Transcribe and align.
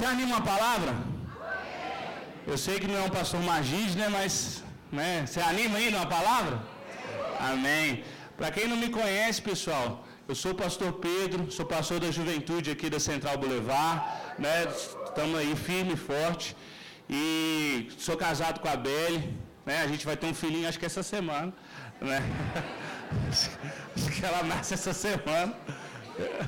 Você 0.00 0.06
anima 0.06 0.36
uma 0.36 0.40
palavra? 0.40 0.94
Eu 2.46 2.56
sei 2.56 2.80
que 2.80 2.86
não 2.86 2.96
é 2.96 3.02
um 3.02 3.10
pastor 3.10 3.38
magis, 3.42 3.94
né? 3.94 4.08
Mas 4.08 4.64
né? 4.90 5.26
você 5.26 5.40
anima 5.40 5.76
aí 5.76 5.90
numa 5.90 6.06
palavra? 6.06 6.58
Amém. 7.38 8.02
Para 8.34 8.50
quem 8.50 8.66
não 8.66 8.78
me 8.78 8.88
conhece, 8.88 9.42
pessoal, 9.42 10.02
eu 10.26 10.34
sou 10.34 10.52
o 10.52 10.54
pastor 10.54 10.94
Pedro, 10.94 11.52
sou 11.52 11.66
pastor 11.66 12.00
da 12.00 12.10
juventude 12.10 12.70
aqui 12.70 12.88
da 12.88 12.98
Central 12.98 13.36
Boulevard, 13.36 14.00
né? 14.38 14.68
Estamos 15.04 15.38
aí 15.38 15.54
firme 15.54 15.92
e 15.92 15.98
forte. 15.98 16.56
E 17.06 17.90
sou 17.98 18.16
casado 18.16 18.60
com 18.60 18.70
a 18.70 18.76
Belle, 18.76 19.36
né? 19.66 19.82
A 19.82 19.86
gente 19.86 20.06
vai 20.06 20.16
ter 20.16 20.28
um 20.28 20.32
filhinho, 20.42 20.66
acho 20.66 20.78
que 20.78 20.86
essa 20.86 21.02
semana, 21.02 21.52
né? 22.00 22.22
Acho 23.94 24.10
que 24.12 24.24
ela 24.24 24.42
nasce 24.44 24.72
essa 24.72 24.94
semana. 24.94 25.52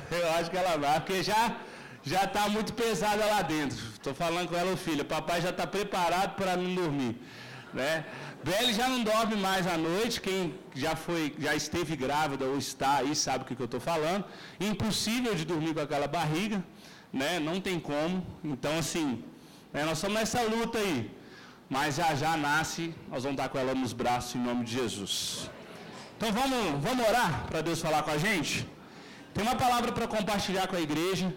Eu 0.09 0.31
acho 0.37 0.49
que 0.49 0.57
ela 0.57 0.75
nasce, 0.75 1.01
porque 1.01 1.21
já 1.21 1.55
já 2.03 2.23
está 2.25 2.49
muito 2.49 2.73
pesada 2.73 3.25
lá 3.25 3.41
dentro. 3.41 3.77
Estou 3.93 4.13
falando 4.13 4.49
com 4.49 4.55
ela, 4.55 4.75
filha, 4.75 5.03
papai 5.05 5.41
já 5.41 5.49
está 5.49 5.65
preparado 5.65 6.35
para 6.35 6.55
não 6.57 6.75
dormir, 6.75 7.15
né? 7.73 8.05
Belle 8.43 8.73
já 8.73 8.89
não 8.89 9.01
dorme 9.03 9.35
mais 9.37 9.65
à 9.65 9.77
noite. 9.77 10.19
Quem 10.19 10.53
já 10.75 10.95
foi, 10.97 11.33
já 11.39 11.55
esteve 11.55 11.95
grávida 11.95 12.43
ou 12.45 12.57
está 12.57 12.97
aí 12.97 13.15
sabe 13.15 13.43
o 13.43 13.47
que, 13.47 13.55
que 13.55 13.61
eu 13.61 13.71
estou 13.71 13.79
falando. 13.79 14.25
Impossível 14.59 15.33
de 15.33 15.45
dormir 15.45 15.73
com 15.73 15.79
aquela 15.79 16.07
barriga, 16.07 16.61
né? 17.11 17.39
Não 17.39 17.61
tem 17.61 17.79
como. 17.79 18.25
Então 18.43 18.77
assim, 18.77 19.23
né, 19.71 19.85
nós 19.85 19.97
estamos 19.99 20.19
nessa 20.19 20.41
luta 20.41 20.77
aí. 20.77 21.09
Mas 21.69 21.95
já 21.95 22.13
já 22.13 22.35
nasce, 22.35 22.93
nós 23.09 23.23
vamos 23.23 23.37
estar 23.37 23.47
com 23.49 23.57
ela 23.57 23.73
nos 23.73 23.93
braços 23.93 24.35
em 24.35 24.39
nome 24.39 24.65
de 24.65 24.73
Jesus. 24.73 25.49
Então 26.17 26.31
vamos, 26.31 26.83
vamos 26.83 27.07
orar 27.07 27.45
para 27.47 27.61
Deus 27.61 27.79
falar 27.79 28.03
com 28.03 28.11
a 28.11 28.17
gente? 28.17 28.67
Tem 29.33 29.41
uma 29.41 29.55
palavra 29.55 29.91
para 29.93 30.05
compartilhar 30.05 30.67
com 30.67 30.75
a 30.75 30.81
igreja. 30.81 31.33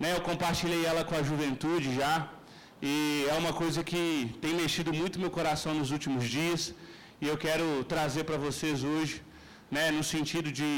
Né, 0.00 0.08
eu 0.16 0.20
compartilhei 0.28 0.84
ela 0.90 1.02
com 1.08 1.14
a 1.20 1.22
juventude 1.22 1.94
já. 2.00 2.28
E 2.82 3.26
é 3.32 3.34
uma 3.42 3.52
coisa 3.60 3.80
que 3.90 4.02
tem 4.42 4.52
mexido 4.62 4.92
muito 5.00 5.20
meu 5.24 5.30
coração 5.38 5.72
nos 5.80 5.90
últimos 5.96 6.24
dias. 6.36 6.74
E 7.22 7.26
eu 7.32 7.36
quero 7.44 7.66
trazer 7.94 8.24
para 8.24 8.38
vocês 8.46 8.82
hoje, 8.92 9.22
né, 9.70 9.84
no 9.98 10.04
sentido 10.14 10.50
de, 10.58 10.70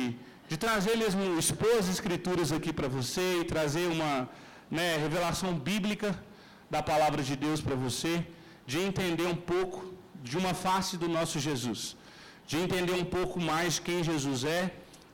de 0.51 0.57
trazer 0.65 0.95
mesmo, 1.05 1.23
expor 1.39 1.75
as 1.79 1.89
escrituras 1.95 2.53
aqui 2.53 2.73
para 2.79 2.89
você 2.99 3.27
e 3.41 3.45
trazer 3.45 3.87
uma 3.97 4.13
né, 4.71 4.89
revelação 5.05 5.53
bíblica 5.69 6.11
da 6.71 6.83
palavra 6.83 7.23
de 7.23 7.35
Deus 7.45 7.61
para 7.67 7.77
você, 7.87 8.13
de 8.67 8.79
entender 8.89 9.27
um 9.35 9.41
pouco 9.53 9.79
de 10.23 10.37
uma 10.37 10.53
face 10.65 10.95
do 11.03 11.09
nosso 11.17 11.39
Jesus, 11.39 11.97
de 12.47 12.57
entender 12.65 12.97
um 13.05 13.09
pouco 13.17 13.41
mais 13.41 13.79
quem 13.87 14.05
Jesus 14.11 14.45
é, 14.45 14.63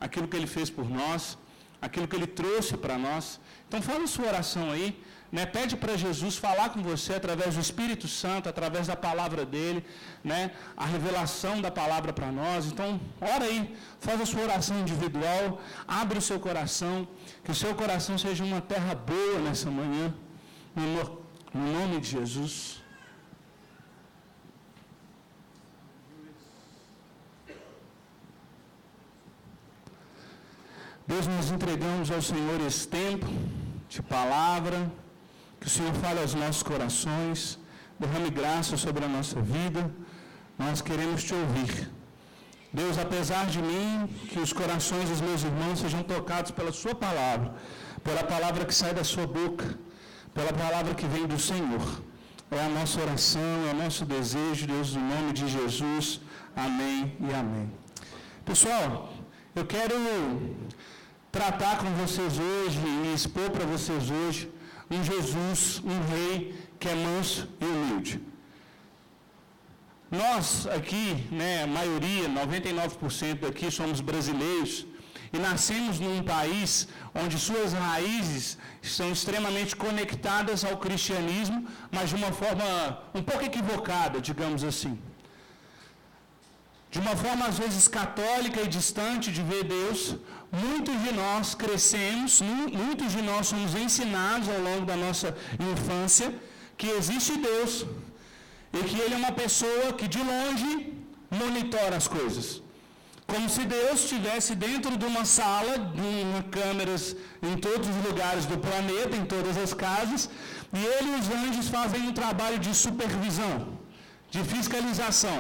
aquilo 0.06 0.26
que 0.30 0.36
ele 0.40 0.50
fez 0.56 0.68
por 0.78 0.88
nós, 1.00 1.38
aquilo 1.86 2.08
que 2.08 2.16
ele 2.18 2.30
trouxe 2.40 2.76
para 2.84 2.96
nós. 3.06 3.24
Então, 3.72 3.80
fala 3.80 4.06
sua 4.06 4.26
oração 4.26 4.70
aí. 4.70 4.88
Né, 5.36 5.44
pede 5.46 5.74
para 5.82 5.96
Jesus 5.96 6.34
falar 6.36 6.68
com 6.72 6.82
você 6.82 7.14
através 7.14 7.54
do 7.54 7.60
Espírito 7.66 8.06
Santo, 8.06 8.50
através 8.50 8.86
da 8.86 8.96
palavra 9.04 9.46
dele, 9.46 9.82
né, 10.22 10.50
a 10.76 10.84
revelação 10.84 11.54
da 11.66 11.70
palavra 11.70 12.12
para 12.12 12.30
nós. 12.30 12.66
Então, 12.66 13.00
ora 13.18 13.44
aí, 13.46 13.74
faz 13.98 14.20
a 14.20 14.26
sua 14.26 14.42
oração 14.42 14.78
individual, 14.78 15.58
abre 15.88 16.18
o 16.18 16.26
seu 16.28 16.38
coração, 16.38 17.08
que 17.42 17.50
o 17.50 17.54
seu 17.54 17.74
coração 17.74 18.18
seja 18.18 18.44
uma 18.44 18.60
terra 18.60 18.94
boa 18.94 19.38
nessa 19.38 19.70
manhã, 19.70 20.12
no, 20.76 21.24
no 21.58 21.72
nome 21.78 21.98
de 21.98 22.10
Jesus. 22.10 22.82
Deus, 31.06 31.26
nós 31.26 31.50
entregamos 31.50 32.10
ao 32.10 32.20
Senhor 32.20 32.60
esse 32.60 32.86
tempo 32.86 33.26
de 33.94 34.02
palavra, 34.16 34.78
que 35.60 35.66
o 35.70 35.72
Senhor 35.76 35.94
fale 36.02 36.20
aos 36.20 36.34
nossos 36.42 36.62
corações, 36.70 37.58
derrame 38.00 38.30
graça 38.40 38.74
sobre 38.84 39.02
a 39.04 39.10
nossa 39.16 39.38
vida, 39.56 39.82
nós 40.58 40.80
queremos 40.88 41.22
te 41.26 41.34
ouvir. 41.40 41.72
Deus, 42.80 42.96
apesar 43.04 43.44
de 43.54 43.60
mim, 43.70 44.08
que 44.30 44.38
os 44.44 44.52
corações 44.60 45.06
dos 45.10 45.20
meus 45.26 45.42
irmãos 45.50 45.80
sejam 45.84 46.02
tocados 46.14 46.50
pela 46.58 46.72
Sua 46.72 46.94
palavra, 46.94 47.48
pela 48.06 48.24
palavra 48.24 48.64
que 48.64 48.74
sai 48.80 48.94
da 49.00 49.04
Sua 49.12 49.26
boca, 49.26 49.66
pela 50.36 50.52
palavra 50.64 50.94
que 50.94 51.06
vem 51.14 51.26
do 51.26 51.38
Senhor. 51.50 51.86
É 52.50 52.60
a 52.68 52.70
nossa 52.78 52.98
oração, 53.06 53.50
é 53.68 53.72
o 53.74 53.78
nosso 53.84 54.06
desejo, 54.06 54.66
Deus, 54.74 54.94
no 54.94 55.04
nome 55.14 55.30
de 55.38 55.46
Jesus. 55.56 56.20
Amém 56.56 57.14
e 57.28 57.30
amém. 57.42 57.70
Pessoal, 58.50 59.12
eu 59.54 59.66
quero 59.66 59.94
tratar 61.32 61.78
com 61.78 61.90
vocês 62.02 62.38
hoje 62.38 62.78
e 63.04 63.14
expor 63.14 63.48
para 63.50 63.64
vocês 63.64 64.10
hoje 64.10 64.50
um 64.90 65.02
Jesus, 65.02 65.60
um 65.92 65.98
rei 66.12 66.54
que 66.78 66.88
é 66.90 66.94
manso 66.94 67.48
e 67.58 67.64
humilde. 67.64 68.20
Nós 70.10 70.66
aqui, 70.66 71.06
né, 71.30 71.62
a 71.62 71.66
maioria, 71.66 72.28
99% 72.28 73.40
daqui 73.46 73.70
somos 73.70 74.02
brasileiros 74.02 74.86
e 75.32 75.38
nascemos 75.38 75.98
num 75.98 76.22
país 76.22 76.86
onde 77.14 77.38
suas 77.38 77.72
raízes 77.72 78.58
são 78.82 79.10
extremamente 79.10 79.74
conectadas 79.74 80.66
ao 80.66 80.76
cristianismo, 80.76 81.66
mas 81.90 82.10
de 82.10 82.16
uma 82.16 82.30
forma 82.42 82.66
um 83.14 83.22
pouco 83.22 83.42
equivocada, 83.42 84.20
digamos 84.20 84.62
assim. 84.62 84.98
De 86.92 86.98
uma 87.02 87.14
forma 87.24 87.44
às 87.50 87.58
vezes 87.62 87.84
católica 88.00 88.60
e 88.62 88.72
distante 88.78 89.28
de 89.36 89.42
ver 89.50 89.62
Deus, 89.76 90.00
muitos 90.62 90.96
de 91.04 91.12
nós 91.20 91.54
crescemos, 91.62 92.32
muitos 92.80 93.12
de 93.16 93.22
nós 93.28 93.46
somos 93.52 93.74
ensinados 93.84 94.48
ao 94.54 94.60
longo 94.68 94.84
da 94.90 94.96
nossa 95.04 95.28
infância 95.72 96.28
que 96.76 96.88
existe 96.98 97.32
Deus 97.50 97.72
e 98.78 98.82
que 98.88 98.98
Ele 99.02 99.14
é 99.14 99.22
uma 99.24 99.32
pessoa 99.32 99.94
que 99.98 100.06
de 100.16 100.22
longe 100.32 100.70
monitora 101.40 101.96
as 102.02 102.08
coisas. 102.18 102.46
Como 103.32 103.48
se 103.48 103.64
Deus 103.76 103.98
estivesse 104.04 104.52
dentro 104.54 104.94
de 105.00 105.06
uma 105.10 105.24
sala, 105.24 105.74
com 105.98 106.42
câmeras 106.58 107.04
em 107.50 107.56
todos 107.66 107.88
os 107.92 108.00
lugares 108.08 108.44
do 108.44 108.58
planeta, 108.66 109.16
em 109.16 109.24
todas 109.34 109.56
as 109.56 109.72
casas, 109.72 110.28
e 110.78 110.82
Ele 110.94 111.10
e 111.12 111.20
os 111.20 111.28
anjos 111.42 111.68
fazem 111.76 112.02
um 112.08 112.12
trabalho 112.22 112.58
de 112.66 112.74
supervisão, 112.86 113.54
de 114.34 114.42
fiscalização. 114.54 115.38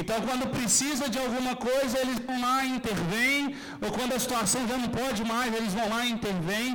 Então, 0.00 0.18
quando 0.26 0.52
precisa 0.56 1.04
de 1.12 1.18
alguma 1.24 1.54
coisa, 1.68 1.98
eles 2.02 2.18
vão 2.26 2.38
lá 2.46 2.56
e 2.64 2.70
intervêm, 2.78 3.42
ou 3.84 3.90
quando 3.96 4.12
a 4.14 4.22
situação 4.24 4.62
já 4.70 4.76
não 4.82 4.90
pode 5.00 5.22
mais, 5.32 5.54
eles 5.58 5.74
vão 5.78 5.88
lá 5.94 6.00
e 6.04 6.14
intervêm. 6.16 6.70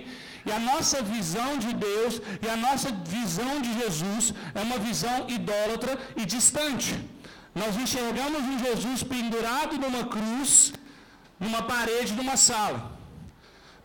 E 0.48 0.52
a 0.58 0.60
nossa 0.70 1.00
visão 1.16 1.50
de 1.64 1.72
Deus 1.88 2.14
e 2.46 2.48
a 2.54 2.58
nossa 2.68 2.90
visão 3.18 3.54
de 3.66 3.72
Jesus 3.82 4.34
é 4.60 4.62
uma 4.68 4.80
visão 4.88 5.18
idólatra 5.38 5.94
e 6.22 6.26
distante. 6.36 6.94
Nós 7.62 7.76
enxergamos 7.84 8.42
um 8.52 8.58
Jesus 8.68 9.04
pendurado 9.16 9.78
numa 9.84 10.04
cruz, 10.16 10.74
numa 11.40 11.62
parede 11.74 12.14
de 12.18 12.22
uma 12.28 12.38
sala. 12.50 12.80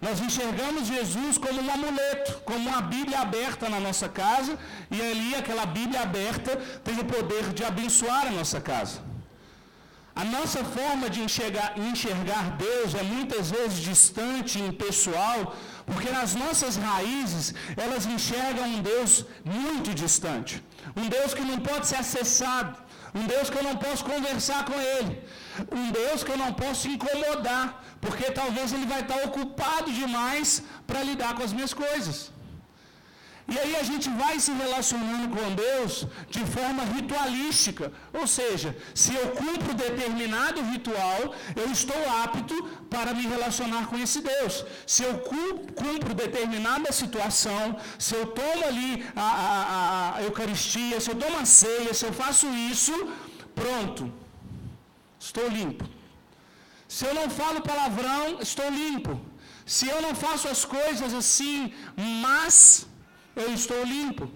Nós 0.06 0.18
enxergamos 0.26 0.88
Jesus 0.94 1.36
como 1.44 1.60
um 1.60 1.70
amuleto, 1.76 2.32
como 2.48 2.68
uma 2.70 2.80
Bíblia 2.94 3.20
aberta 3.20 3.68
na 3.74 3.80
nossa 3.86 4.08
casa, 4.08 4.52
e 4.90 5.00
ali 5.08 5.34
aquela 5.34 5.66
Bíblia 5.66 6.00
aberta 6.08 6.56
tem 6.86 6.98
o 7.00 7.04
poder 7.14 7.44
de 7.58 7.64
abençoar 7.64 8.24
a 8.28 8.34
nossa 8.38 8.60
casa. 8.72 9.05
A 10.22 10.24
nossa 10.24 10.60
forma 10.76 11.06
de 11.14 11.20
enxergar, 11.26 11.70
enxergar 11.88 12.44
Deus 12.66 12.94
é 13.00 13.02
muitas 13.14 13.50
vezes 13.56 13.78
distante, 13.90 14.62
impessoal, 14.68 15.40
porque 15.88 16.10
nas 16.18 16.34
nossas 16.42 16.76
raízes 16.86 17.46
elas 17.84 18.06
enxergam 18.14 18.66
um 18.74 18.80
Deus 18.90 19.12
muito 19.44 19.90
distante. 20.02 20.54
Um 21.00 21.06
Deus 21.16 21.34
que 21.34 21.44
não 21.50 21.58
pode 21.68 21.86
ser 21.90 21.98
acessado. 22.04 22.74
Um 23.18 23.26
Deus 23.32 23.50
que 23.50 23.58
eu 23.60 23.66
não 23.68 23.76
posso 23.84 24.02
conversar 24.12 24.60
com 24.70 24.78
Ele. 24.94 25.12
Um 25.80 25.86
Deus 26.00 26.24
que 26.24 26.32
eu 26.34 26.40
não 26.44 26.52
posso 26.62 26.88
incomodar, 26.94 27.66
porque 28.04 28.26
talvez 28.40 28.72
Ele 28.72 28.88
vai 28.94 29.02
estar 29.02 29.20
ocupado 29.28 29.90
demais 30.00 30.62
para 30.86 31.06
lidar 31.10 31.34
com 31.34 31.44
as 31.48 31.54
minhas 31.58 31.74
coisas. 31.84 32.16
E 33.52 33.56
aí 33.62 33.76
a 33.76 33.82
gente 33.88 34.08
vai 34.20 34.40
se 34.44 34.52
relacionando 34.60 35.26
com 35.34 35.54
Deus 35.54 35.92
de 36.28 36.42
forma 36.54 36.82
ritualística. 36.96 37.92
Ou 38.12 38.26
seja, 38.26 38.76
se 39.02 39.14
eu 39.14 39.26
cumpro 39.40 39.72
determinado 39.72 40.60
ritual, 40.72 41.20
eu 41.54 41.66
estou 41.70 42.00
apto 42.24 42.56
para 42.94 43.14
me 43.18 43.24
relacionar 43.34 43.86
com 43.90 43.96
esse 44.04 44.20
Deus. 44.20 44.64
Se 44.94 45.04
eu 45.08 45.14
cumpro 45.82 46.12
determinada 46.24 46.90
situação, 47.00 47.76
se 48.06 48.14
eu 48.16 48.26
tomo 48.40 48.64
ali 48.70 49.06
a, 49.14 49.28
a, 49.44 50.16
a 50.16 50.22
Eucaristia, 50.24 51.00
se 51.00 51.10
eu 51.12 51.16
tomo 51.24 51.38
a 51.38 51.44
ceia, 51.44 51.94
se 51.94 52.04
eu 52.08 52.12
faço 52.12 52.48
isso, 52.72 52.94
pronto, 53.54 54.12
estou 55.20 55.46
limpo. 55.60 55.84
Se 56.88 57.04
eu 57.06 57.14
não 57.14 57.28
falo 57.30 57.60
palavrão, 57.70 58.40
estou 58.40 58.68
limpo. 58.70 59.20
Se 59.64 59.86
eu 59.88 60.02
não 60.02 60.14
faço 60.16 60.48
as 60.48 60.64
coisas 60.64 61.12
assim, 61.14 61.72
mas 62.24 62.86
eu 63.42 63.48
estou 63.60 63.80
limpo. 63.84 64.26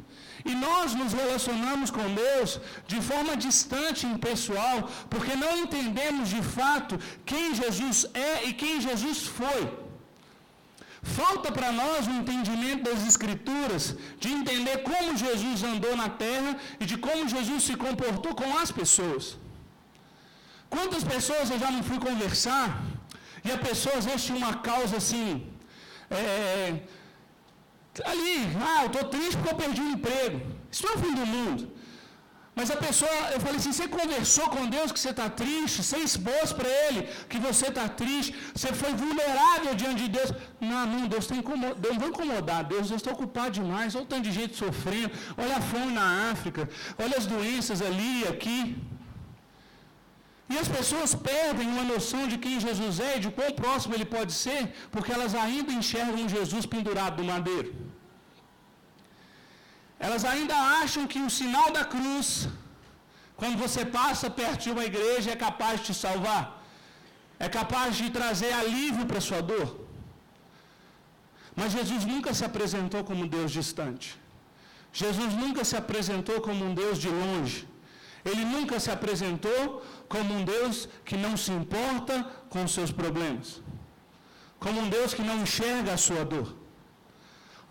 E 0.51 0.55
nós 0.67 0.95
nos 1.01 1.13
relacionamos 1.21 1.91
com 1.97 2.15
Deus 2.23 2.51
de 2.93 2.99
forma 3.09 3.35
distante 3.47 4.07
impessoal, 4.15 4.77
porque 5.13 5.35
não 5.45 5.53
entendemos 5.65 6.29
de 6.37 6.43
fato 6.57 6.99
quem 7.31 7.55
Jesus 7.63 7.99
é 8.31 8.33
e 8.49 8.53
quem 8.63 8.75
Jesus 8.89 9.21
foi. 9.39 9.63
Falta 11.03 11.51
para 11.57 11.71
nós 11.73 12.07
um 12.07 12.17
entendimento 12.21 12.83
das 12.89 13.07
Escrituras, 13.11 13.85
de 14.23 14.31
entender 14.39 14.77
como 14.89 15.17
Jesus 15.17 15.63
andou 15.73 15.95
na 16.03 16.09
terra 16.25 16.57
e 16.79 16.85
de 16.91 16.97
como 17.07 17.29
Jesus 17.37 17.63
se 17.69 17.77
comportou 17.85 18.35
com 18.35 18.51
as 18.59 18.71
pessoas. 18.81 19.39
Quantas 20.75 21.03
pessoas 21.03 21.51
eu 21.51 21.59
já 21.59 21.71
não 21.71 21.83
fui 21.83 21.99
conversar 21.99 22.67
e 23.45 23.51
a 23.51 23.59
pessoa 23.59 23.97
tinha 24.25 24.39
uma 24.39 24.55
causa 24.69 24.99
assim, 24.99 25.47
é, 26.11 26.81
ali, 28.05 28.37
ah, 28.71 28.83
eu 28.85 28.87
estou 28.87 29.05
triste 29.05 29.37
porque 29.37 29.53
eu 29.53 29.61
perdi 29.65 29.81
o 29.81 29.91
emprego. 29.97 30.41
Isso 30.71 30.85
não 30.85 30.93
é 30.93 30.97
o 30.97 31.01
fim 31.01 31.15
do 31.15 31.27
mundo. 31.27 31.63
Mas 32.55 32.71
a 32.71 32.77
pessoa, 32.77 33.11
eu 33.35 33.41
falei 33.41 33.57
assim, 33.57 33.73
você 33.73 33.87
conversou 33.89 34.47
com 34.55 34.67
Deus 34.67 34.93
que 34.93 35.01
você 35.01 35.11
está 35.11 35.29
triste, 35.31 35.83
você 35.83 35.99
expôs 35.99 36.53
para 36.53 36.69
Ele 36.69 37.09
que 37.29 37.39
você 37.39 37.69
está 37.69 37.89
triste, 37.89 38.35
você 38.55 38.71
foi 38.81 38.93
vulnerável 38.93 39.75
diante 39.75 40.03
de 40.03 40.09
Deus. 40.09 40.33
Não, 40.61 40.87
não, 40.87 41.07
Deus, 41.07 41.27
tem 41.27 41.39
incomod... 41.39 41.75
Deus 41.85 41.95
não 41.95 42.01
vai 42.01 42.11
incomodar, 42.11 42.65
Deus, 42.65 42.89
Deus 42.89 43.01
está 43.01 43.13
ocupado 43.13 43.53
demais, 43.53 43.95
olha 43.95 44.05
o 44.05 44.07
tanto 44.07 44.25
de 44.29 44.33
gente 44.33 44.57
sofrendo, 44.57 45.11
olha 45.39 45.57
a 45.57 45.61
fome 45.61 45.93
na 45.93 46.31
África, 46.33 46.69
olha 47.03 47.17
as 47.17 47.27
doenças 47.27 47.81
ali 47.81 48.23
e 48.23 48.29
aqui. 48.29 48.77
E 50.53 50.57
as 50.63 50.69
pessoas 50.77 51.11
perdem 51.31 51.67
uma 51.75 51.85
noção 51.93 52.23
de 52.31 52.37
quem 52.45 52.63
Jesus 52.67 52.95
é 53.09 53.13
e 53.17 53.23
de 53.25 53.31
quão 53.37 53.51
próximo 53.63 53.95
Ele 53.97 54.09
pode 54.17 54.33
ser, 54.45 54.63
porque 54.93 55.13
elas 55.17 55.35
ainda 55.45 55.73
enxergam 55.81 56.33
Jesus 56.37 56.65
pendurado 56.75 57.19
no 57.21 57.29
madeiro. 57.33 57.71
Elas 60.07 60.25
ainda 60.33 60.57
acham 60.83 61.05
que 61.13 61.21
o 61.29 61.35
sinal 61.39 61.69
da 61.77 61.85
cruz, 61.95 62.27
quando 63.41 63.59
você 63.65 63.83
passa 63.99 64.29
perto 64.41 64.63
de 64.67 64.73
uma 64.75 64.87
igreja, 64.91 65.31
é 65.35 65.45
capaz 65.47 65.75
de 65.79 65.87
te 65.89 65.95
salvar, 66.05 66.45
é 67.47 67.49
capaz 67.61 67.91
de 68.01 68.09
trazer 68.19 68.53
alívio 68.63 69.07
para 69.11 69.27
sua 69.29 69.43
dor. 69.53 69.69
Mas 71.59 71.73
Jesus 71.79 72.03
nunca 72.13 72.33
se 72.39 72.45
apresentou 72.51 73.03
como 73.09 73.23
um 73.25 73.31
Deus 73.37 73.51
distante. 73.61 74.09
Jesus 75.03 75.33
nunca 75.43 75.63
se 75.71 75.77
apresentou 75.83 76.39
como 76.47 76.61
um 76.69 76.75
Deus 76.83 76.97
de 77.05 77.11
longe. 77.23 77.61
Ele 78.31 78.45
nunca 78.55 78.77
se 78.85 78.91
apresentou 78.97 79.65
como 80.13 80.31
um 80.37 80.45
Deus 80.55 80.77
que 81.09 81.17
não 81.25 81.35
se 81.43 81.53
importa 81.61 82.15
com 82.53 82.61
os 82.67 82.73
seus 82.77 82.93
problemas. 83.01 83.49
Como 84.65 84.79
um 84.85 84.89
Deus 84.97 85.11
que 85.17 85.27
não 85.29 85.37
enxerga 85.45 85.91
a 85.95 86.03
sua 86.07 86.25
dor. 86.33 86.49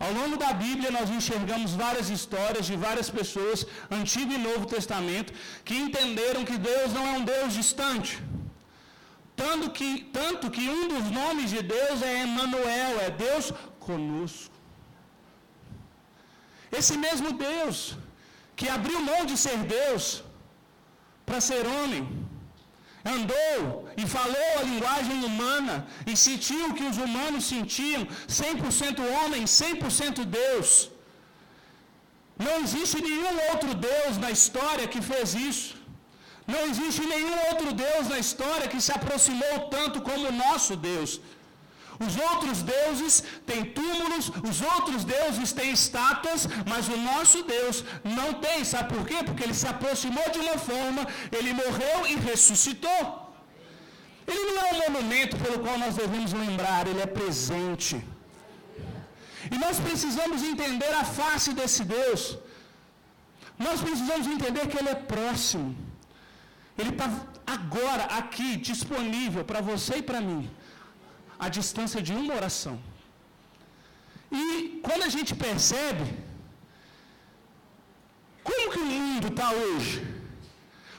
Ao 0.04 0.12
longo 0.18 0.36
da 0.42 0.50
Bíblia, 0.64 0.90
nós 0.96 1.08
enxergamos 1.16 1.72
várias 1.82 2.08
histórias 2.16 2.64
de 2.70 2.76
várias 2.86 3.08
pessoas, 3.18 3.66
Antigo 3.98 4.32
e 4.36 4.44
Novo 4.48 4.64
Testamento, 4.76 5.34
que 5.66 5.76
entenderam 5.86 6.42
que 6.50 6.56
Deus 6.70 6.90
não 6.96 7.04
é 7.10 7.12
um 7.18 7.26
Deus 7.34 7.50
distante. 7.60 8.12
Tanto 9.42 9.66
que, 9.76 9.90
tanto 10.20 10.50
que 10.54 10.64
um 10.78 10.86
dos 10.92 11.06
nomes 11.18 11.50
de 11.54 11.60
Deus 11.76 11.98
é 12.10 12.14
Emmanuel, 12.22 12.94
é 13.06 13.10
Deus 13.26 13.52
conosco. 13.86 14.54
Esse 16.78 16.96
mesmo 17.06 17.30
Deus, 17.48 17.78
que 18.58 18.68
abriu 18.78 18.98
mão 19.12 19.22
de 19.30 19.36
ser 19.44 19.58
Deus 19.78 20.04
para 21.26 21.40
ser 21.50 21.64
homem, 21.76 22.02
andou 23.04 23.88
e 23.96 24.06
falou 24.06 24.50
a 24.58 24.62
linguagem 24.62 25.24
humana 25.24 25.86
e 26.06 26.16
sentiu 26.16 26.68
o 26.68 26.74
que 26.74 26.84
os 26.90 26.98
humanos 27.04 27.44
sentiam, 27.44 28.06
100% 28.28 29.00
homem, 29.16 29.44
100% 29.44 30.24
Deus. 30.24 30.90
Não 32.46 32.56
existe 32.64 32.98
nenhum 33.08 33.36
outro 33.50 33.74
Deus 33.74 34.16
na 34.24 34.30
história 34.30 34.88
que 34.88 35.02
fez 35.10 35.34
isso. 35.34 35.74
Não 36.46 36.62
existe 36.70 37.02
nenhum 37.14 37.36
outro 37.50 37.72
Deus 37.72 38.08
na 38.12 38.18
história 38.18 38.70
que 38.72 38.80
se 38.84 38.92
aproximou 38.98 39.56
tanto 39.76 40.00
como 40.08 40.28
o 40.28 40.38
nosso 40.44 40.74
Deus. 40.76 41.20
Os 42.06 42.14
outros 42.28 42.58
deuses 42.74 43.14
têm 43.48 43.62
túmulos, 43.78 44.26
os 44.50 44.58
outros 44.74 45.02
deuses 45.04 45.50
têm 45.58 45.70
estátuas, 45.78 46.42
mas 46.70 46.88
o 46.94 46.96
nosso 46.96 47.38
Deus 47.54 47.84
não 48.18 48.28
tem. 48.44 48.58
Sabe 48.70 48.94
por 48.94 49.02
quê? 49.08 49.18
Porque 49.26 49.44
ele 49.46 49.58
se 49.62 49.68
aproximou 49.72 50.26
de 50.34 50.38
uma 50.44 50.56
forma, 50.70 51.02
ele 51.38 51.52
morreu 51.62 51.98
e 52.12 52.14
ressuscitou. 52.28 53.02
Ele 54.30 54.44
não 54.54 54.62
é 54.68 54.70
um 54.72 54.80
monumento 54.84 55.36
pelo 55.42 55.58
qual 55.64 55.76
nós 55.84 55.94
devemos 56.02 56.32
lembrar, 56.44 56.86
ele 56.86 57.02
é 57.02 57.10
presente. 57.20 57.94
E 59.54 59.58
nós 59.64 59.78
precisamos 59.86 60.40
entender 60.52 60.92
a 61.02 61.04
face 61.20 61.52
desse 61.60 61.84
Deus. 61.84 62.22
Nós 63.66 63.78
precisamos 63.86 64.26
entender 64.26 64.64
que 64.70 64.78
Ele 64.80 64.90
é 64.96 64.98
próximo. 65.14 65.70
Ele 66.78 66.92
está 66.94 67.08
agora, 67.56 68.04
aqui, 68.20 68.50
disponível 68.70 69.44
para 69.50 69.60
você 69.70 69.96
e 69.96 70.02
para 70.10 70.20
mim 70.28 70.42
a 71.44 71.48
distância 71.58 72.00
de 72.06 72.12
uma 72.20 72.34
oração. 72.40 72.76
E 74.40 74.42
quando 74.86 75.04
a 75.08 75.12
gente 75.16 75.32
percebe, 75.46 76.04
como 78.48 78.70
que 78.72 78.80
o 78.86 78.90
mundo 78.94 79.28
está 79.32 79.48
hoje? 79.64 79.96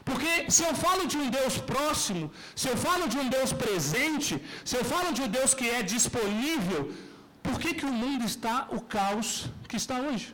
Porque 0.08 0.32
se 0.56 0.64
eu 0.68 0.74
falo 0.84 1.04
de 1.12 1.18
um 1.24 1.30
Deus 1.38 1.56
próximo, 1.72 2.26
se 2.62 2.68
eu 2.72 2.78
falo 2.86 3.06
de 3.14 3.18
um 3.22 3.28
Deus 3.38 3.52
presente, 3.64 4.34
se 4.70 4.76
eu 4.80 4.84
falo 4.94 5.10
de 5.18 5.22
um 5.26 5.30
Deus 5.38 5.54
que 5.60 5.68
é 5.78 5.82
disponível, 5.96 6.82
por 7.46 7.56
que, 7.62 7.72
que 7.80 7.88
o 7.92 7.96
mundo 8.04 8.26
está 8.34 8.56
o 8.78 8.82
caos 8.96 9.28
que 9.70 9.78
está 9.82 9.98
hoje? 10.08 10.28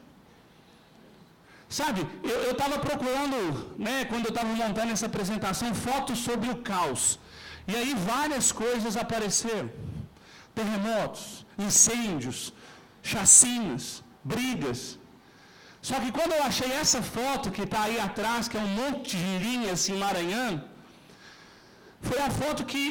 Sabe, 1.80 2.02
eu 2.24 2.52
estava 2.56 2.78
procurando, 2.88 3.38
né, 3.88 3.96
quando 4.10 4.26
eu 4.28 4.34
estava 4.34 4.52
montando 4.64 4.92
essa 4.96 5.08
apresentação, 5.12 5.70
fotos 5.88 6.20
sobre 6.28 6.50
o 6.54 6.58
caos. 6.72 7.04
E 7.72 7.76
aí 7.80 7.94
várias 8.12 8.48
coisas 8.64 8.96
apareceram 8.96 9.70
terremotos, 10.58 11.24
incêndios, 11.66 12.40
chacinas, 13.12 13.84
brigas. 14.34 14.80
Só 15.90 15.96
que 16.04 16.12
quando 16.18 16.34
eu 16.38 16.44
achei 16.50 16.72
essa 16.84 17.02
foto 17.18 17.52
que 17.56 17.64
está 17.68 17.82
aí 17.88 18.00
atrás, 18.08 18.48
que 18.50 18.58
é 18.62 18.64
um 18.68 18.74
monte 18.82 19.12
de 19.24 19.32
linhas 19.46 19.74
assim, 19.78 19.98
maranhando, 20.06 20.64
foi 22.08 22.20
a 22.28 22.32
foto 22.40 22.66
que 22.72 22.84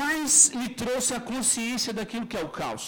mais 0.00 0.32
me 0.60 0.68
trouxe 0.82 1.12
a 1.18 1.20
consciência 1.32 1.92
daquilo 1.98 2.26
que 2.30 2.38
é 2.40 2.44
o 2.48 2.54
caos. 2.60 2.86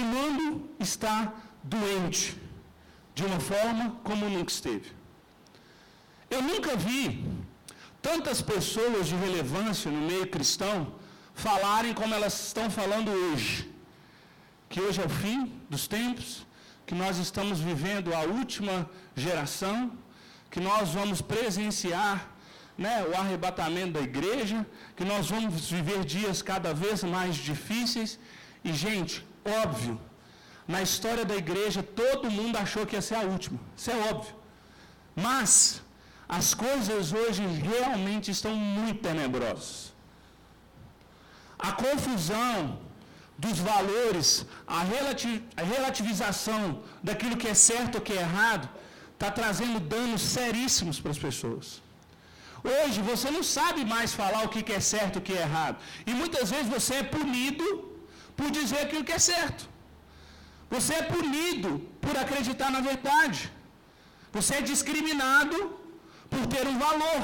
O 0.00 0.02
mundo 0.14 0.44
está 0.88 1.16
doente, 1.74 2.24
de 3.14 3.22
uma 3.28 3.40
forma 3.52 3.84
como 4.08 4.28
nunca 4.36 4.52
esteve. 4.56 4.90
Eu 6.34 6.42
nunca 6.50 6.74
vi 6.88 7.02
tantas 8.08 8.38
pessoas 8.52 9.02
de 9.10 9.16
relevância 9.24 9.90
no 9.96 10.02
meio 10.10 10.26
cristão 10.34 10.76
falarem 11.34 11.94
como 11.94 12.14
elas 12.14 12.46
estão 12.46 12.70
falando 12.70 13.10
hoje. 13.10 13.70
Que 14.68 14.80
hoje 14.80 15.00
é 15.00 15.06
o 15.06 15.08
fim 15.08 15.60
dos 15.68 15.86
tempos, 15.86 16.46
que 16.86 16.94
nós 16.94 17.18
estamos 17.18 17.60
vivendo 17.60 18.14
a 18.14 18.20
última 18.20 18.88
geração, 19.14 19.92
que 20.50 20.60
nós 20.60 20.90
vamos 20.90 21.20
presenciar 21.20 22.28
né, 22.76 23.04
o 23.04 23.14
arrebatamento 23.16 23.92
da 23.92 24.00
igreja, 24.00 24.66
que 24.96 25.04
nós 25.04 25.28
vamos 25.28 25.70
viver 25.70 26.04
dias 26.04 26.42
cada 26.42 26.72
vez 26.72 27.02
mais 27.04 27.36
difíceis. 27.36 28.18
E, 28.64 28.72
gente, 28.72 29.26
óbvio, 29.44 30.00
na 30.66 30.80
história 30.82 31.24
da 31.24 31.36
igreja 31.36 31.82
todo 31.82 32.30
mundo 32.30 32.56
achou 32.56 32.86
que 32.86 32.96
ia 32.96 33.02
ser 33.02 33.16
a 33.16 33.22
última. 33.22 33.58
Isso 33.76 33.90
é 33.90 33.96
óbvio. 34.10 34.34
Mas 35.14 35.82
as 36.28 36.54
coisas 36.54 37.12
hoje 37.12 37.42
realmente 37.46 38.30
estão 38.30 38.54
muito 38.54 39.02
tenebrosas 39.02 39.91
a 41.68 41.72
confusão 41.84 42.54
dos 43.44 43.58
valores, 43.70 44.28
a, 44.78 44.80
relativização 45.74 46.60
daquilo 47.08 47.36
que 47.42 47.48
é 47.54 47.56
certo 47.70 47.96
ou 47.98 48.04
que 48.06 48.14
é 48.18 48.22
errado, 48.26 48.66
está 49.14 49.30
trazendo 49.40 49.78
danos 49.94 50.22
seríssimos 50.36 50.98
para 51.02 51.12
as 51.16 51.22
pessoas. 51.26 51.66
Hoje 52.72 52.98
você 53.10 53.28
não 53.36 53.44
sabe 53.56 53.80
mais 53.94 54.10
falar 54.20 54.42
o 54.44 54.50
que 54.54 54.72
é 54.80 54.82
certo 54.94 55.16
e 55.16 55.20
o 55.20 55.26
que 55.28 55.36
é 55.38 55.42
errado. 55.48 55.76
E 56.10 56.12
muitas 56.20 56.46
vezes 56.54 56.68
você 56.76 56.94
é 57.00 57.10
punido 57.16 57.66
por 58.38 58.48
dizer 58.58 58.80
aquilo 58.84 59.04
que 59.08 59.16
é 59.20 59.22
certo. 59.34 59.62
Você 60.74 60.92
é 61.00 61.02
punido 61.14 61.70
por 62.04 62.16
acreditar 62.24 62.70
na 62.76 62.82
verdade. 62.90 63.40
Você 64.36 64.52
é 64.58 64.62
discriminado 64.72 65.58
por 66.32 66.44
ter 66.52 66.64
um 66.72 66.78
valor. 66.86 67.22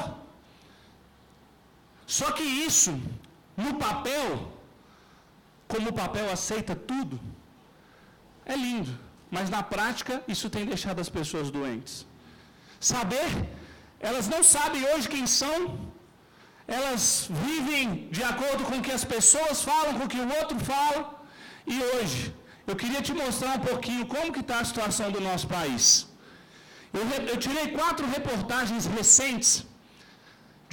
Só 2.17 2.27
que 2.37 2.43
isso 2.67 2.91
no 3.63 3.73
papel, 3.85 4.29
como 5.71 5.89
o 5.91 5.97
papel 6.01 6.27
aceita 6.37 6.73
tudo, 6.91 7.15
é 8.53 8.55
lindo, 8.65 8.93
mas 9.35 9.47
na 9.55 9.61
prática 9.73 10.13
isso 10.33 10.53
tem 10.55 10.65
deixado 10.73 10.99
as 11.05 11.11
pessoas 11.17 11.47
doentes. 11.57 11.95
Saber, 12.93 13.29
elas 14.09 14.27
não 14.33 14.41
sabem 14.55 14.83
hoje 14.91 15.13
quem 15.15 15.25
são, 15.41 15.59
elas 16.77 17.03
vivem 17.45 17.87
de 18.17 18.23
acordo 18.31 18.63
com 18.69 18.77
o 18.79 18.83
que 18.87 18.95
as 18.99 19.05
pessoas 19.15 19.57
falam, 19.69 19.93
com 19.97 20.05
o 20.07 20.11
que 20.13 20.21
o 20.27 20.31
outro 20.39 20.57
fala, 20.73 21.01
e 21.75 21.77
hoje 21.91 22.21
eu 22.69 22.75
queria 22.81 23.01
te 23.07 23.13
mostrar 23.23 23.53
um 23.59 23.65
pouquinho 23.71 24.05
como 24.13 24.33
que 24.35 24.43
está 24.45 24.57
a 24.59 24.69
situação 24.71 25.07
do 25.15 25.21
nosso 25.29 25.47
país. 25.57 25.85
Eu, 26.99 27.03
eu 27.31 27.37
tirei 27.45 27.65
quatro 27.79 28.05
reportagens 28.15 28.85
recentes 28.97 29.51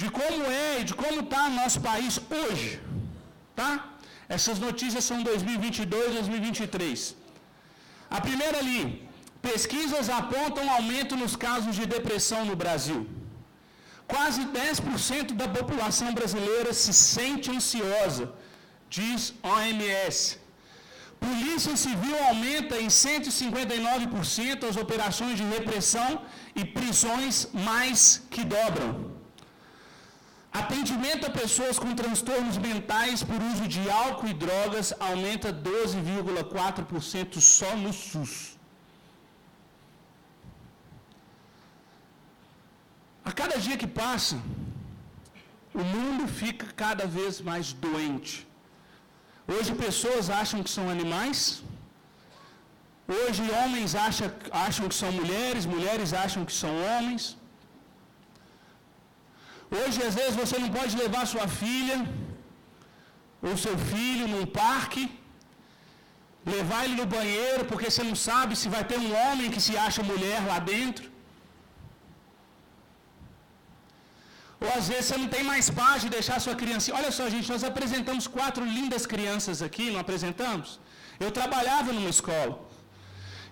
de 0.01 0.07
como 0.17 0.43
é 0.63 0.81
e 0.81 0.83
de 0.89 0.93
como 1.01 1.19
está 1.25 1.43
nosso 1.61 1.79
país 1.89 2.15
hoje. 2.39 2.69
Tá? 3.59 3.71
Essas 4.35 4.57
notícias 4.67 5.03
são 5.09 5.19
2022, 5.23 6.13
2023. 6.19 7.15
A 8.17 8.19
primeira 8.27 8.57
ali, 8.63 8.81
pesquisas 9.49 10.07
apontam 10.21 10.65
aumento 10.77 11.15
nos 11.21 11.35
casos 11.47 11.75
de 11.79 11.85
depressão 11.95 12.41
no 12.49 12.55
Brasil. 12.63 12.99
Quase 14.13 14.41
10% 14.65 15.33
da 15.41 15.47
população 15.57 16.09
brasileira 16.19 16.71
se 16.81 16.93
sente 16.93 17.49
ansiosa, 17.55 18.25
diz 18.97 19.33
OMS. 19.53 20.19
Polícia 21.25 21.75
Civil 21.75 22.17
aumenta 22.29 22.75
em 22.83 22.87
159% 22.87 24.69
as 24.69 24.77
operações 24.85 25.35
de 25.39 25.45
repressão 25.57 26.09
e 26.55 26.63
prisões 26.63 27.35
mais 27.69 27.99
que 28.29 28.43
dobram. 28.55 29.16
Atendimento 30.59 31.23
a 31.27 31.31
pessoas 31.41 31.77
com 31.81 31.97
transtornos 32.01 32.57
mentais 32.67 33.23
por 33.29 33.39
uso 33.51 33.65
de 33.73 33.81
álcool 34.03 34.29
e 34.33 34.39
drogas 34.45 34.87
aumenta 35.07 35.49
12,4% 35.53 37.39
só 37.55 37.71
no 37.83 37.91
SUS. 37.93 38.33
A 43.29 43.31
cada 43.39 43.57
dia 43.65 43.77
que 43.81 43.89
passa, 44.03 44.37
o 45.81 45.83
mundo 45.93 46.25
fica 46.41 46.67
cada 46.83 47.05
vez 47.17 47.41
mais 47.49 47.65
doente. 47.85 48.33
Hoje 49.53 49.81
pessoas 49.85 50.29
acham 50.41 50.59
que 50.65 50.71
são 50.77 50.85
animais. 50.95 51.39
Hoje 53.17 53.43
homens 53.59 53.91
acham, 54.07 54.29
acham 54.67 54.85
que 54.91 54.97
são 55.01 55.11
mulheres, 55.19 55.65
mulheres 55.75 56.13
acham 56.25 56.41
que 56.49 56.55
são 56.63 56.73
homens. 56.85 57.23
Hoje, 59.69 59.97
às 60.07 60.15
vezes, 60.19 60.35
você 60.41 60.57
não 60.63 60.69
pode 60.77 60.95
levar 61.03 61.23
sua 61.33 61.47
filha 61.61 61.97
ou 63.47 63.55
seu 63.65 63.75
filho 63.91 64.25
num 64.33 64.45
parque, 64.45 65.01
levar 66.55 66.85
ele 66.85 66.95
no 67.01 67.07
banheiro, 67.17 67.65
porque 67.65 67.89
você 67.91 68.03
não 68.09 68.15
sabe 68.29 68.55
se 68.61 68.69
vai 68.75 68.83
ter 68.91 68.97
um 69.05 69.13
homem 69.23 69.51
que 69.55 69.61
se 69.67 69.75
acha 69.85 70.09
mulher 70.11 70.39
lá 70.51 70.59
dentro. 70.59 71.05
Ou 74.65 74.69
às 74.77 74.87
vezes 74.91 75.05
você 75.07 75.17
não 75.23 75.29
tem 75.35 75.43
mais 75.43 75.65
paz 75.81 75.97
de 76.03 76.09
deixar 76.17 76.37
sua 76.45 76.55
criança. 76.61 76.95
Olha 76.99 77.11
só, 77.17 77.25
gente, 77.33 77.51
nós 77.53 77.63
apresentamos 77.71 78.25
quatro 78.37 78.63
lindas 78.77 79.05
crianças 79.05 79.61
aqui, 79.67 79.91
não 79.91 79.99
apresentamos? 80.05 80.79
Eu 81.19 81.31
trabalhava 81.39 81.91
numa 81.93 82.09
escola. 82.09 82.66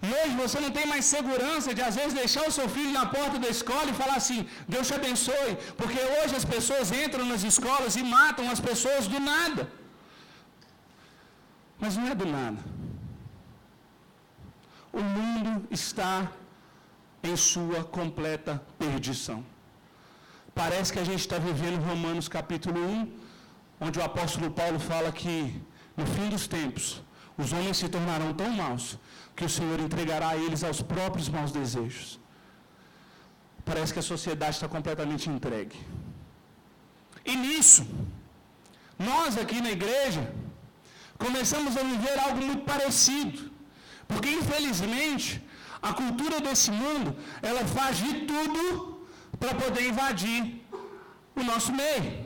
E 0.02 0.08
hoje 0.20 0.36
você 0.42 0.60
não 0.64 0.72
tem 0.78 0.86
mais 0.94 1.06
segurança 1.06 1.74
de 1.78 1.82
às 1.82 1.96
vezes 2.00 2.14
deixar 2.14 2.44
o 2.48 2.52
seu 2.58 2.68
filho 2.75 2.92
na 2.92 3.06
porta 3.06 3.38
da 3.40 3.50
escola 3.56 3.90
e 3.90 4.00
falar 4.02 4.18
assim: 4.22 4.48
Deus 4.68 4.88
te 4.88 4.96
abençoe, 5.00 5.52
porque 5.80 6.00
hoje 6.18 6.36
as 6.36 6.46
pessoas 6.54 6.92
entram 6.92 7.25
nas 7.25 7.44
escolas 7.44 7.96
e 7.96 8.04
matam 8.04 8.50
as 8.50 8.60
pessoas 8.60 9.08
do 9.08 9.20
nada. 9.20 9.64
Mas 11.80 11.96
não 11.98 12.08
é 12.08 12.16
do 12.16 12.25
nada. 12.25 12.62
O 14.92 15.02
mundo 15.02 15.68
está 15.80 16.32
em 17.24 17.36
sua 17.36 17.84
completa 17.84 18.62
perdição. 18.80 19.44
Parece 20.54 20.94
que 20.94 21.00
a 21.00 21.08
gente 21.10 21.20
está 21.20 21.38
vivendo 21.38 21.84
Romanos 21.90 22.28
capítulo 22.30 22.80
1, 22.80 23.12
onde 23.86 24.00
o 24.00 24.04
apóstolo 24.04 24.50
Paulo 24.60 24.80
fala 24.80 25.12
que 25.12 25.38
no 25.98 26.06
fim 26.06 26.30
dos 26.30 26.48
tempos 26.48 27.02
os 27.38 27.52
homens 27.52 27.78
se 27.78 27.90
tornarão 27.90 28.34
tão 28.34 28.50
maus 28.50 28.98
que 29.36 29.46
o 29.46 29.50
Senhor 29.50 29.80
entregará 29.80 30.30
a 30.30 30.38
eles 30.38 30.63
aos 30.63 30.82
próprios 30.82 31.27
maus 31.30 31.51
desejos. 31.51 32.20
Parece 33.70 33.94
que 33.94 34.00
a 34.00 34.10
sociedade 34.13 34.56
está 34.56 34.68
completamente 34.68 35.30
entregue. 35.30 35.77
E 37.25 37.36
nisso, 37.36 37.86
nós 38.98 39.38
aqui 39.38 39.60
na 39.62 39.72
igreja, 39.72 40.24
começamos 41.18 41.75
a 41.75 41.84
viver 41.84 42.18
algo 42.20 42.42
muito 42.46 42.63
parecido. 42.63 43.51
Porque, 44.08 44.30
infelizmente, 44.30 45.44
a 45.82 45.94
cultura 45.94 46.39
desse 46.39 46.72
mundo, 46.72 47.15
ela 47.42 47.65
faz 47.65 47.98
de 47.98 48.13
tudo 48.32 49.06
para 49.39 49.54
poder 49.56 49.88
invadir 49.89 50.62
o 51.36 51.44
nosso 51.44 51.72
meio. 51.74 52.25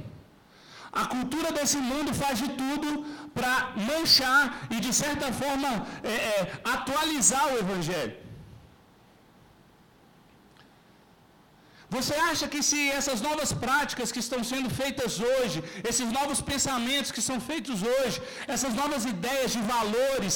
A 0.91 1.05
cultura 1.05 1.51
desse 1.57 1.77
mundo 1.77 2.13
faz 2.21 2.39
de 2.39 2.49
tudo 2.61 2.89
para 3.33 3.73
manchar 3.89 4.43
e, 4.75 4.79
de 4.85 4.93
certa 4.93 5.27
forma, 5.41 5.69
é, 6.03 6.15
é, 6.31 6.61
atualizar 6.75 7.45
o 7.53 7.59
Evangelho. 7.65 8.15
Você 11.95 12.15
acha 12.31 12.47
que 12.53 12.61
se 12.69 12.79
essas 12.97 13.19
novas 13.27 13.51
práticas 13.65 14.11
que 14.13 14.21
estão 14.25 14.41
sendo 14.51 14.69
feitas 14.81 15.13
hoje, 15.29 15.59
esses 15.89 16.09
novos 16.17 16.39
pensamentos 16.51 17.11
que 17.15 17.23
são 17.29 17.37
feitos 17.49 17.79
hoje, 17.93 18.17
essas 18.55 18.73
novas 18.81 19.05
ideias 19.13 19.51
de 19.55 19.61
valores, 19.75 20.35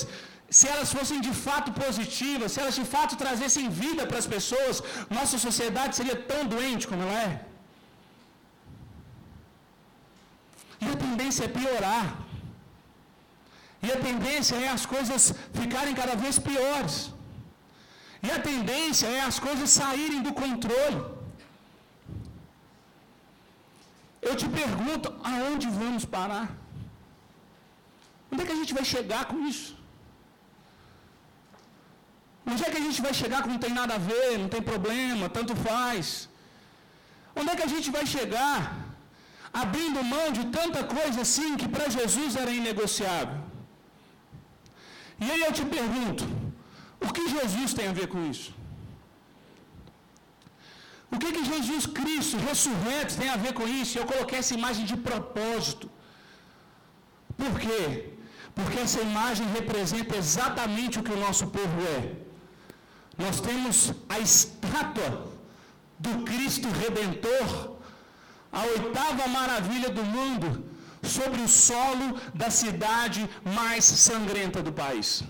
se 0.57 0.67
elas 0.73 0.91
fossem 0.97 1.19
de 1.27 1.33
fato 1.45 1.69
positivas, 1.83 2.51
se 2.53 2.59
elas 2.63 2.75
de 2.81 2.85
fato 2.95 3.15
trazessem 3.23 3.69
vida 3.83 4.03
para 4.09 4.19
as 4.23 4.29
pessoas, 4.35 4.83
nossa 5.17 5.37
sociedade 5.47 5.95
seria 5.99 6.17
tão 6.31 6.41
doente 6.53 6.87
como 6.91 7.03
ela 7.03 7.21
é? 7.29 7.52
E 10.83 10.87
a 10.93 10.97
tendência 11.05 11.45
é 11.45 11.55
piorar. 11.57 12.05
E 13.85 13.89
a 13.95 13.97
tendência 14.07 14.55
é 14.65 14.69
as 14.75 14.85
coisas 14.93 15.21
ficarem 15.59 15.95
cada 16.01 16.15
vez 16.23 16.37
piores. 16.47 16.95
E 18.25 18.29
a 18.37 18.39
tendência 18.49 19.07
é 19.17 19.21
as 19.29 19.37
coisas 19.47 19.69
saírem 19.79 20.21
do 20.27 20.33
controle. 20.41 20.99
Eu 24.27 24.35
te 24.41 24.47
pergunto, 24.59 25.07
aonde 25.31 25.67
vamos 25.81 26.05
parar? 26.17 26.47
Onde 28.31 28.41
é 28.43 28.45
que 28.47 28.55
a 28.57 28.61
gente 28.61 28.73
vai 28.79 28.85
chegar 28.93 29.23
com 29.31 29.39
isso? 29.51 29.71
Onde 32.51 32.63
é 32.65 32.69
que 32.71 32.79
a 32.81 32.85
gente 32.85 33.01
vai 33.05 33.13
chegar 33.21 33.41
que 33.43 33.51
não 33.53 33.61
tem 33.65 33.73
nada 33.81 33.93
a 33.95 34.03
ver, 34.11 34.31
não 34.43 34.49
tem 34.55 34.63
problema, 34.71 35.27
tanto 35.37 35.53
faz? 35.67 36.07
Onde 37.39 37.51
é 37.51 37.55
que 37.57 37.67
a 37.67 37.73
gente 37.75 37.89
vai 37.97 38.05
chegar 38.15 38.57
abrindo 39.61 40.03
mão 40.03 40.31
de 40.37 40.43
tanta 40.57 40.83
coisa 40.97 41.21
assim 41.21 41.55
que 41.61 41.67
para 41.67 41.89
Jesus 41.97 42.35
era 42.35 42.51
inegociável? 42.51 43.39
E 45.23 45.29
aí 45.31 45.41
eu 45.47 45.53
te 45.57 45.65
pergunto, 45.77 46.25
o 47.05 47.09
que 47.15 47.25
Jesus 47.37 47.73
tem 47.73 47.87
a 47.87 47.93
ver 47.99 48.07
com 48.13 48.21
isso? 48.33 48.51
O 51.13 51.19
que, 51.21 51.31
que 51.35 51.45
Jesus 51.53 51.85
Cristo 51.85 52.37
ressurreto 52.37 53.17
tem 53.21 53.29
a 53.29 53.35
ver 53.43 53.53
com 53.53 53.67
isso? 53.81 53.97
Eu 53.99 54.05
coloquei 54.11 54.39
essa 54.39 54.55
imagem 54.59 54.85
de 54.91 54.97
propósito. 55.09 55.87
Por 57.41 57.59
quê? 57.63 58.13
Porque 58.55 58.79
essa 58.79 59.01
imagem 59.01 59.45
representa 59.57 60.15
exatamente 60.21 60.99
o 60.99 61.03
que 61.03 61.13
o 61.17 61.19
nosso 61.25 61.47
povo 61.57 61.79
é. 61.97 62.01
Nós 63.23 63.39
temos 63.47 63.93
a 64.09 64.19
estátua 64.19 65.11
do 65.99 66.23
Cristo 66.29 66.67
Redentor, 66.81 67.72
a 68.53 68.61
oitava 68.73 69.27
maravilha 69.27 69.89
do 69.89 70.03
mundo, 70.03 70.49
sobre 71.03 71.41
o 71.41 71.47
solo 71.47 72.17
da 72.33 72.49
cidade 72.49 73.29
mais 73.43 73.83
sangrenta 73.83 74.61
do 74.63 74.71
país. 74.71 75.23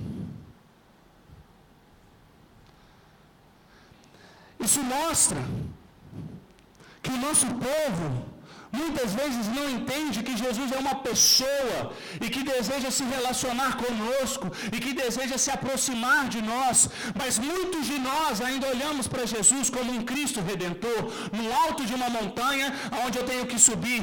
Isso 4.60 4.82
mostra 4.84 5.42
que 7.02 7.12
o 7.12 7.18
nosso 7.18 7.48
povo 7.48 8.33
muitas 8.82 9.10
vezes 9.20 9.48
não 9.58 9.66
entende 9.76 10.24
que 10.28 10.36
Jesus 10.44 10.70
é 10.72 10.80
uma 10.86 10.96
pessoa 11.08 11.80
e 12.20 12.28
que 12.34 12.44
deseja 12.54 12.90
se 12.98 13.04
relacionar 13.16 13.72
conosco 13.84 14.48
e 14.76 14.78
que 14.84 14.94
deseja 15.04 15.38
se 15.44 15.52
aproximar 15.58 16.24
de 16.36 16.42
nós, 16.42 16.90
mas 17.22 17.38
muitos 17.52 17.86
de 17.92 18.00
nós 18.10 18.42
ainda 18.48 18.68
olhamos 18.76 19.08
para 19.14 19.26
Jesus 19.36 19.70
como 19.76 19.92
um 19.98 20.04
Cristo 20.12 20.42
redentor, 20.52 21.02
no 21.38 21.46
alto 21.64 21.86
de 21.90 21.94
uma 22.00 22.10
montanha, 22.18 22.68
onde 23.06 23.18
eu 23.20 23.26
tenho 23.32 23.46
que 23.52 23.60
subir 23.68 24.00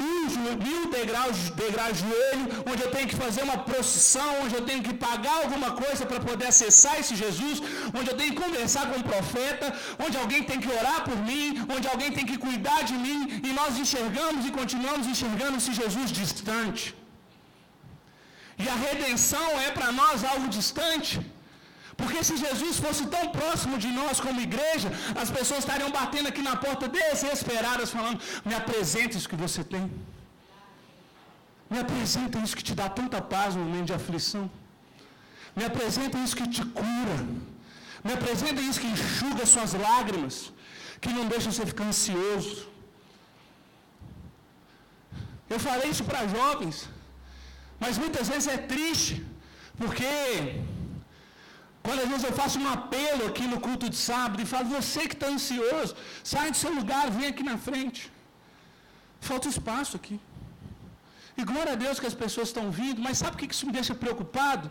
mil, 0.00 0.56
mil 0.66 0.82
degraus, 0.90 1.36
degraus 1.64 1.96
de 1.98 2.04
joelho, 2.08 2.46
onde 2.70 2.82
eu 2.84 2.90
tenho 2.90 3.08
que 3.08 3.18
fazer 3.24 3.42
uma 3.48 3.58
procissão, 3.70 4.30
onde 4.42 4.54
eu 4.58 4.64
tenho 4.68 4.82
que 4.82 4.94
pagar 5.06 5.36
alguma 5.44 5.70
coisa 5.82 6.04
para 6.10 6.20
poder 6.28 6.46
acessar 6.52 6.94
esse 7.00 7.14
Jesus, 7.24 7.62
onde 7.98 8.10
eu 8.10 8.16
tenho 8.20 8.34
que 8.34 8.40
conversar 8.46 8.86
com 8.90 8.98
um 9.00 9.06
profeta, 9.12 9.66
onde 10.04 10.16
alguém 10.22 10.42
tem 10.50 10.60
que 10.64 10.70
orar 10.78 11.00
por 11.08 11.16
mim, 11.28 11.46
onde 11.74 11.86
alguém 11.92 12.10
tem 12.18 12.26
que 12.30 12.38
cuidar 12.46 12.82
de 12.90 12.94
mim, 12.94 13.40
e 13.48 13.52
nós 13.60 13.78
enxergamos 13.88 14.42
e 14.48 14.56
continuamos 14.60 15.06
enxergando 15.14 15.56
esse 15.60 15.72
Jesus 15.80 16.08
distante. 16.20 16.84
E 18.62 18.66
a 18.74 18.76
redenção 18.86 19.48
é 19.66 19.70
para 19.76 19.90
nós 20.00 20.24
algo 20.32 20.46
distante. 20.58 21.14
Porque 22.00 22.20
se 22.28 22.34
Jesus 22.44 22.74
fosse 22.84 23.04
tão 23.14 23.24
próximo 23.38 23.76
de 23.84 23.90
nós 24.00 24.20
como 24.24 24.44
igreja, 24.48 24.88
as 25.22 25.30
pessoas 25.36 25.60
estariam 25.64 25.90
batendo 25.98 26.28
aqui 26.30 26.42
na 26.48 26.54
porta 26.64 26.86
desesperadas, 26.98 27.92
falando: 27.96 28.20
Me 28.48 28.54
apresenta 28.60 29.16
isso 29.18 29.30
que 29.32 29.40
você 29.44 29.62
tem. 29.74 29.84
Me 31.72 31.78
apresenta 31.84 32.36
isso 32.44 32.56
que 32.58 32.66
te 32.68 32.74
dá 32.80 32.88
tanta 33.00 33.20
paz 33.34 33.50
no 33.56 33.64
momento 33.66 33.88
de 33.90 33.96
aflição. 34.00 34.44
Me 35.56 35.64
apresenta 35.70 36.16
isso 36.24 36.38
que 36.40 36.48
te 36.56 36.64
cura. 36.80 37.18
Me 38.06 38.12
apresenta 38.18 38.60
isso 38.68 38.80
que 38.82 38.90
enxuga 38.96 39.44
suas 39.54 39.72
lágrimas, 39.86 40.36
que 41.02 41.10
não 41.16 41.26
deixa 41.34 41.50
você 41.52 41.66
ficar 41.72 41.86
ansioso. 41.92 42.58
Eu 45.54 45.58
falei 45.66 45.88
isso 45.94 46.04
para 46.10 46.26
jovens. 46.36 46.76
Mas 47.82 47.96
muitas 48.02 48.28
vezes 48.32 48.48
é 48.56 48.58
triste, 48.74 49.14
porque 49.80 50.12
quando 51.84 52.00
às 52.04 52.08
vezes 52.12 52.24
eu 52.28 52.34
faço 52.40 52.56
um 52.62 52.68
apelo 52.76 53.22
aqui 53.30 53.44
no 53.52 53.58
culto 53.66 53.88
de 53.92 53.98
sábado 54.08 54.40
e 54.42 54.46
falo, 54.52 54.76
você 54.78 55.02
que 55.10 55.16
está 55.18 55.28
ansioso, 55.36 55.92
sai 56.32 56.46
do 56.54 56.58
seu 56.62 56.72
lugar, 56.78 57.04
vem 57.18 57.28
aqui 57.32 57.44
na 57.50 57.56
frente. 57.68 58.00
Falta 59.28 59.48
espaço 59.54 59.94
aqui. 60.00 60.18
E 61.38 61.44
glória 61.50 61.72
a 61.74 61.80
Deus 61.84 62.00
que 62.00 62.10
as 62.12 62.18
pessoas 62.24 62.48
estão 62.48 62.66
vindo, 62.80 63.00
mas 63.06 63.18
sabe 63.22 63.34
o 63.34 63.38
que 63.40 63.54
isso 63.56 63.66
me 63.68 63.74
deixa 63.78 63.94
preocupado? 64.04 64.66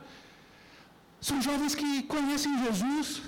São 1.29 1.37
jovens 1.47 1.73
que 1.79 1.89
conhecem 2.15 2.61
Jesus, 2.65 3.21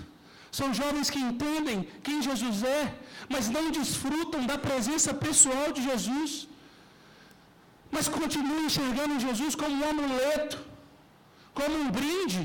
são 0.60 0.68
jovens 0.82 1.10
que 1.14 1.22
entendem 1.30 1.88
quem 2.04 2.22
Jesus 2.30 2.58
é, 2.80 2.94
mas 3.34 3.50
não 3.56 3.66
desfrutam 3.80 4.46
da 4.52 4.58
presença 4.68 5.14
pessoal 5.14 5.68
de 5.78 5.82
Jesus, 5.90 6.49
mas 8.00 8.08
continuam 8.20 8.66
enxergando 8.68 9.24
Jesus 9.26 9.54
como 9.62 9.74
um 9.80 9.88
amuleto, 9.94 10.58
como 11.58 11.74
um 11.82 11.88
brinde. 11.98 12.44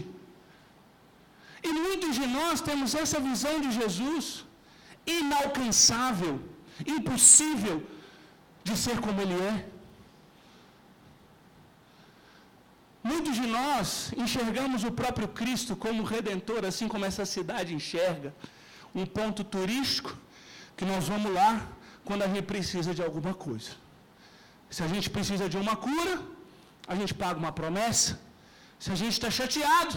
E 1.69 1.71
muitos 1.85 2.13
de 2.21 2.27
nós 2.39 2.61
temos 2.69 2.91
essa 3.03 3.19
visão 3.29 3.55
de 3.65 3.71
Jesus 3.79 4.25
inalcançável, 5.19 6.35
impossível 6.97 7.77
de 8.67 8.75
ser 8.85 8.97
como 9.05 9.21
Ele 9.25 9.39
é. 9.53 9.57
Muitos 13.11 13.37
de 13.41 13.47
nós 13.59 13.87
enxergamos 14.25 14.83
o 14.91 14.93
próprio 15.03 15.29
Cristo 15.41 15.73
como 15.87 16.11
redentor, 16.15 16.63
assim 16.73 16.89
como 16.93 17.09
essa 17.11 17.27
cidade 17.37 17.79
enxerga, 17.79 18.31
um 19.01 19.07
ponto 19.19 19.45
turístico 19.57 20.13
que 20.77 20.87
nós 20.93 21.07
vamos 21.13 21.33
lá 21.41 21.53
quando 22.05 22.23
a 22.27 22.31
gente 22.35 22.47
precisa 22.55 22.93
de 22.99 23.05
alguma 23.09 23.35
coisa. 23.49 23.84
Se 24.75 24.83
a 24.87 24.89
gente 24.93 25.09
precisa 25.17 25.47
de 25.53 25.59
uma 25.65 25.75
cura, 25.87 26.15
a 26.93 26.95
gente 26.99 27.13
paga 27.23 27.39
uma 27.43 27.53
promessa. 27.61 28.13
Se 28.85 28.91
a 28.95 28.97
gente 29.01 29.15
está 29.17 29.31
chateado, 29.39 29.97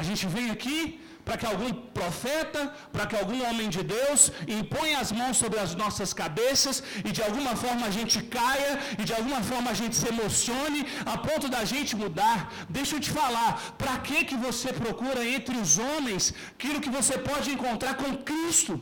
a 0.00 0.02
gente 0.08 0.24
vem 0.34 0.48
aqui 0.54 0.76
para 1.24 1.36
que 1.40 1.46
algum 1.52 1.70
profeta, 1.98 2.60
para 2.92 3.06
que 3.08 3.16
algum 3.22 3.40
homem 3.46 3.68
de 3.76 3.82
Deus 3.94 4.20
imponha 4.58 4.98
as 5.04 5.10
mãos 5.20 5.36
sobre 5.42 5.58
as 5.64 5.72
nossas 5.82 6.12
cabeças 6.20 6.76
e 7.08 7.10
de 7.16 7.22
alguma 7.26 7.54
forma 7.62 7.84
a 7.86 7.94
gente 7.98 8.18
caia 8.36 8.72
e 9.00 9.04
de 9.08 9.14
alguma 9.18 9.40
forma 9.50 9.70
a 9.72 9.78
gente 9.80 9.96
se 10.02 10.08
emocione 10.14 10.82
a 11.14 11.16
ponto 11.26 11.48
da 11.56 11.62
gente 11.72 11.94
mudar. 12.02 12.38
Deixa 12.78 12.94
eu 12.96 13.02
te 13.06 13.12
falar, 13.20 13.50
para 13.82 13.96
que 14.06 14.20
que 14.30 14.38
você 14.46 14.72
procura 14.84 15.22
entre 15.38 15.56
os 15.64 15.74
homens 15.88 16.32
aquilo 16.54 16.84
que 16.86 16.94
você 16.98 17.16
pode 17.30 17.50
encontrar 17.56 17.94
com 18.02 18.16
Cristo? 18.30 18.76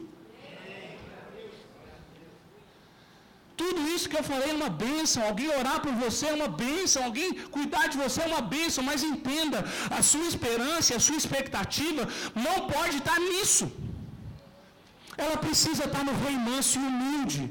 Tudo 3.60 3.80
isso 3.94 4.08
que 4.10 4.18
eu 4.20 4.24
falei 4.30 4.48
é 4.52 4.58
uma 4.60 4.70
bênção. 4.84 5.20
Alguém 5.28 5.48
orar 5.60 5.78
por 5.84 5.92
você 6.04 6.24
é 6.32 6.36
uma 6.40 6.50
bênção. 6.64 7.00
Alguém 7.08 7.28
cuidar 7.56 7.84
de 7.92 7.96
você 8.04 8.18
é 8.24 8.28
uma 8.32 8.42
bênção. 8.56 8.84
Mas 8.90 9.02
entenda, 9.12 9.58
a 9.98 10.00
sua 10.12 10.26
esperança, 10.32 10.96
a 10.98 11.04
sua 11.08 11.18
expectativa 11.22 12.02
não 12.46 12.56
pode 12.74 12.96
estar 13.02 13.18
nisso. 13.28 13.66
Ela 15.24 15.36
precisa 15.46 15.84
estar 15.88 16.02
no 16.08 16.14
rei 16.24 16.36
manso 16.48 16.74
e 16.78 16.86
humilde. 16.88 17.44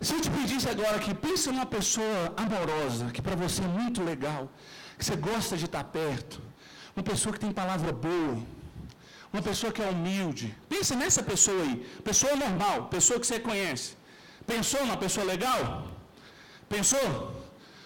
Se 0.00 0.12
eu 0.14 0.20
te 0.24 0.30
pedisse 0.36 0.68
agora 0.74 0.98
que 1.04 1.12
pense 1.24 1.46
numa 1.52 1.66
pessoa 1.78 2.20
amorosa, 2.44 3.06
que 3.14 3.22
para 3.26 3.36
você 3.44 3.60
é 3.68 3.70
muito 3.80 4.00
legal, 4.10 4.42
que 4.96 5.04
você 5.04 5.16
gosta 5.30 5.56
de 5.56 5.66
estar 5.68 5.84
perto, 6.00 6.40
uma 6.94 7.02
pessoa 7.10 7.32
que 7.34 7.40
tem 7.44 7.52
palavra 7.62 7.92
boa, 7.92 8.36
uma 9.32 9.42
pessoa 9.42 9.72
que 9.72 9.82
é 9.82 9.88
humilde. 9.90 10.54
Pensa 10.68 10.94
nessa 10.96 11.22
pessoa 11.22 11.62
aí. 11.62 11.76
Pessoa 12.04 12.34
normal, 12.44 12.76
pessoa 12.96 13.20
que 13.20 13.26
você 13.26 13.38
conhece. 13.38 13.96
Pensou 14.46 14.80
numa 14.84 14.96
pessoa 14.96 15.24
legal? 15.26 15.64
Pensou? 16.68 17.08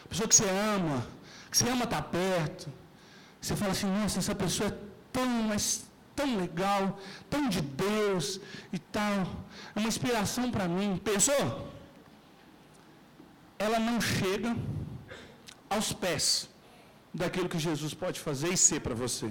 Pessoa 0.08 0.28
que 0.28 0.34
você 0.34 0.48
ama, 0.48 1.06
que 1.50 1.56
você 1.56 1.68
ama 1.68 1.84
estar 1.84 2.02
perto. 2.02 2.72
Você 3.40 3.56
fala 3.56 3.72
assim, 3.72 3.86
nossa, 3.86 4.18
essa 4.20 4.34
pessoa 4.34 4.68
é 4.70 4.78
tão, 5.12 5.26
mas 5.50 5.84
tão 6.14 6.36
legal, 6.36 6.98
tão 7.28 7.48
de 7.48 7.60
Deus 7.60 8.40
e 8.72 8.78
tal. 8.78 9.26
É 9.74 9.78
uma 9.80 9.88
inspiração 9.88 10.50
para 10.50 10.68
mim. 10.68 11.00
Pensou? 11.10 11.68
Ela 13.58 13.78
não 13.78 14.00
chega 14.00 14.56
aos 15.68 15.92
pés 15.92 16.48
daquilo 17.12 17.48
que 17.48 17.58
Jesus 17.58 17.94
pode 17.94 18.20
fazer 18.20 18.52
e 18.52 18.56
ser 18.56 18.80
para 18.80 18.94
você. 18.94 19.30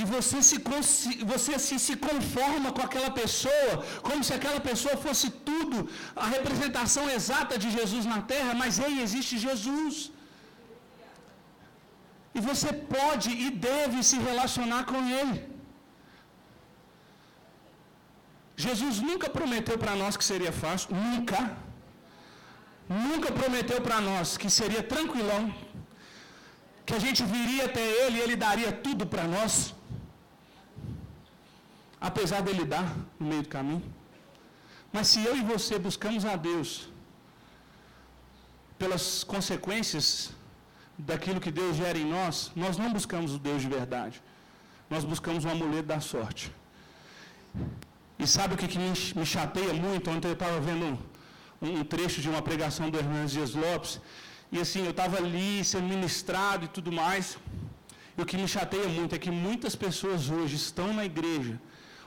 E 0.00 0.04
você 0.12 0.38
se, 0.48 0.56
você 1.32 1.78
se 1.86 1.94
conforma 2.08 2.68
com 2.76 2.82
aquela 2.86 3.10
pessoa, 3.20 3.72
como 4.06 4.24
se 4.26 4.32
aquela 4.38 4.60
pessoa 4.68 4.96
fosse 5.04 5.28
tudo, 5.48 5.76
a 6.24 6.28
representação 6.36 7.04
exata 7.16 7.56
de 7.62 7.70
Jesus 7.76 8.04
na 8.12 8.20
terra, 8.32 8.52
mas 8.62 8.80
aí 8.84 8.96
existe 9.06 9.36
Jesus. 9.46 9.96
E 12.36 12.40
você 12.50 12.70
pode 12.96 13.30
e 13.44 13.50
deve 13.50 13.98
se 14.10 14.18
relacionar 14.28 14.84
com 14.92 15.00
Ele. 15.20 15.34
Jesus 18.64 18.96
nunca 19.08 19.28
prometeu 19.36 19.76
para 19.82 19.94
nós 20.00 20.16
que 20.20 20.26
seria 20.32 20.54
fácil, 20.62 20.88
nunca. 21.04 21.38
Nunca 23.08 23.28
prometeu 23.40 23.78
para 23.86 24.00
nós 24.08 24.36
que 24.40 24.48
seria 24.60 24.82
tranquilão, 24.94 25.42
que 26.86 26.94
a 26.98 27.02
gente 27.04 27.22
viria 27.36 27.66
até 27.68 27.84
Ele 28.02 28.16
e 28.18 28.22
Ele 28.24 28.36
daria 28.46 28.72
tudo 28.86 29.04
para 29.12 29.24
nós 29.36 29.54
apesar 32.08 32.40
dele 32.46 32.64
dar 32.74 32.86
no 33.18 33.26
meio 33.32 33.42
do 33.46 33.50
caminho. 33.56 33.82
Mas 34.92 35.06
se 35.10 35.20
eu 35.28 35.34
e 35.40 35.42
você 35.52 35.74
buscamos 35.88 36.24
a 36.32 36.34
Deus 36.48 36.70
pelas 38.80 39.04
consequências 39.32 40.06
daquilo 41.10 41.40
que 41.44 41.52
Deus 41.60 41.76
gera 41.82 41.98
em 42.04 42.08
nós, 42.16 42.50
nós 42.62 42.76
não 42.82 42.90
buscamos 42.96 43.30
o 43.36 43.38
Deus 43.48 43.62
de 43.62 43.68
verdade. 43.78 44.16
Nós 44.90 45.04
buscamos 45.12 45.44
o 45.44 45.48
amuleto 45.54 45.88
da 45.94 46.00
sorte. 46.00 46.52
E 48.18 48.26
sabe 48.26 48.54
o 48.54 48.58
que, 48.60 48.68
que 48.72 48.78
me, 48.84 48.92
me 49.20 49.26
chateia 49.34 49.72
muito? 49.72 50.10
Ontem 50.10 50.28
eu 50.28 50.38
estava 50.38 50.58
vendo 50.68 50.84
um, 51.62 51.68
um, 51.80 51.84
trecho 51.84 52.20
de 52.20 52.28
uma 52.28 52.42
pregação 52.42 52.90
do 52.90 52.98
Hernandes 52.98 53.32
Dias 53.38 53.54
Lopes, 53.54 54.00
e 54.54 54.58
assim, 54.64 54.82
eu 54.84 54.90
estava 54.90 55.16
ali 55.16 55.64
sendo 55.64 55.86
ministrado 55.94 56.66
e 56.66 56.68
tudo 56.68 56.92
mais. 56.92 57.38
E 58.16 58.20
o 58.20 58.26
que 58.26 58.36
me 58.36 58.48
chateia 58.56 58.88
muito 58.88 59.14
é 59.14 59.18
que 59.18 59.30
muitas 59.30 59.74
pessoas 59.74 60.28
hoje 60.28 60.56
estão 60.56 60.88
na 60.92 61.04
igreja 61.12 61.58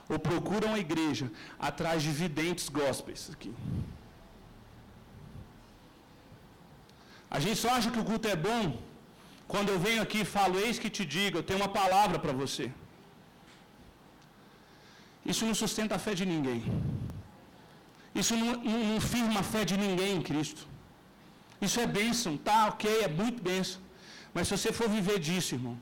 ou 0.08 0.18
procuram 0.18 0.72
a 0.74 0.78
igreja 0.86 1.26
atrás 1.68 2.02
de 2.02 2.10
videntes 2.20 2.68
gospels 2.68 3.30
aqui. 3.34 3.52
A 7.36 7.40
gente 7.44 7.58
só 7.64 7.70
acha 7.76 7.90
que 7.90 8.02
o 8.02 8.08
culto 8.10 8.28
é 8.28 8.36
bom 8.36 8.64
quando 9.52 9.68
eu 9.72 9.78
venho 9.86 10.02
aqui 10.02 10.20
e 10.22 10.32
falo, 10.36 10.58
eis 10.58 10.78
que 10.82 10.90
te 10.96 11.04
digo, 11.04 11.38
eu 11.38 11.42
tenho 11.48 11.60
uma 11.62 11.72
palavra 11.80 12.18
para 12.18 12.32
você. 12.42 12.66
Isso 15.32 15.44
não 15.48 15.54
sustenta 15.54 15.96
a 15.96 15.98
fé 15.98 16.14
de 16.20 16.24
ninguém. 16.24 16.60
Isso 18.14 18.34
não, 18.36 18.50
não, 18.70 18.78
não 18.92 19.00
firma 19.00 19.40
a 19.40 19.48
fé 19.54 19.64
de 19.70 19.76
ninguém 19.84 20.16
em 20.16 20.22
Cristo. 20.22 20.62
Isso 21.60 21.78
é 21.80 21.86
bênção, 21.86 22.36
tá 22.36 22.58
ok, 22.68 23.02
é 23.02 23.08
muito 23.08 23.42
bênção. 23.42 23.80
Mas 24.32 24.48
se 24.48 24.56
você 24.56 24.72
for 24.78 24.88
viver 24.88 25.18
disso, 25.18 25.54
irmão, 25.56 25.76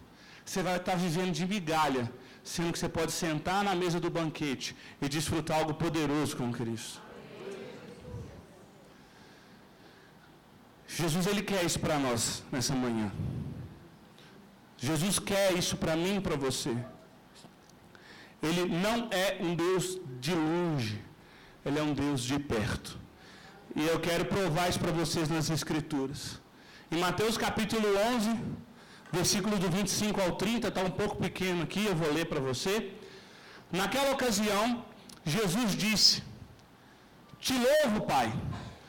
você 0.45 0.63
vai 0.63 0.77
estar 0.77 0.97
vivendo 0.97 1.33
de 1.33 1.47
migalha 1.47 2.05
sendo 2.45 2.73
que 2.73 2.79
você 2.79 2.89
pode 2.89 3.11
sentar 3.11 3.65
na 3.65 3.75
mesa 3.75 3.99
do 3.99 4.11
banquete 4.11 4.77
e 5.01 5.09
desfrutar 5.09 5.59
algo 5.61 5.75
poderoso 5.75 6.37
com 6.37 6.53
Cristo. 6.53 7.01
Jesus 10.87 11.27
ele 11.27 11.43
quer 11.43 11.65
isso 11.65 11.81
para 11.81 11.99
nós 11.99 12.43
nessa 12.53 12.75
manhã. 12.75 13.11
Jesus 14.77 15.19
quer 15.19 15.53
isso 15.55 15.77
para 15.77 15.97
mim 15.97 16.17
e 16.17 16.21
para 16.21 16.37
você. 16.37 16.77
Ele 18.43 18.67
não 18.67 19.09
é 19.11 19.39
um 19.41 19.55
Deus 19.55 19.99
de 20.21 20.35
longe, 20.35 21.03
ele 21.65 21.79
é 21.79 21.83
um 21.83 21.95
Deus 21.95 22.21
de 22.23 22.39
perto. 22.39 22.99
E 23.75 23.83
eu 23.87 23.99
quero 23.99 24.27
provar 24.27 24.69
isso 24.69 24.79
para 24.79 24.93
vocês 24.93 25.29
nas 25.31 25.49
Escrituras. 25.49 26.39
Em 26.91 26.99
Mateus 26.99 27.39
capítulo 27.39 27.89
11, 28.15 28.39
versículo 29.13 29.57
do 29.59 29.69
25 29.71 30.21
ao 30.21 30.33
30, 30.37 30.69
está 30.69 30.83
um 30.83 30.95
pouco 31.01 31.17
pequeno 31.17 31.63
aqui, 31.63 31.85
eu 31.85 31.97
vou 32.03 32.13
ler 32.13 32.27
para 32.27 32.41
você. 32.41 32.93
Naquela 33.71 34.13
ocasião, 34.13 34.85
Jesus 35.25 35.75
disse: 35.85 36.23
Te 37.41 37.55
louvo, 37.67 38.01
Pai, 38.13 38.33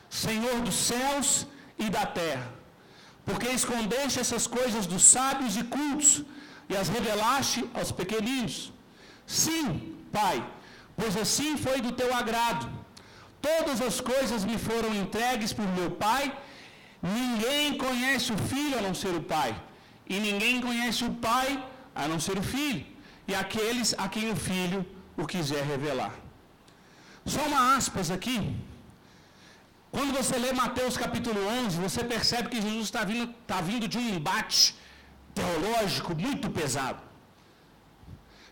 Senhor 0.08 0.60
dos 0.66 0.76
céus 0.92 1.46
e 1.84 1.88
da 1.96 2.04
terra, 2.06 2.48
porque 3.24 3.48
escondeste 3.48 4.20
essas 4.24 4.46
coisas 4.46 4.86
dos 4.86 5.04
sábios 5.14 5.56
e 5.56 5.64
cultos 5.76 6.24
e 6.68 6.76
as 6.76 6.88
revelaste 6.88 7.68
aos 7.74 7.92
pequeninos. 8.00 8.72
Sim, 9.26 9.96
Pai, 10.12 10.36
pois 10.96 11.16
assim 11.24 11.56
foi 11.56 11.80
do 11.86 11.92
teu 11.92 12.10
agrado. 12.14 12.66
Todas 13.48 13.80
as 13.88 14.00
coisas 14.00 14.44
me 14.44 14.58
foram 14.58 14.92
entregues 15.02 15.52
por 15.52 15.66
meu 15.78 15.90
Pai. 16.06 16.24
Ninguém 17.02 17.76
conhece 17.86 18.32
o 18.32 18.38
Filho 18.50 18.78
a 18.78 18.82
não 18.86 18.94
ser 19.02 19.14
o 19.20 19.22
Pai 19.34 19.50
e 20.08 20.18
ninguém 20.26 20.60
conhece 20.60 21.04
o 21.04 21.12
Pai 21.28 21.48
a 21.94 22.06
não 22.10 22.18
ser 22.26 22.38
o 22.38 22.42
Filho, 22.42 22.84
e 23.28 23.34
aqueles 23.34 23.94
a 24.04 24.08
quem 24.08 24.30
o 24.30 24.36
Filho 24.36 24.80
o 25.16 25.26
quiser 25.26 25.64
revelar. 25.64 26.14
Só 27.24 27.42
uma 27.50 27.76
aspas 27.76 28.10
aqui. 28.16 28.38
Quando 29.90 30.12
você 30.18 30.36
lê 30.44 30.52
Mateus 30.52 30.96
capítulo 30.96 31.40
11, 31.64 31.78
você 31.86 32.04
percebe 32.04 32.50
que 32.50 32.60
Jesus 32.60 32.84
está 32.84 33.02
vindo, 33.10 33.26
tá 33.52 33.60
vindo 33.60 33.88
de 33.88 33.98
um 33.98 34.08
embate 34.16 34.76
teológico 35.34 36.14
muito 36.26 36.50
pesado. 36.58 37.00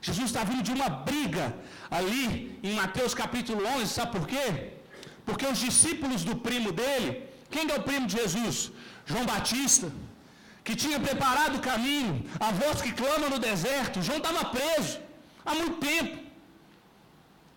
Jesus 0.07 0.27
está 0.31 0.43
vindo 0.51 0.63
de 0.69 0.73
uma 0.79 0.89
briga 1.11 1.45
ali 1.99 2.59
em 2.63 2.75
Mateus 2.81 3.13
capítulo 3.23 3.61
11, 3.77 3.87
sabe 3.99 4.13
por 4.17 4.27
quê? 4.33 4.47
Porque 5.27 5.47
os 5.53 5.59
discípulos 5.67 6.25
do 6.29 6.35
primo 6.47 6.73
dele, 6.81 7.09
quem 7.51 7.71
é 7.71 7.77
o 7.77 7.85
primo 7.89 8.07
de 8.07 8.17
Jesus? 8.21 8.57
João 9.07 9.25
Batista, 9.33 9.87
que 10.67 10.75
tinha 10.83 10.99
preparado 11.07 11.57
o 11.59 11.65
caminho, 11.71 12.15
a 12.47 12.51
voz 12.61 12.77
que 12.85 12.93
clama 13.01 13.27
no 13.33 13.39
deserto. 13.49 14.03
João 14.07 14.21
estava 14.23 14.45
preso 14.57 14.95
há 15.49 15.55
muito 15.61 15.79
tempo. 15.91 16.15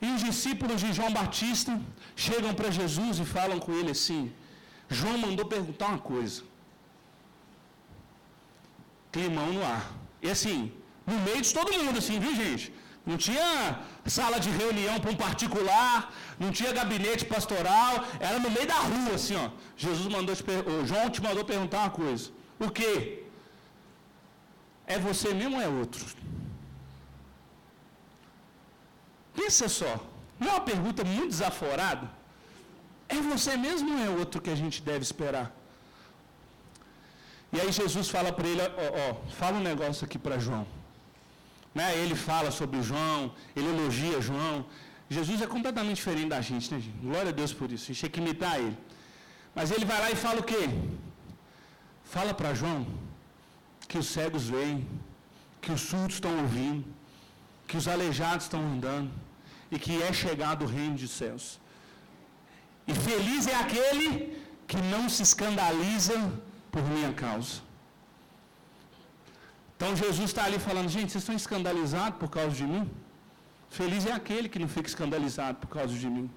E 0.06 0.08
os 0.15 0.22
discípulos 0.30 0.80
de 0.84 0.89
João 0.98 1.12
Batista 1.20 1.74
chegam 2.26 2.54
para 2.58 2.70
Jesus 2.80 3.13
e 3.24 3.26
falam 3.38 3.60
com 3.65 3.72
ele 3.80 3.91
assim: 3.98 4.22
João 4.98 5.17
mandou 5.26 5.46
perguntar 5.56 5.88
uma 5.93 6.04
coisa. 6.13 6.41
Climão 9.15 9.50
no 9.58 9.63
ar. 9.76 9.86
E 10.26 10.30
assim, 10.36 10.60
no 11.12 11.17
meio 11.28 11.41
de 11.48 11.52
todo 11.58 11.78
mundo, 11.82 11.98
assim, 12.02 12.20
viu, 12.26 12.36
gente? 12.43 12.65
Não 13.10 13.17
tinha 13.26 13.50
sala 14.17 14.38
de 14.46 14.50
reunião 14.62 14.96
para 15.00 15.12
um 15.13 15.20
particular, 15.26 16.13
não 16.41 16.50
tinha 16.58 16.74
gabinete 16.80 17.24
pastoral, 17.34 17.93
era 18.20 18.38
no 18.46 18.50
meio 18.56 18.67
da 18.74 18.80
rua, 18.91 19.13
assim, 19.15 19.38
ó. 19.43 19.50
Jesus 19.78 20.08
mandou 20.15 20.36
te 20.36 20.43
João 20.89 21.10
te 21.10 21.22
mandou 21.28 21.46
perguntar 21.54 21.80
uma 21.84 21.93
coisa. 22.02 22.37
O 22.60 22.70
quê? 22.78 23.24
É 24.86 24.98
você 24.98 25.34
mesmo 25.34 25.58
ou 25.58 25.62
é 25.62 25.67
outro? 25.67 26.06
Pensa 29.36 29.67
só, 29.70 29.91
não 30.39 30.48
é 30.48 30.52
uma 30.54 30.62
pergunta 30.72 31.04
muito 31.04 31.30
desaforada? 31.30 32.10
É 33.08 33.15
você 33.15 33.56
mesmo 33.56 33.89
ou 33.93 34.00
é 34.06 34.10
outro 34.10 34.41
que 34.41 34.50
a 34.50 34.56
gente 34.56 34.82
deve 34.82 35.04
esperar? 35.10 35.48
E 37.52 37.62
aí 37.62 37.72
Jesus 37.72 38.10
fala 38.10 38.32
para 38.38 38.48
ele, 38.48 38.62
ó, 38.62 38.88
ó, 39.04 39.08
fala 39.41 39.58
um 39.58 39.65
negócio 39.72 40.04
aqui 40.06 40.20
para 40.26 40.38
João. 40.38 40.65
Né? 41.74 41.88
Ele 42.02 42.15
fala 42.15 42.50
sobre 42.52 42.82
João, 42.82 43.34
ele 43.56 43.70
elogia 43.70 44.20
João. 44.20 44.65
Jesus 45.10 45.41
é 45.41 45.48
completamente 45.48 45.98
diferente 45.98 46.30
da 46.30 46.41
gente, 46.41 46.74
né, 46.74 46.80
gente? 46.80 46.98
Glória 46.98 47.30
a 47.30 47.32
Deus 47.32 47.54
por 47.54 47.72
isso. 47.72 47.86
A 47.86 47.88
gente 47.88 48.02
tem 48.02 48.10
que 48.10 48.20
imitar 48.20 48.60
ele. 48.60 48.78
Mas 49.56 49.72
ele 49.72 49.86
vai 49.86 50.00
lá 50.02 50.12
e 50.12 50.15
fala 50.15 50.39
o 50.41 50.43
quê? 50.43 50.63
Fala 52.13 52.34
para 52.39 52.54
João 52.54 52.82
que 53.88 53.98
os 54.02 54.08
cegos 54.15 54.46
veem, 54.56 54.88
que 55.62 55.72
os 55.72 55.82
surdos 55.89 56.15
estão 56.15 56.34
ouvindo, 56.43 56.86
que 57.67 57.78
os 57.80 57.88
aleijados 57.88 58.46
estão 58.46 58.62
andando 58.74 59.12
e 59.72 59.78
que 59.78 60.02
é 60.02 60.12
chegado 60.13 60.63
o 60.65 60.67
reino 60.67 60.96
dos 60.96 61.12
céus. 61.12 61.60
E 62.88 62.93
feliz 63.08 63.48
é 63.48 63.56
aquele 63.56 64.10
que 64.70 64.78
não 64.93 65.04
se 65.10 65.22
escandaliza 65.24 66.17
por 66.72 66.84
minha 66.93 67.12
causa. 67.13 67.56
Então 69.76 69.96
Jesus 69.96 70.30
está 70.30 70.46
ali 70.46 70.60
falando, 70.60 70.89
gente, 70.89 71.12
vocês 71.12 71.24
estão 71.24 71.36
escandalizados 71.36 72.17
por 72.22 72.30
causa 72.30 72.56
de 72.56 72.63
mim? 72.63 72.89
Feliz 73.70 74.06
é 74.06 74.13
aquele 74.13 74.48
que 74.50 74.60
não 74.63 74.70
fica 74.76 74.88
escandalizado 74.88 75.58
por 75.58 75.70
causa 75.78 75.93
de 75.93 76.10
mim. 76.10 76.30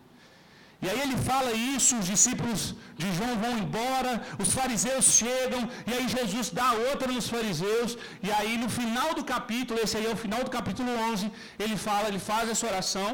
E 0.82 0.88
aí 0.90 1.00
ele 1.04 1.16
fala 1.30 1.50
isso, 1.52 1.98
os 2.00 2.06
discípulos 2.12 2.60
de 3.00 3.08
João 3.16 3.34
vão 3.42 3.54
embora, 3.62 4.12
os 4.42 4.50
fariseus 4.58 5.06
chegam, 5.20 5.62
e 5.88 5.92
aí 5.96 6.06
Jesus 6.16 6.48
dá 6.60 6.68
outra 6.88 7.08
nos 7.16 7.28
fariseus, 7.34 7.98
e 8.26 8.30
aí 8.38 8.54
no 8.62 8.70
final 8.78 9.10
do 9.18 9.24
capítulo, 9.32 9.78
esse 9.84 9.96
aí 9.98 10.06
é 10.10 10.14
o 10.18 10.22
final 10.24 10.42
do 10.46 10.52
capítulo 10.58 10.90
11, 11.12 11.30
ele 11.64 11.76
fala, 11.88 12.08
ele 12.08 12.22
faz 12.30 12.48
essa 12.52 12.66
oração, 12.72 13.10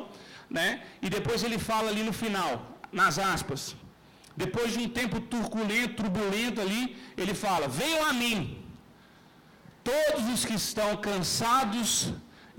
né? 0.59 0.69
E 1.03 1.11
depois 1.17 1.43
ele 1.43 1.59
fala 1.71 1.89
ali 1.93 2.05
no 2.11 2.15
final, 2.23 2.53
nas 3.01 3.19
aspas, 3.35 3.63
depois 4.45 4.69
de 4.75 4.81
um 4.85 4.89
tempo 5.01 5.19
turbulento, 5.33 5.95
turbulento 6.03 6.61
ali, 6.65 6.83
ele 7.17 7.35
fala: 7.45 7.67
Venham 7.67 8.05
a 8.11 8.13
mim, 8.13 8.39
todos 9.83 10.25
os 10.35 10.45
que 10.49 10.57
estão 10.65 10.91
cansados 11.09 11.91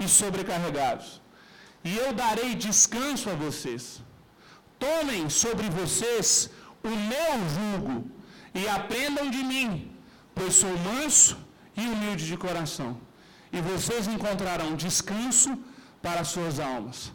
e 0.03 0.07
sobrecarregados, 0.19 1.21
e 1.83 1.95
eu 2.03 2.09
darei 2.23 2.51
descanso 2.67 3.29
a 3.29 3.35
vocês. 3.45 3.83
Tomem 4.79 5.29
sobre 5.29 5.67
vocês 5.69 6.49
o 6.83 6.93
meu 7.11 7.31
jugo 7.55 7.95
e 8.53 8.67
aprendam 8.67 9.29
de 9.29 9.43
mim, 9.51 9.91
pois 10.35 10.53
sou 10.61 10.75
manso 10.89 11.37
e 11.75 11.81
humilde 11.93 12.25
de 12.25 12.37
coração, 12.45 12.91
e 13.51 13.59
vocês 13.61 14.07
encontrarão 14.07 14.75
descanso 14.75 15.57
para 16.01 16.21
as 16.21 16.29
suas 16.29 16.59
almas, 16.59 17.11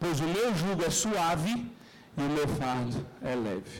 pois 0.00 0.20
o 0.20 0.28
meu 0.36 0.54
jugo 0.54 0.84
é 0.84 0.90
suave 0.90 1.54
e 2.18 2.22
o 2.28 2.30
meu 2.36 2.48
fardo 2.48 3.06
é 3.22 3.34
leve. 3.34 3.76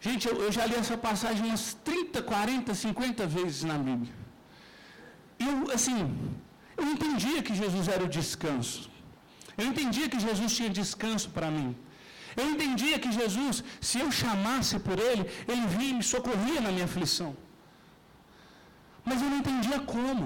Gente, 0.00 0.26
eu, 0.28 0.36
eu, 0.44 0.50
já 0.50 0.64
li 0.64 0.76
essa 0.76 0.96
passagem 0.96 1.44
umas 1.44 1.74
30, 1.84 2.22
40, 2.22 2.74
50 2.74 3.26
vezes 3.26 3.62
na 3.64 3.76
Bíblia. 3.76 4.14
Eu, 5.38 5.70
assim, 5.74 5.98
eu 6.76 6.84
entendia 6.84 7.42
que 7.42 7.54
Jesus 7.54 7.86
era 7.86 8.02
o 8.02 8.08
descanso. 8.08 8.90
Eu 9.60 9.66
entendia 9.70 10.08
que 10.12 10.20
Jesus 10.26 10.50
tinha 10.56 10.70
descanso 10.80 11.28
para 11.36 11.50
mim. 11.56 11.70
Eu 12.40 12.46
entendia 12.52 12.96
que 13.02 13.10
Jesus, 13.20 13.56
se 13.88 13.98
eu 14.02 14.08
chamasse 14.22 14.76
por 14.86 14.98
Ele, 15.08 15.22
Ele 15.52 15.64
vinha 15.74 15.90
e 15.92 15.98
me 16.00 16.06
socorria 16.14 16.60
na 16.66 16.72
minha 16.74 16.88
aflição. 16.90 17.30
Mas 19.08 19.18
eu 19.22 19.28
não 19.32 19.38
entendia 19.42 19.78
como. 19.94 20.24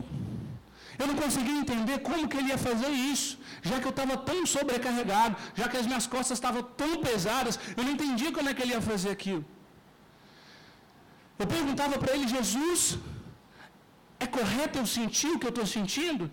Eu 1.01 1.07
não 1.11 1.17
conseguia 1.23 1.59
entender 1.63 1.97
como 2.09 2.29
que 2.31 2.37
Ele 2.41 2.51
ia 2.53 2.61
fazer 2.69 2.91
isso, 3.13 3.33
já 3.69 3.77
que 3.81 3.89
eu 3.91 3.95
estava 3.97 4.17
tão 4.29 4.41
sobrecarregado, 4.55 5.35
já 5.59 5.67
que 5.71 5.79
as 5.81 5.89
minhas 5.91 6.07
costas 6.15 6.37
estavam 6.39 6.63
tão 6.83 6.93
pesadas, 7.09 7.59
eu 7.77 7.83
não 7.87 7.93
entendia 7.97 8.31
como 8.37 8.49
é 8.49 8.55
que 8.55 8.63
Ele 8.65 8.75
ia 8.77 8.85
fazer 8.93 9.11
aquilo. 9.17 9.45
Eu 11.43 11.47
perguntava 11.55 11.97
para 12.03 12.15
Ele, 12.15 12.29
Jesus, 12.37 12.81
é 14.25 14.27
correto 14.39 14.79
eu 14.81 14.87
sentir 14.99 15.31
o 15.33 15.39
que 15.41 15.49
eu 15.51 15.55
estou 15.55 15.67
sentindo? 15.77 16.25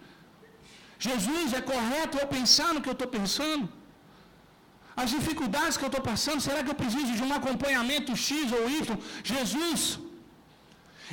Jesus, 1.08 1.48
é 1.60 1.62
correto 1.74 2.18
eu 2.22 2.28
pensar 2.38 2.70
no 2.74 2.82
que 2.84 2.92
eu 2.92 2.98
estou 2.98 3.10
pensando? 3.18 3.66
As 5.02 5.10
dificuldades 5.16 5.78
que 5.78 5.86
eu 5.88 5.92
estou 5.92 6.04
passando, 6.12 6.46
será 6.48 6.60
que 6.64 6.72
eu 6.74 6.80
preciso 6.82 7.12
de 7.20 7.24
um 7.28 7.34
acompanhamento 7.40 8.16
X 8.28 8.52
ou 8.58 8.64
Y? 8.70 8.98
Jesus, 9.34 9.82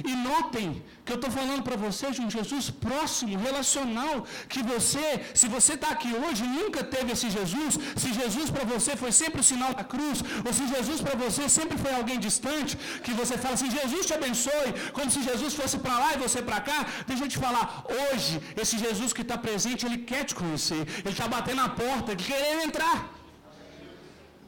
e 0.05 0.13
notem 0.29 0.83
que 1.05 1.13
eu 1.13 1.17
estou 1.17 1.31
falando 1.31 1.63
para 1.63 1.77
vocês 1.77 2.15
de 2.17 2.23
um 2.23 2.31
Jesus 2.31 2.71
próximo, 2.71 3.39
relacional, 3.47 4.15
que 4.53 4.63
você, 4.63 5.07
se 5.41 5.49
você 5.49 5.73
está 5.75 5.91
aqui 5.97 6.11
hoje 6.23 6.43
nunca 6.45 6.83
teve 6.85 7.13
esse 7.13 7.31
Jesus, 7.31 7.79
se 7.97 8.13
Jesus 8.13 8.51
para 8.51 8.65
você 8.65 8.95
foi 9.03 9.13
sempre 9.21 9.41
o 9.41 9.49
sinal 9.51 9.73
da 9.75 9.85
cruz, 9.85 10.19
ou 10.47 10.53
se 10.53 10.67
Jesus 10.75 11.01
para 11.01 11.17
você 11.25 11.49
sempre 11.49 11.79
foi 11.85 11.95
alguém 11.95 12.19
distante, 12.29 12.77
que 13.05 13.13
você 13.21 13.37
fala 13.39 13.55
assim, 13.55 13.71
Jesus 13.71 14.07
te 14.07 14.15
abençoe, 14.15 14.71
como 14.93 15.11
se 15.11 15.23
Jesus 15.23 15.55
fosse 15.55 15.79
para 15.79 15.99
lá 15.99 16.15
e 16.15 16.19
você 16.19 16.43
para 16.43 16.61
cá, 16.61 16.79
deixa 17.07 17.25
eu 17.25 17.29
te 17.29 17.39
falar, 17.39 17.85
hoje, 17.99 18.41
esse 18.57 18.79
Jesus 18.79 19.13
que 19.13 19.23
está 19.23 19.39
presente, 19.39 19.87
ele 19.87 19.99
quer 19.99 20.25
te 20.25 20.35
conhecer, 20.35 20.83
ele 21.05 21.17
está 21.17 21.29
batendo 21.29 21.63
na 21.63 21.69
porta, 21.69 22.15
querendo 22.15 22.63
entrar. 22.69 23.18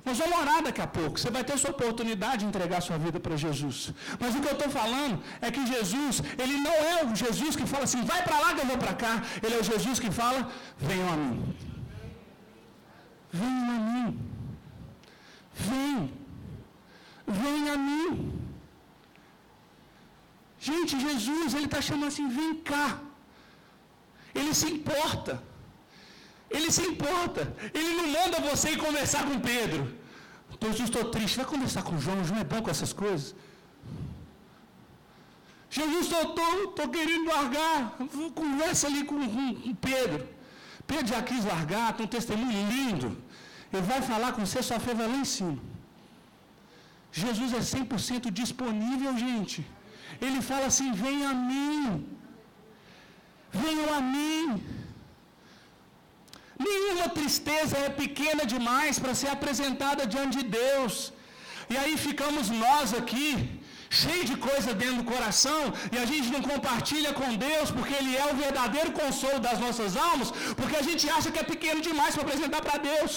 Nós 0.04 0.18
vamos 0.18 0.36
orar 0.42 0.62
daqui 0.66 0.80
a 0.80 0.86
pouco. 0.86 1.18
Você 1.18 1.30
vai 1.36 1.42
ter 1.48 1.56
sua 1.62 1.70
oportunidade 1.70 2.38
de 2.38 2.46
entregar 2.50 2.80
sua 2.80 2.98
vida 2.98 3.18
para 3.24 3.36
Jesus. 3.36 3.78
Mas 4.18 4.34
o 4.34 4.40
que 4.40 4.48
eu 4.48 4.56
estou 4.58 4.70
falando 4.70 5.22
é 5.40 5.50
que 5.50 5.64
Jesus, 5.74 6.22
ele 6.42 6.56
não 6.66 6.76
é 6.92 7.04
o 7.04 7.14
Jesus 7.24 7.54
que 7.56 7.66
fala 7.72 7.84
assim, 7.84 8.02
vai 8.12 8.22
para 8.22 8.38
lá 8.44 8.54
que 8.54 8.62
eu 8.64 8.70
vou 8.72 8.78
para 8.78 8.94
cá. 8.94 9.14
Ele 9.42 9.54
é 9.54 9.60
o 9.60 9.68
Jesus 9.72 9.98
que 9.98 10.10
fala, 10.10 10.40
venham 10.78 11.12
a 11.12 11.16
mim. 11.16 11.56
Venham 13.32 13.70
a 13.76 13.80
mim. 13.90 14.08
Vem. 15.68 15.98
Vem 17.42 17.70
a 17.74 17.76
mim. 17.88 18.40
Gente, 20.68 21.00
Jesus, 21.00 21.54
ele 21.54 21.68
está 21.70 21.80
chamando 21.80 22.08
assim, 22.08 22.28
vem 22.28 22.54
cá. 22.72 22.98
Ele 24.34 24.54
se 24.54 24.68
importa. 24.76 25.42
Ele 26.50 26.70
se 26.76 26.82
importa. 26.92 27.42
Ele 27.72 27.92
não 27.98 28.08
manda 28.16 28.40
você 28.50 28.70
ir 28.70 28.78
conversar 28.78 29.24
com 29.28 29.38
Pedro. 29.52 29.82
Jesus, 30.62 30.88
estou 30.88 31.04
triste. 31.14 31.36
Vai 31.36 31.46
conversar 31.46 31.82
com 31.82 31.98
João. 31.98 32.24
João 32.24 32.40
é 32.40 32.44
bom 32.44 32.60
com 32.62 32.70
essas 32.70 32.92
coisas. 32.92 33.34
Jesus, 35.70 36.06
estou 36.10 36.88
querendo 36.96 37.26
largar. 37.34 37.96
Conversa 38.34 38.86
ali 38.88 39.04
com, 39.04 39.18
com, 39.34 39.54
com, 39.54 39.74
Pedro. 39.74 40.28
Pedro 40.86 41.06
já 41.14 41.22
quis 41.22 41.44
largar, 41.44 41.92
tem 41.96 42.04
um 42.06 42.08
testemunho 42.08 42.68
lindo. 42.72 43.08
Ele 43.72 43.82
vai 43.82 44.02
falar 44.02 44.32
com 44.32 44.44
você, 44.44 44.60
sua 44.62 44.80
fé 44.80 44.92
vai 44.92 45.06
lá 45.06 45.18
em 45.24 45.24
cima. 45.24 45.58
Jesus 47.12 47.52
é 47.52 47.60
100% 47.60 48.30
disponível, 48.40 49.16
gente. 49.16 49.64
Ele 50.20 50.40
fala 50.50 50.66
assim: 50.66 50.90
venha 50.92 51.30
a 51.30 51.34
mim. 51.34 52.06
Venham 53.52 53.94
a 53.94 54.00
mim. 54.00 54.62
Nenhuma 56.68 57.06
tristeza 57.18 57.76
é 57.86 57.90
pequena 58.02 58.44
demais 58.54 58.98
para 59.02 59.14
ser 59.20 59.30
apresentada 59.36 60.04
diante 60.14 60.36
de 60.38 60.46
Deus. 60.60 60.94
E 61.72 61.76
aí 61.80 61.94
ficamos 62.06 62.46
nós 62.64 62.88
aqui, 63.00 63.28
cheio 64.02 64.24
de 64.30 64.36
coisa 64.48 64.70
dentro 64.82 64.98
do 65.00 65.10
coração, 65.12 65.60
e 65.94 65.96
a 66.02 66.06
gente 66.10 66.28
não 66.34 66.42
compartilha 66.52 67.12
com 67.18 67.28
Deus, 67.48 67.68
porque 67.76 67.94
Ele 68.00 68.14
é 68.22 68.26
o 68.30 68.38
verdadeiro 68.44 68.92
consolo 69.00 69.38
das 69.48 69.58
nossas 69.64 69.94
almas, 70.08 70.30
porque 70.58 70.76
a 70.80 70.86
gente 70.88 71.04
acha 71.16 71.30
que 71.32 71.42
é 71.44 71.52
pequeno 71.54 71.82
demais 71.88 72.14
para 72.14 72.26
apresentar 72.26 72.62
para 72.66 72.78
Deus. 72.92 73.12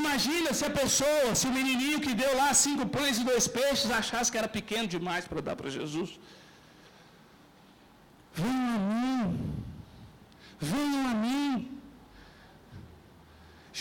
Imagina 0.00 0.50
se 0.58 0.64
a 0.68 0.72
pessoa, 0.82 1.34
se 1.38 1.46
o 1.50 1.54
menininho 1.58 2.00
que 2.04 2.14
deu 2.22 2.32
lá 2.40 2.48
cinco 2.66 2.84
pães 2.96 3.18
e 3.18 3.24
dois 3.30 3.46
peixes 3.58 3.90
achasse 4.00 4.32
que 4.32 4.40
era 4.42 4.50
pequeno 4.58 4.88
demais 4.96 5.26
para 5.30 5.42
dar 5.48 5.56
para 5.60 5.74
Jesus. 5.78 6.12
Venham 8.42 8.74
a 8.76 8.80
mim. 8.92 9.54
Venham 10.72 11.06
a 11.12 11.14
mim. 11.26 11.74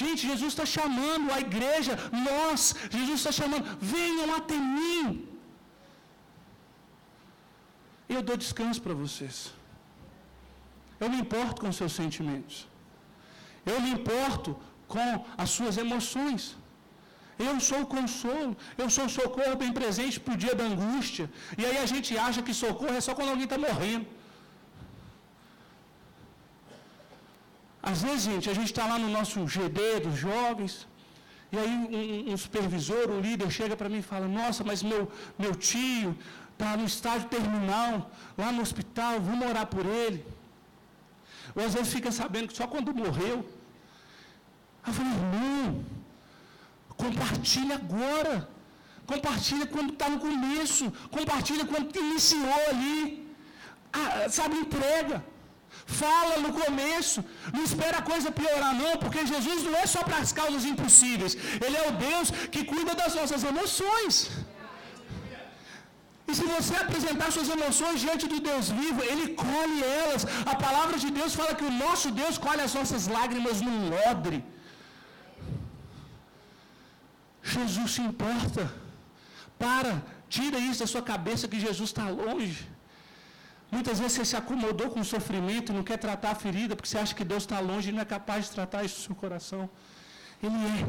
Gente, 0.01 0.21
Jesus 0.31 0.49
está 0.53 0.65
chamando 0.77 1.31
a 1.35 1.39
igreja, 1.47 1.93
nós, 2.27 2.61
Jesus 2.95 3.17
está 3.19 3.31
chamando, 3.39 3.65
venham 3.79 4.29
até 4.39 4.55
mim. 4.77 5.03
Eu 8.15 8.21
dou 8.29 8.37
descanso 8.43 8.81
para 8.85 8.95
vocês. 9.03 9.37
Eu 10.99 11.09
me 11.13 11.19
importo 11.23 11.61
com 11.61 11.71
seus 11.79 11.93
sentimentos. 12.01 12.57
Eu 13.71 13.77
me 13.85 13.91
importo 13.97 14.49
com 14.93 15.09
as 15.43 15.49
suas 15.57 15.77
emoções. 15.85 16.41
Eu 17.45 17.53
sou 17.67 17.79
o 17.83 17.89
consolo, 17.93 18.55
eu 18.81 18.89
sou 18.95 19.05
o 19.05 19.13
socorro 19.19 19.55
bem 19.63 19.71
presente 19.79 20.19
para 20.23 20.33
o 20.35 20.41
dia 20.43 20.55
da 20.59 20.65
angústia. 20.73 21.25
E 21.59 21.65
aí 21.67 21.77
a 21.85 21.87
gente 21.93 22.11
acha 22.27 22.43
que 22.47 22.53
socorro 22.65 22.95
é 22.99 23.01
só 23.07 23.13
quando 23.15 23.31
alguém 23.33 23.49
está 23.49 23.57
morrendo. 23.67 24.05
Às 27.91 28.01
vezes, 28.01 28.23
gente, 28.31 28.49
a 28.49 28.53
gente 28.59 28.71
está 28.73 28.85
lá 28.91 28.97
no 28.97 29.09
nosso 29.17 29.45
GD 29.45 29.99
dos 30.05 30.17
jovens, 30.17 30.87
e 31.51 31.57
aí 31.61 31.69
um, 31.69 32.33
um 32.33 32.37
supervisor, 32.37 33.09
um 33.11 33.19
líder, 33.19 33.49
chega 33.51 33.75
para 33.75 33.89
mim 33.89 33.99
e 33.99 34.09
fala, 34.11 34.27
nossa, 34.39 34.63
mas 34.63 34.81
meu, 34.81 35.11
meu 35.37 35.53
tio 35.53 36.17
está 36.53 36.77
no 36.77 36.85
estágio 36.85 37.27
terminal, 37.27 38.09
lá 38.37 38.51
no 38.53 38.61
hospital, 38.61 39.19
vamos 39.19 39.45
orar 39.51 39.67
por 39.67 39.85
ele. 39.85 40.25
Ou 41.55 41.65
às 41.65 41.73
vezes 41.73 41.91
fica 41.93 42.11
sabendo 42.11 42.47
que 42.47 42.57
só 42.61 42.67
quando 42.67 42.95
morreu. 42.95 43.37
Eu 44.87 44.93
falei, 44.93 45.11
irmão, 45.11 45.85
compartilha 47.03 47.75
agora. 47.75 48.49
Compartilha 49.05 49.65
quando 49.67 49.91
está 49.93 50.07
no 50.09 50.19
começo. 50.19 50.91
Compartilha 51.11 51.65
quando 51.65 51.95
iniciou 51.95 52.59
ali. 52.69 53.27
Ah, 53.91 54.29
sabe, 54.29 54.55
entrega. 54.55 55.23
Fala 55.85 56.37
no 56.45 56.51
começo. 56.61 57.19
Não 57.55 57.63
espera 57.63 57.97
a 57.99 58.07
coisa 58.11 58.31
piorar, 58.31 58.73
não, 58.83 58.93
porque 59.03 59.25
Jesus 59.33 59.63
não 59.63 59.75
é 59.83 59.85
só 59.85 60.01
para 60.07 60.17
as 60.23 60.31
causas 60.31 60.65
impossíveis. 60.71 61.35
Ele 61.65 61.77
é 61.81 61.87
o 61.89 61.93
Deus 62.07 62.29
que 62.53 62.63
cuida 62.63 62.95
das 62.95 63.15
nossas 63.19 63.43
emoções. 63.51 64.29
E 66.27 66.33
se 66.37 66.45
você 66.55 66.75
apresentar 66.83 67.29
suas 67.35 67.49
emoções 67.55 67.99
diante 68.03 68.25
do 68.33 68.39
Deus 68.49 68.69
vivo, 68.81 69.01
Ele 69.11 69.25
colhe 69.45 69.79
elas. 70.03 70.23
A 70.53 70.55
palavra 70.65 70.97
de 71.03 71.09
Deus 71.17 71.35
fala 71.39 71.57
que 71.59 71.67
o 71.71 71.77
nosso 71.85 72.09
Deus 72.21 72.37
colhe 72.45 72.61
as 72.67 72.73
nossas 72.79 73.07
lágrimas 73.17 73.59
num 73.61 73.81
odre. 74.09 74.39
Jesus 77.55 77.91
se 77.95 78.01
importa. 78.01 78.63
Para, 79.59 79.91
tira 80.29 80.57
isso 80.69 80.79
da 80.83 80.87
sua 80.93 81.03
cabeça 81.13 81.49
que 81.51 81.59
Jesus 81.59 81.89
está 81.89 82.07
longe. 82.09 82.72
Muitas 83.75 83.97
vezes 83.99 84.13
você 84.15 84.25
se 84.31 84.35
acomodou 84.41 84.87
com 84.93 84.99
o 85.03 85.09
sofrimento 85.13 85.67
e 85.71 85.75
não 85.77 85.83
quer 85.89 85.97
tratar 86.05 86.31
a 86.31 86.39
ferida 86.43 86.75
porque 86.75 86.89
você 86.89 86.99
acha 87.03 87.15
que 87.19 87.25
Deus 87.31 87.43
está 87.43 87.59
longe 87.59 87.89
e 87.89 87.93
não 87.95 88.01
é 88.05 88.09
capaz 88.17 88.45
de 88.45 88.51
tratar 88.57 88.83
isso 88.87 88.97
no 88.99 89.05
seu 89.07 89.15
coração. 89.23 89.63
Ele 90.43 90.59
é. 90.73 90.79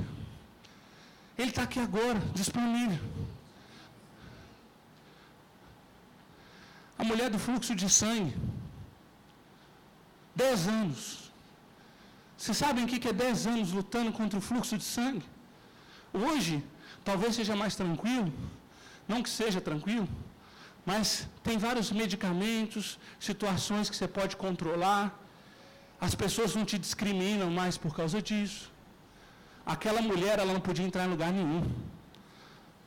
Ele 1.39 1.51
está 1.53 1.63
aqui 1.69 1.81
agora, 1.89 2.21
disponível. 2.41 3.03
A 6.99 7.05
mulher 7.11 7.31
do 7.35 7.39
fluxo 7.47 7.75
de 7.83 7.89
sangue. 8.01 8.35
Dez 10.43 10.69
anos. 10.81 11.33
Vocês 12.37 12.59
sabem 12.65 12.85
o 12.85 12.89
que 12.89 13.09
é 13.09 13.17
dez 13.25 13.47
anos 13.55 13.73
lutando 13.79 14.13
contra 14.13 14.39
o 14.39 14.43
fluxo 14.51 14.77
de 14.77 14.85
sangue? 14.85 15.25
Hoje, 16.13 16.63
talvez 17.09 17.35
seja 17.35 17.57
mais 17.57 17.75
tranquilo. 17.83 18.31
Não 19.09 19.23
que 19.23 19.31
seja 19.41 19.61
tranquilo, 19.71 20.09
mas 20.85 21.27
tem 21.43 21.57
vários 21.57 21.91
medicamentos, 21.91 22.99
situações 23.19 23.89
que 23.89 23.97
você 23.97 24.09
pode 24.19 24.37
controlar. 24.37 25.19
As 26.01 26.15
pessoas 26.15 26.55
não 26.55 26.65
te 26.65 26.79
discriminam 26.79 27.51
mais 27.51 27.79
por 27.79 27.95
causa 27.95 28.21
disso. 28.21 28.71
Aquela 29.65 30.03
mulher, 30.03 30.39
ela 30.39 30.53
não 30.53 30.61
podia 30.61 30.85
entrar 30.85 31.07
em 31.07 31.11
lugar 31.11 31.33
nenhum. 31.33 31.63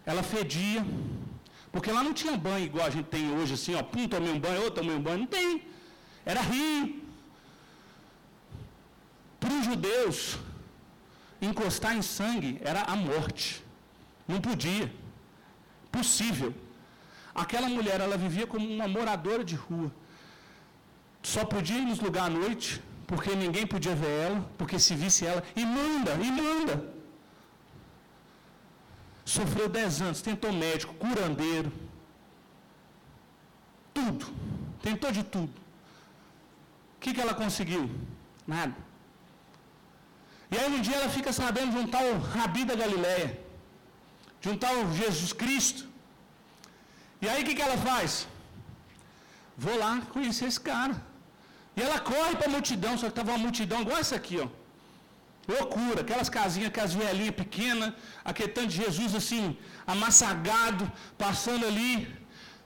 Ela 0.06 0.22
fedia, 0.22 0.86
porque 1.72 1.92
lá 1.92 2.04
não 2.04 2.14
tinha 2.14 2.38
banho 2.38 2.66
igual 2.66 2.86
a 2.86 2.90
gente 2.90 3.08
tem 3.08 3.32
hoje, 3.38 3.56
assim, 3.56 3.74
ó, 3.76 3.82
pum, 3.82 4.08
tomei 4.08 4.32
um 4.32 4.40
banho, 4.40 4.62
outro 4.62 4.82
tomei 4.82 4.96
um 4.96 5.02
banho. 5.02 5.20
Não 5.20 5.28
tem. 5.28 5.64
Era 6.24 6.42
rio. 6.42 7.02
Para 9.40 9.54
os 9.54 9.66
judeus, 9.66 10.38
encostar 11.42 11.96
em 11.96 12.02
sangue 12.02 12.60
era 12.64 12.82
a 12.84 12.96
morte. 12.96 13.64
Não 14.28 14.40
podia. 14.40 14.92
Possível. 15.92 16.54
Aquela 17.43 17.69
mulher, 17.69 18.02
ela 18.02 18.17
vivia 18.17 18.47
como 18.47 18.67
uma 18.76 18.88
moradora 18.88 19.43
de 19.43 19.56
rua. 19.56 19.91
Só 21.21 21.45
podia 21.45 21.78
ir 21.78 21.86
nos 21.86 22.00
lugares 22.00 22.36
à 22.36 22.39
noite, 22.39 22.82
porque 23.06 23.36
ninguém 23.36 23.65
podia 23.73 23.95
ver 23.95 24.13
ela, 24.28 24.39
porque 24.58 24.80
se 24.80 24.95
visse 24.95 25.23
ela, 25.32 25.43
imunda, 25.56 26.13
imunda. 26.30 26.76
Sofreu 29.23 29.69
dez 29.69 30.02
anos, 30.02 30.21
tentou 30.21 30.52
médico, 30.52 30.95
curandeiro. 30.95 31.71
Tudo. 33.93 34.26
Tentou 34.82 35.12
de 35.12 35.23
tudo. 35.23 35.54
O 36.95 37.00
que, 37.00 37.13
que 37.13 37.21
ela 37.21 37.36
conseguiu? 37.36 37.84
Nada. 38.47 38.76
E 40.50 40.58
aí 40.58 40.67
um 40.73 40.82
dia 40.82 40.95
ela 40.95 41.10
fica 41.10 41.32
sabendo 41.32 41.73
de 41.73 41.78
um 41.78 41.88
tal 41.88 42.17
Rabi 42.17 42.65
da 42.65 42.73
Galileia, 42.73 43.39
de 44.41 44.50
um 44.50 44.58
tal 44.58 44.91
Jesus 44.93 45.34
Cristo. 45.34 45.87
E 47.24 47.28
aí 47.30 47.42
o 47.42 47.46
que, 47.48 47.56
que 47.58 47.66
ela 47.68 47.78
faz? 47.90 48.28
Vou 49.66 49.78
lá 49.84 49.92
conhecer 50.16 50.46
esse 50.52 50.62
cara. 50.72 50.96
E 51.78 51.82
ela 51.86 52.00
corre 52.12 52.34
para 52.40 52.48
a 52.50 52.56
multidão, 52.56 52.94
só 52.98 53.06
que 53.08 53.14
estava 53.16 53.32
uma 53.34 53.44
multidão 53.48 53.80
igual 53.86 54.00
essa 54.04 54.16
aqui, 54.22 54.38
ó. 54.46 54.48
Loucura, 55.54 56.00
aquelas 56.02 56.30
casinhas, 56.38 56.70
aquelas 56.72 56.94
velhinhas 57.02 57.36
pequenas, 57.42 57.94
aquele 58.30 58.52
tanto 58.56 58.70
de 58.74 58.78
Jesus 58.84 59.12
assim, 59.20 59.44
amassagado, 59.94 60.86
passando 61.24 61.66
ali. 61.70 61.92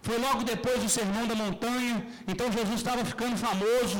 Foi 0.08 0.18
logo 0.26 0.42
depois 0.54 0.78
do 0.84 0.90
sermão 1.00 1.26
da 1.32 1.36
montanha, 1.44 1.96
então 2.32 2.56
Jesus 2.60 2.78
estava 2.84 3.04
ficando 3.12 3.38
famoso. 3.48 4.00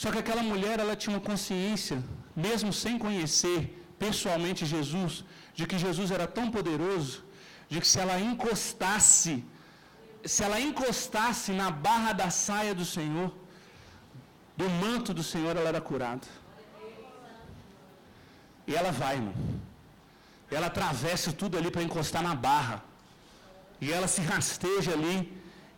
Só 0.00 0.10
que 0.12 0.20
aquela 0.22 0.42
mulher, 0.52 0.76
ela 0.84 0.96
tinha 1.02 1.14
uma 1.14 1.24
consciência, 1.30 1.98
mesmo 2.46 2.72
sem 2.82 2.96
conhecer 3.04 3.58
pessoalmente 4.04 4.70
Jesus, 4.74 5.24
de 5.58 5.64
que 5.70 5.78
Jesus 5.86 6.10
era 6.16 6.26
tão 6.38 6.46
poderoso, 6.56 7.22
de 7.72 7.80
que 7.82 7.88
se 7.92 7.98
ela 8.04 8.16
encostasse, 8.30 9.34
se 10.32 10.40
ela 10.46 10.58
encostasse 10.68 11.50
na 11.60 11.68
barra 11.86 12.12
da 12.20 12.28
saia 12.44 12.74
do 12.80 12.84
Senhor, 12.84 13.28
do 14.60 14.68
manto 14.82 15.14
do 15.18 15.24
Senhor, 15.30 15.56
ela 15.56 15.70
era 15.72 15.80
curada. 15.80 16.26
E 18.66 18.74
ela 18.80 18.92
vai, 19.00 19.14
irmão. 19.16 19.34
Ela 20.50 20.66
atravessa 20.66 21.32
tudo 21.32 21.56
ali 21.56 21.70
para 21.70 21.82
encostar 21.88 22.22
na 22.28 22.34
barra. 22.34 22.76
E 23.80 23.90
ela 23.90 24.06
se 24.06 24.20
rasteja 24.20 24.92
ali 24.92 25.16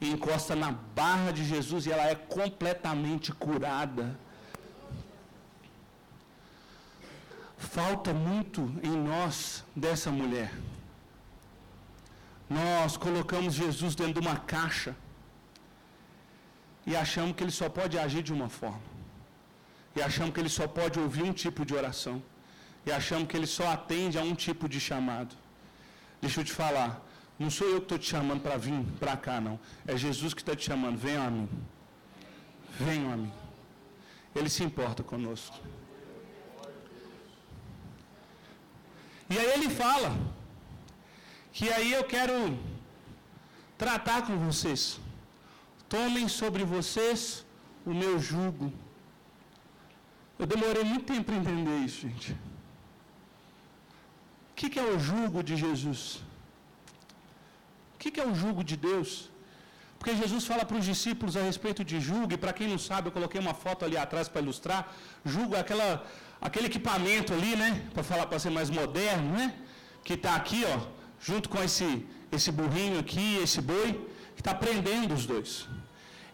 e 0.00 0.11
encosta 0.11 0.57
na 0.57 0.72
barra 1.00 1.30
de 1.30 1.44
Jesus 1.44 1.87
e 1.87 1.92
ela 1.92 2.07
é 2.14 2.16
completamente 2.16 3.30
curada. 3.46 4.18
Falta 7.57 8.12
muito 8.12 8.61
em 8.83 8.96
nós 9.11 9.64
dessa 9.76 10.11
mulher. 10.11 10.50
Nós 12.48 12.96
colocamos 12.96 13.54
Jesus 13.54 13.94
dentro 13.94 14.20
de 14.20 14.26
uma 14.26 14.37
caixa 14.37 14.94
e 16.87 16.94
achamos 16.94 17.35
que 17.35 17.42
ele 17.42 17.50
só 17.50 17.68
pode 17.68 17.98
agir 17.98 18.22
de 18.22 18.33
uma 18.33 18.48
forma. 18.48 18.83
E 19.96 20.02
achamos 20.02 20.35
que 20.35 20.40
ele 20.40 20.48
só 20.48 20.66
pode 20.66 20.98
ouvir 20.98 21.22
um 21.22 21.33
tipo 21.33 21.64
de 21.64 21.74
oração. 21.74 22.22
E 22.85 22.92
achamos 22.92 23.28
que 23.28 23.37
ele 23.37 23.46
só 23.46 23.66
atende 23.68 24.18
a 24.18 24.22
um 24.22 24.35
tipo 24.35 24.68
de 24.68 24.78
chamado. 24.78 25.35
Deixa 26.20 26.40
eu 26.40 26.44
te 26.44 26.52
falar, 26.52 27.02
não 27.38 27.50
sou 27.50 27.66
eu 27.68 27.76
que 27.76 27.85
estou 27.85 27.98
te 27.98 28.09
chamando 28.11 28.42
para 28.42 28.57
vir 28.57 28.85
para 29.00 29.16
cá, 29.16 29.40
não. 29.40 29.59
É 29.87 29.96
Jesus 29.96 30.35
que 30.35 30.42
está 30.42 30.54
te 30.54 30.64
chamando. 30.64 30.98
Venham 30.98 31.26
a 31.26 31.30
mim. 31.30 31.48
Venham 32.78 33.12
a 33.12 33.16
mim. 33.16 33.33
Ele 34.35 34.48
se 34.48 34.62
importa 34.62 35.02
conosco. 35.02 35.57
E 39.30 39.38
aí 39.38 39.52
ele 39.54 39.70
fala 39.70 40.14
que 41.56 41.66
aí 41.76 41.90
eu 41.98 42.04
quero 42.14 42.36
tratar 43.82 44.20
com 44.26 44.36
vocês. 44.46 44.82
Tomem 45.94 46.26
sobre 46.40 46.62
vocês 46.74 47.20
o 47.90 47.92
meu 48.02 48.14
jugo. 48.30 48.66
Eu 50.40 50.46
demorei 50.54 50.84
muito 50.92 51.06
tempo 51.12 51.26
para 51.28 51.36
entender 51.42 51.76
isso, 51.88 52.00
gente. 52.08 52.32
O 54.50 54.54
que, 54.58 54.68
que 54.72 54.80
é 54.84 54.86
o 54.94 54.98
jugo 55.10 55.38
de 55.48 55.54
Jesus? 55.64 56.00
O 57.94 57.98
que, 58.00 58.10
que 58.14 58.20
é 58.24 58.26
o 58.32 58.34
jugo 58.42 58.64
de 58.70 58.76
Deus? 58.88 59.12
Porque 59.98 60.14
Jesus 60.22 60.44
fala 60.50 60.64
para 60.68 60.78
os 60.80 60.86
discípulos 60.92 61.36
a 61.36 61.42
respeito 61.50 61.82
de 61.90 61.98
jugo, 62.08 62.32
e 62.34 62.40
para 62.42 62.52
quem 62.56 62.68
não 62.72 62.80
sabe, 62.88 63.08
eu 63.08 63.14
coloquei 63.18 63.40
uma 63.46 63.54
foto 63.64 63.84
ali 63.86 63.96
atrás 63.96 64.26
para 64.28 64.42
ilustrar. 64.44 64.80
Jugo 65.34 65.54
é 65.54 65.60
aquela, 65.60 65.88
aquele 66.48 66.66
equipamento 66.72 67.32
ali, 67.36 67.54
né? 67.62 67.70
Para 67.94 68.04
falar 68.10 68.26
para 68.26 68.40
ser 68.44 68.50
mais 68.58 68.70
moderno, 68.80 69.30
né? 69.38 69.46
Que 70.06 70.14
está 70.18 70.34
aqui, 70.40 70.62
ó, 70.74 70.76
junto 71.28 71.48
com 71.52 71.60
esse, 71.66 71.88
esse 72.37 72.50
burrinho 72.58 72.98
aqui, 73.04 73.28
esse 73.44 73.60
boi, 73.70 73.88
que 74.34 74.42
está 74.42 74.54
prendendo 74.64 75.14
os 75.18 75.24
dois. 75.32 75.50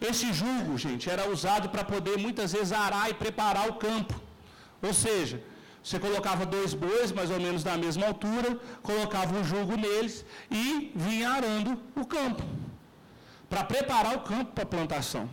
Esse 0.09 0.27
jugo, 0.33 0.77
gente, 0.85 1.09
era 1.13 1.29
usado 1.35 1.69
para 1.73 1.83
poder 1.93 2.17
muitas 2.25 2.51
vezes 2.55 2.73
arar 2.85 3.09
e 3.09 3.13
preparar 3.13 3.65
o 3.69 3.75
campo. 3.85 4.15
Ou 4.81 4.93
seja, 4.93 5.37
você 5.83 5.97
colocava 6.05 6.45
dois 6.45 6.73
bois, 6.73 7.11
mais 7.11 7.29
ou 7.35 7.39
menos 7.39 7.63
da 7.63 7.77
mesma 7.77 8.05
altura, 8.07 8.59
colocava 8.89 9.31
um 9.39 9.43
jugo 9.43 9.75
neles 9.77 10.25
e 10.49 10.91
vinha 10.95 11.29
arando 11.37 11.71
o 11.95 12.05
campo 12.05 12.43
para 13.49 13.63
preparar 13.63 14.15
o 14.15 14.21
campo 14.21 14.51
para 14.55 14.63
a 14.63 14.73
plantação. 14.75 15.29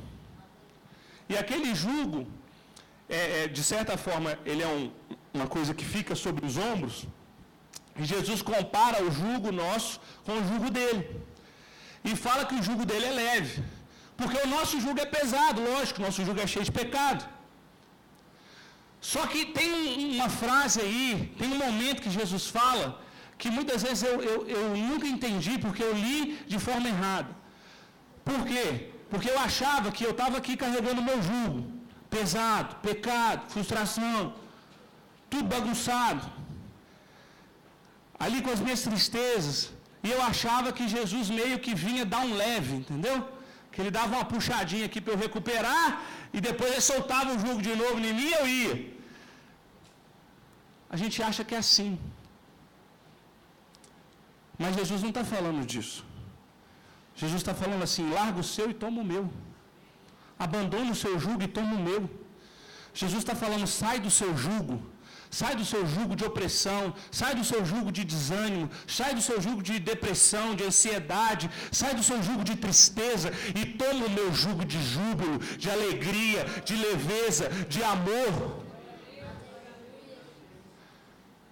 E 1.28 1.36
aquele 1.36 1.74
jugo, 1.74 2.26
é, 3.08 3.44
é, 3.44 3.48
de 3.48 3.62
certa 3.62 3.96
forma, 3.96 4.38
ele 4.44 4.62
é 4.62 4.66
um, 4.66 4.90
uma 5.32 5.46
coisa 5.46 5.72
que 5.74 5.84
fica 5.84 6.14
sobre 6.14 6.44
os 6.44 6.56
ombros. 6.56 7.06
Jesus 8.04 8.42
compara 8.42 9.02
o 9.04 9.10
jugo 9.10 9.50
nosso 9.50 10.00
com 10.24 10.32
o 10.40 10.46
jugo 10.50 10.70
dele. 10.70 11.02
E 12.04 12.14
fala 12.14 12.44
que 12.44 12.54
o 12.54 12.62
jugo 12.62 12.84
dele 12.86 13.06
é 13.06 13.10
leve. 13.10 13.64
Porque 14.16 14.38
o 14.44 14.48
nosso 14.48 14.80
jugo 14.80 15.00
é 15.00 15.06
pesado, 15.06 15.62
lógico, 15.62 16.00
o 16.00 16.04
nosso 16.04 16.24
jugo 16.24 16.40
é 16.40 16.46
cheio 16.46 16.64
de 16.64 16.72
pecado. 16.72 17.24
Só 19.00 19.26
que 19.26 19.40
tem 19.58 20.16
uma 20.16 20.28
frase 20.28 20.80
aí, 20.80 21.32
tem 21.38 21.48
um 21.52 21.58
momento 21.66 22.02
que 22.02 22.10
Jesus 22.10 22.46
fala, 22.48 23.00
que 23.40 23.48
muitas 23.48 23.82
vezes 23.82 24.02
eu, 24.02 24.20
eu, 24.20 24.38
eu 24.48 24.76
nunca 24.76 25.06
entendi, 25.06 25.56
porque 25.58 25.82
eu 25.82 25.92
li 25.92 26.38
de 26.46 26.58
forma 26.58 26.88
errada. 26.88 27.30
Por 28.24 28.44
quê? 28.44 28.90
Porque 29.10 29.30
eu 29.30 29.38
achava 29.38 29.92
que 29.92 30.04
eu 30.04 30.10
estava 30.10 30.36
aqui 30.38 30.56
carregando 30.56 31.00
meu 31.00 31.22
jugo, 31.22 31.60
pesado, 32.10 32.74
pecado, 32.88 33.48
frustração, 33.48 34.34
tudo 35.30 35.44
bagunçado. 35.44 36.24
Ali 38.24 38.38
com 38.44 38.52
as 38.56 38.60
minhas 38.66 38.82
tristezas. 38.88 39.56
E 40.06 40.10
eu 40.14 40.20
achava 40.30 40.68
que 40.76 40.84
Jesus 40.96 41.26
meio 41.40 41.58
que 41.64 41.74
vinha 41.86 42.04
dar 42.12 42.22
um 42.28 42.34
leve, 42.42 42.72
entendeu? 42.80 43.16
Que 43.72 43.80
ele 43.82 43.92
dava 43.98 44.12
uma 44.16 44.26
puxadinha 44.32 44.86
aqui 44.88 45.00
para 45.00 45.14
eu 45.14 45.20
recuperar 45.26 45.86
e 46.36 46.40
depois 46.48 46.70
ele 46.72 46.86
soltava 46.92 47.34
o 47.34 47.38
jugo 47.44 47.60
de 47.68 47.74
novo 47.82 47.98
em 47.98 48.14
mim 48.18 48.28
e 48.30 48.36
eu 48.40 48.46
ia. 48.60 48.76
A 50.94 50.96
gente 51.00 51.16
acha 51.28 51.44
que 51.48 51.54
é 51.54 51.60
assim. 51.66 51.90
Mas 54.62 54.76
Jesus 54.80 55.00
não 55.02 55.10
está 55.14 55.24
falando 55.34 55.64
disso. 55.72 55.98
Jesus 57.20 57.40
está 57.42 57.54
falando 57.62 57.82
assim: 57.88 58.04
larga 58.18 58.40
o 58.44 58.48
seu 58.54 58.66
e 58.72 58.74
toma 58.84 59.00
o 59.02 59.08
meu. 59.12 59.24
Abandona 60.46 60.90
o 60.92 61.00
seu 61.02 61.14
jugo 61.24 61.42
e 61.46 61.48
toma 61.58 61.74
o 61.78 61.84
meu. 61.88 62.02
Jesus 63.02 63.20
está 63.24 63.34
falando: 63.42 63.66
sai 63.80 63.98
do 64.06 64.10
seu 64.18 64.30
jugo. 64.44 64.76
Sai 65.30 65.54
do 65.54 65.64
seu 65.64 65.86
jugo 65.86 66.16
de 66.16 66.24
opressão, 66.24 66.94
sai 67.10 67.34
do 67.34 67.44
seu 67.44 67.64
jugo 67.64 67.90
de 67.92 68.02
desânimo, 68.04 68.70
sai 68.86 69.14
do 69.14 69.20
seu 69.20 69.40
jugo 69.40 69.62
de 69.62 69.78
depressão, 69.78 70.54
de 70.54 70.64
ansiedade, 70.64 71.50
sai 71.70 71.94
do 71.94 72.02
seu 72.02 72.22
jugo 72.22 72.44
de 72.44 72.56
tristeza 72.56 73.30
e 73.54 73.64
toma 73.66 74.06
o 74.06 74.10
meu 74.10 74.32
jugo 74.32 74.64
de 74.64 74.80
júbilo, 74.82 75.38
de 75.62 75.70
alegria, 75.70 76.44
de 76.64 76.76
leveza, 76.76 77.48
de 77.68 77.82
amor. 77.82 78.64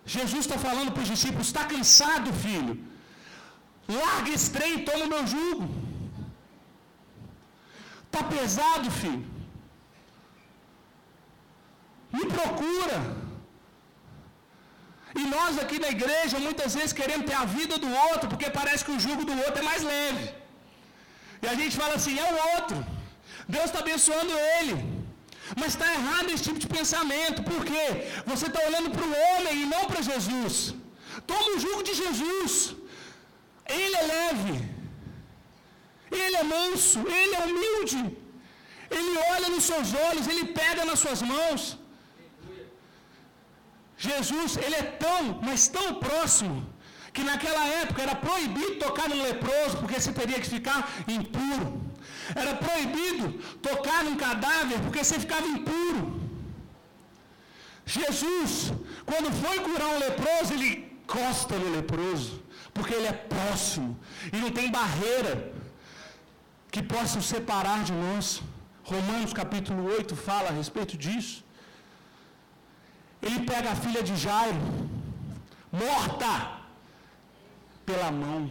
Jesus 0.07 0.41
está 0.47 0.57
falando 0.57 0.93
para 0.93 1.03
os 1.03 1.09
discípulos: 1.09 1.49
está 1.49 1.65
cansado, 1.65 2.33
filho? 2.33 2.75
Larga 3.89 4.31
esse 4.31 4.51
trem 4.51 4.75
e 4.79 4.85
toma 4.85 5.05
o 5.05 5.09
meu 5.09 5.27
jugo. 5.27 5.69
Está 8.07 8.23
pesado, 8.23 8.91
filho. 8.91 9.27
Me 12.13 12.25
procura. 12.25 13.26
E 15.21 15.25
nós 15.35 15.53
aqui 15.63 15.77
na 15.85 15.91
igreja 15.97 16.39
muitas 16.47 16.73
vezes 16.79 16.99
queremos 17.01 17.27
ter 17.29 17.37
a 17.43 17.47
vida 17.59 17.77
do 17.85 17.91
outro, 18.09 18.27
porque 18.33 18.49
parece 18.59 18.85
que 18.87 18.95
o 18.97 19.03
jugo 19.07 19.23
do 19.29 19.37
outro 19.45 19.61
é 19.63 19.69
mais 19.71 19.83
leve. 19.93 20.25
E 21.45 21.47
a 21.53 21.55
gente 21.61 21.75
fala 21.83 21.95
assim: 21.99 22.17
é 22.27 22.29
o 22.35 22.39
outro. 22.55 22.79
Deus 23.55 23.67
está 23.69 23.81
abençoando 23.85 24.33
ele. 24.59 24.77
Mas 25.61 25.69
está 25.73 25.87
errado 25.97 26.29
esse 26.33 26.45
tipo 26.49 26.61
de 26.65 26.69
pensamento. 26.77 27.45
Por 27.51 27.61
quê? 27.71 27.87
Você 28.31 28.47
está 28.49 28.61
olhando 28.69 28.91
para 28.95 29.07
o 29.11 29.17
homem 29.27 29.55
e 29.63 29.67
não 29.75 29.85
para 29.91 30.07
Jesus. 30.11 30.55
Toma 31.31 31.51
o 31.55 31.61
jugo 31.65 31.83
de 31.89 31.95
Jesus. 32.03 32.53
Ele 33.81 33.97
é 34.03 34.05
leve. 34.17 34.57
Ele 36.23 36.37
é 36.43 36.45
manso. 36.57 37.01
Ele 37.21 37.35
é 37.41 37.45
humilde. 37.49 38.03
Ele 38.97 39.13
olha 39.35 39.49
nos 39.55 39.65
seus 39.71 39.91
olhos. 40.09 40.27
Ele 40.33 40.47
pega 40.61 40.85
nas 40.91 40.99
suas 41.05 41.23
mãos. 41.33 41.63
Jesus, 43.97 44.57
ele 44.57 44.75
é 44.75 44.83
tão, 44.83 45.41
mas 45.43 45.69
tão 45.69 45.95
próximo, 45.95 46.67
que 47.13 47.23
naquela 47.23 47.65
época 47.83 48.03
era 48.03 48.15
proibido 48.15 48.77
tocar 48.87 49.09
num 49.09 49.23
leproso, 49.23 49.79
porque 49.79 49.99
você 49.99 50.13
teria 50.13 50.41
que 50.41 50.49
ficar 50.57 50.79
impuro. 51.09 51.67
Era 52.35 52.55
proibido 52.57 53.25
tocar 53.69 54.05
num 54.05 54.17
cadáver, 54.17 54.79
porque 54.81 55.03
você 55.03 55.19
ficava 55.19 55.47
impuro. 55.47 56.21
Jesus, 57.87 58.73
quando 59.11 59.31
foi 59.43 59.61
curar 59.61 59.89
um 59.95 59.99
leproso, 59.99 60.53
ele 60.55 60.71
encosta 61.05 61.57
no 61.57 61.71
leproso 61.77 62.47
porque 62.77 62.95
Ele 62.99 63.09
é 63.15 63.17
próximo 63.35 63.91
e 64.35 64.37
não 64.45 64.51
tem 64.59 64.71
barreira 64.81 65.33
que 66.71 66.83
possa 66.95 67.21
separar 67.35 67.79
de 67.89 67.95
nós. 68.05 68.27
Romanos 68.93 69.33
capítulo 69.41 69.83
8 69.97 70.15
fala 70.29 70.49
a 70.51 70.57
respeito 70.61 70.95
disso. 71.05 71.37
Ele 73.27 73.41
pega 73.51 73.69
a 73.73 73.77
filha 73.85 74.03
de 74.09 74.15
Jairo, 74.25 74.61
morta 75.85 76.33
pela 77.89 78.11
mão. 78.23 78.43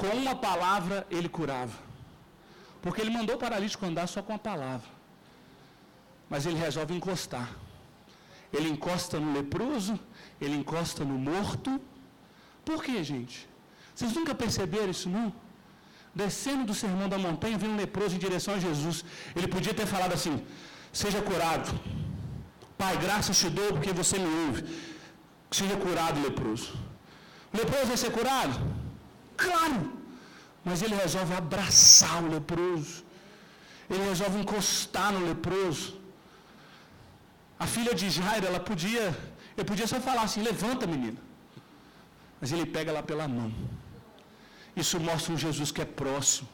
Com 0.00 0.12
uma 0.22 0.34
palavra 0.48 1.06
ele 1.10 1.28
curava. 1.38 1.76
Porque 2.82 3.00
ele 3.02 3.16
mandou 3.18 3.36
o 3.36 3.42
paralítico 3.46 3.84
andar 3.84 4.06
só 4.14 4.22
com 4.22 4.34
a 4.38 4.42
palavra. 4.50 4.88
Mas 6.30 6.46
ele 6.46 6.58
resolve 6.66 6.94
encostar. 6.98 7.48
Ele 8.56 8.68
encosta 8.74 9.20
no 9.24 9.32
leproso, 9.38 9.94
ele 10.40 10.56
encosta 10.62 11.04
no 11.10 11.18
morto 11.30 11.70
por 12.64 12.82
quê, 12.84 13.02
gente? 13.02 13.36
Vocês 13.94 14.12
nunca 14.18 14.34
perceberam 14.42 14.90
isso, 14.90 15.08
não? 15.08 15.32
Descendo 16.14 16.64
do 16.64 16.74
sermão 16.74 17.08
da 17.08 17.18
montanha, 17.18 17.58
vindo 17.62 17.72
um 17.72 17.76
leproso 17.84 18.14
em 18.16 18.18
direção 18.18 18.54
a 18.54 18.58
Jesus. 18.58 19.04
Ele 19.34 19.48
podia 19.48 19.74
ter 19.74 19.86
falado 19.86 20.12
assim: 20.12 20.44
Seja 20.92 21.20
curado. 21.22 21.70
Pai, 22.80 22.94
graças 23.06 23.38
te 23.42 23.50
dou 23.58 23.68
porque 23.74 23.92
você 24.00 24.16
me 24.24 24.30
ouve. 24.44 24.62
Seja 25.58 25.76
curado, 25.84 26.24
leproso. 26.26 26.68
O 27.52 27.56
leproso 27.60 27.86
vai 27.92 28.00
ser 28.04 28.12
curado? 28.18 28.56
Claro! 29.44 29.80
Mas 30.66 30.82
ele 30.84 30.96
resolve 31.04 31.32
abraçar 31.42 32.16
o 32.24 32.28
leproso. 32.36 32.96
Ele 33.90 34.04
resolve 34.10 34.36
encostar 34.42 35.10
no 35.16 35.22
leproso. 35.30 35.88
A 37.64 37.66
filha 37.74 37.94
de 38.00 38.06
Jairo, 38.18 38.46
ela 38.50 38.60
podia, 38.70 39.04
ele 39.56 39.68
podia 39.72 39.88
só 39.92 39.98
falar 40.08 40.24
assim: 40.28 40.42
levanta, 40.50 40.86
menina 40.94 41.20
mas 42.40 42.52
ele 42.52 42.66
pega 42.76 42.90
lá 42.96 43.02
pela 43.10 43.26
mão. 43.28 43.52
Isso 44.82 44.98
mostra 45.08 45.34
um 45.34 45.38
Jesus 45.46 45.70
que 45.70 45.82
é 45.82 45.88
próximo. 46.02 46.48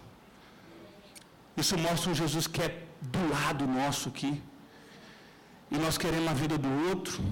Isso 1.62 1.78
mostra 1.78 2.10
um 2.10 2.14
Jesus 2.22 2.46
que 2.46 2.60
é 2.60 2.70
do 3.00 3.22
lado 3.34 3.66
nosso 3.66 4.08
aqui. 4.08 4.32
E 5.70 5.78
nós 5.78 5.98
queremos 5.98 6.30
a 6.30 6.34
vida 6.34 6.56
do 6.58 6.88
outro. 6.88 7.22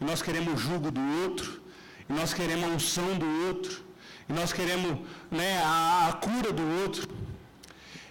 E 0.00 0.04
nós 0.04 0.22
queremos 0.22 0.54
o 0.54 0.56
jugo 0.56 0.90
do 0.90 1.04
outro. 1.22 1.60
E 2.08 2.12
nós 2.12 2.32
queremos 2.32 2.64
a 2.64 2.72
unção 2.74 3.18
do 3.18 3.28
outro. 3.48 3.84
E 4.28 4.32
nós 4.32 4.52
queremos 4.52 4.98
né, 5.30 5.62
a, 5.64 6.08
a 6.08 6.12
cura 6.14 6.52
do 6.52 6.64
outro. 6.82 7.08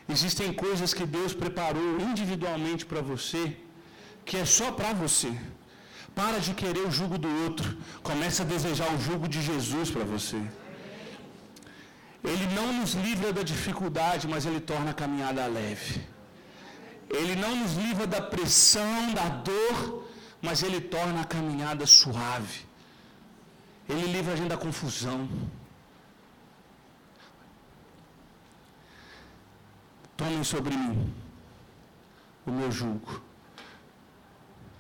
Existem 0.08 0.54
coisas 0.54 0.94
que 0.94 1.06
Deus 1.06 1.34
preparou 1.34 2.00
individualmente 2.00 2.86
para 2.86 3.02
você, 3.02 3.58
que 4.24 4.38
é 4.38 4.46
só 4.46 4.72
para 4.72 4.94
você. 4.94 5.32
Para 6.14 6.40
de 6.40 6.54
querer 6.54 6.86
o 6.88 6.92
jugo 6.92 7.18
do 7.18 7.32
outro. 7.44 7.78
Comece 8.04 8.42
a 8.42 8.46
desejar 8.46 8.94
o 8.94 9.02
jugo 9.02 9.28
de 9.28 9.42
Jesus 9.42 9.90
para 9.90 10.04
você. 10.04 10.42
Ele 12.24 12.48
não 12.56 12.68
nos 12.74 12.94
livra 12.94 13.32
da 13.32 13.44
dificuldade, 13.44 14.28
mas 14.28 14.46
ele 14.46 14.60
torna 14.60 14.92
a 14.92 14.94
caminhada 14.94 15.46
leve. 15.46 16.15
Ele 17.10 17.36
não 17.36 17.56
nos 17.56 17.74
livra 17.74 18.08
da 18.08 18.22
pressão, 18.22 19.14
da 19.14 19.30
dor, 19.30 20.08
mas 20.42 20.64
ele 20.64 20.82
torna 20.82 21.22
a 21.22 21.26
caminhada 21.26 21.86
suave. 21.86 22.66
Ele 23.88 24.12
livra 24.12 24.34
a 24.34 24.36
gente 24.36 24.50
da 24.50 24.58
confusão. 24.58 25.30
Tomem 30.18 30.44
sobre 30.44 30.76
mim 30.76 31.14
o 32.46 32.52
meu 32.52 32.72
jugo. 32.72 33.22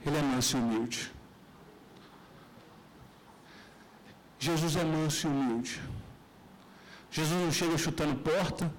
Ele 0.05 0.17
é 0.17 0.21
manso 0.21 0.57
e 0.57 0.59
humilde. 0.59 1.11
Jesus 4.39 4.75
é 4.75 4.83
manso 4.83 5.27
e 5.27 5.29
humilde. 5.29 5.81
Jesus 7.09 7.41
não 7.41 7.51
chega 7.51 7.77
chutando 7.77 8.15
porta, 8.15 8.71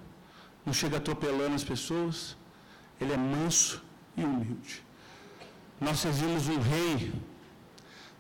não 0.65 0.73
chega 0.73 0.99
atropelando 0.99 1.55
as 1.55 1.65
pessoas, 1.65 2.36
ele 3.01 3.13
é 3.13 3.17
manso 3.17 3.83
e 4.17 4.23
humilde. 4.25 4.83
Nós 5.81 5.99
servimos 5.99 6.49
um 6.49 6.61
rei 6.61 7.13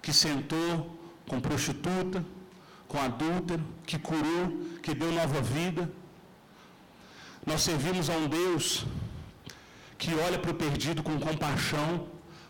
que 0.02 0.12
sentou 0.12 0.98
com 1.28 1.40
prostituta, 1.40 2.24
com 2.86 2.98
adúltero, 3.00 3.62
que 3.86 3.98
curou, 3.98 4.44
que 4.82 4.94
deu 4.94 5.10
nova 5.12 5.40
vida. 5.40 5.90
Nós 7.44 7.62
servimos 7.62 8.08
a 8.10 8.16
um 8.16 8.28
Deus 8.28 8.84
que 9.98 10.14
olha 10.26 10.38
para 10.38 10.50
o 10.50 10.54
perdido 10.54 11.02
com 11.02 11.18
compaixão, 11.18 12.06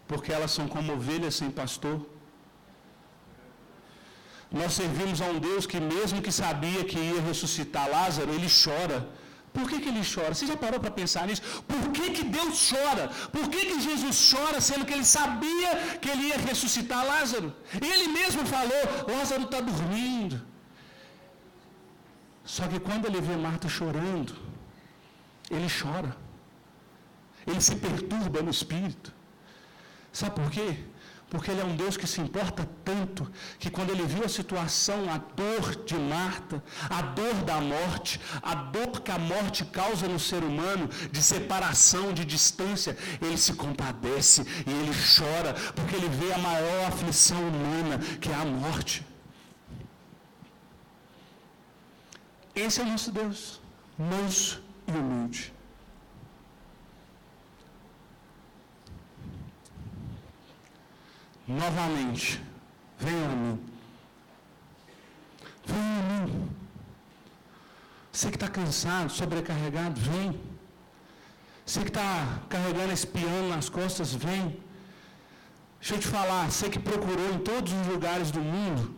porque 0.09 0.33
elas 0.33 0.51
são 0.51 0.67
como 0.67 0.93
ovelhas 0.93 1.37
sem 1.37 1.51
pastor. 1.51 1.99
Nós 4.51 4.73
servimos 4.73 5.21
a 5.21 5.27
um 5.27 5.39
Deus 5.39 5.67
que, 5.67 5.79
mesmo 5.81 6.23
que 6.23 6.33
sabia 6.33 6.85
que 6.85 6.99
ia 6.99 7.21
ressuscitar 7.21 7.89
Lázaro, 7.89 8.33
ele 8.33 8.49
chora 8.65 9.09
por 9.57 9.67
que, 9.69 9.77
que 9.83 9.89
ele 9.93 10.03
chora? 10.15 10.33
Você 10.35 10.47
já 10.51 10.57
parou 10.65 10.79
para 10.85 10.91
pensar 11.01 11.23
nisso? 11.29 11.43
Por 11.71 11.83
que, 11.97 12.05
que 12.17 12.25
Deus 12.37 12.55
chora? 12.71 13.05
Por 13.37 13.45
que, 13.53 13.61
que 13.69 13.79
Jesus 13.89 14.17
chora, 14.31 14.59
sendo 14.69 14.85
que 14.89 14.95
ele 14.97 15.09
sabia 15.19 15.71
que 16.01 16.11
ele 16.13 16.25
ia 16.31 16.39
ressuscitar 16.49 17.01
Lázaro? 17.13 17.49
Ele 17.93 18.07
mesmo 18.19 18.43
falou: 18.55 18.83
Lázaro 19.15 19.45
está 19.49 19.61
dormindo. 19.71 20.37
Só 22.57 22.65
que 22.71 22.79
quando 22.89 23.07
ele 23.09 23.21
vê 23.29 23.37
Marta 23.49 23.69
chorando, 23.79 24.35
ele 25.57 25.69
chora. 25.81 26.13
Ele 27.47 27.63
se 27.69 27.77
perturba 27.87 28.43
no 28.47 28.53
espírito. 28.59 29.11
Sabe 30.13 30.35
por 30.41 30.51
quê? 30.57 30.69
Porque 31.37 31.51
ele 31.51 31.61
é 31.61 31.65
um 31.67 31.77
Deus 31.77 31.99
que 31.99 32.07
se 32.07 32.19
importa 32.19 32.67
tanto 32.83 33.31
que 33.59 33.69
quando 33.69 33.91
ele 33.91 34.05
viu 34.05 34.25
a 34.25 34.29
situação, 34.29 35.01
a 35.13 35.19
dor 35.19 35.85
de 35.85 35.95
Marta, 35.95 36.65
a 36.89 37.03
dor 37.03 37.35
da 37.45 37.61
morte, 37.61 38.19
a 38.43 38.55
dor 38.55 39.03
que 39.03 39.11
a 39.11 39.19
morte 39.19 39.63
causa 39.67 40.09
no 40.09 40.19
ser 40.19 40.43
humano, 40.43 40.89
de 41.13 41.23
separação, 41.23 42.15
de 42.15 42.25
distância, 42.25 42.97
ele 43.21 43.37
se 43.37 43.53
compadece 43.53 44.47
e 44.67 44.71
ele 44.71 44.95
chora, 45.15 45.53
porque 45.75 45.95
ele 45.95 46.09
vê 46.09 46.33
a 46.33 46.39
maior 46.39 46.89
aflição 46.89 47.39
humana, 47.47 47.99
que 48.19 48.31
é 48.31 48.35
a 48.35 48.47
morte. 48.47 49.07
Esse 52.55 52.81
é 52.81 52.85
o 52.85 52.87
nosso 52.87 53.13
Deus, 53.13 53.61
manso 53.99 54.63
e 54.89 54.93
humilde. 54.93 55.56
Novamente: 61.47 62.43
Venha 62.99 63.27
a 63.27 63.37
mim. 63.37 63.61
Venha 65.65 65.99
a 65.99 66.27
mim. 66.27 66.49
Você 68.13 68.31
que 68.31 68.37
está 68.37 68.49
cansado, 68.49 69.11
sobrecarregado, 69.11 70.01
vem. 70.01 70.41
Você 71.65 71.81
que 71.81 71.89
está 71.89 72.41
carregando 72.49 72.93
esse 72.93 73.07
piano 73.07 73.49
nas 73.49 73.69
costas, 73.69 74.15
vem. 74.15 74.59
Deixa 75.81 75.95
eu 75.95 76.01
te 76.01 76.07
falar, 76.07 76.51
você 76.51 76.69
que 76.71 76.79
procurou 76.79 77.33
em 77.35 77.39
todos 77.39 77.73
os 77.73 77.87
lugares 77.87 78.31
do 78.31 78.41
mundo, 78.41 78.95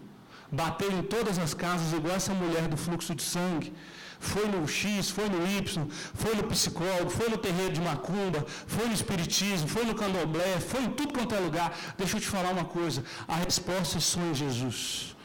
bateu 0.50 0.90
em 0.92 1.02
todas 1.02 1.38
as 1.38 1.52
casas, 1.52 1.92
igual 1.92 2.14
essa 2.14 2.32
mulher 2.32 2.68
do 2.68 2.76
fluxo 2.76 3.14
de 3.14 3.22
sangue, 3.22 3.74
foi 4.18 4.46
no 4.48 4.66
X, 4.66 5.10
foi 5.10 5.28
no 5.28 5.46
Y, 5.46 5.86
foi 6.14 6.34
no 6.34 6.44
psicólogo, 6.44 7.10
foi 7.10 7.28
no 7.28 7.38
terreiro 7.38 7.72
de 7.72 7.80
macumba, 7.80 8.44
foi 8.66 8.86
no 8.86 8.92
espiritismo, 8.92 9.68
foi 9.68 9.84
no 9.84 9.94
candomblé, 9.94 10.58
foi 10.60 10.82
em 10.82 10.90
tudo 10.90 11.12
quanto 11.12 11.34
é 11.34 11.38
lugar. 11.38 11.76
Deixa 11.96 12.16
eu 12.16 12.20
te 12.20 12.26
falar 12.26 12.50
uma 12.50 12.64
coisa: 12.64 13.04
a 13.26 13.36
resposta 13.36 13.98
é 13.98 14.00
só 14.00 14.20
em 14.20 14.34
Jesus. 14.34 15.16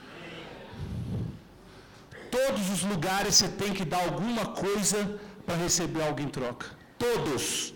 Todos 2.31 2.69
os 2.71 2.83
lugares 2.83 3.35
você 3.35 3.47
tem 3.47 3.73
que 3.73 3.85
dar 3.85 4.03
alguma 4.03 4.45
coisa 4.45 5.19
para 5.45 5.55
receber 5.55 6.01
algo 6.03 6.21
em 6.21 6.27
troca. 6.27 6.67
Todos. 6.97 7.73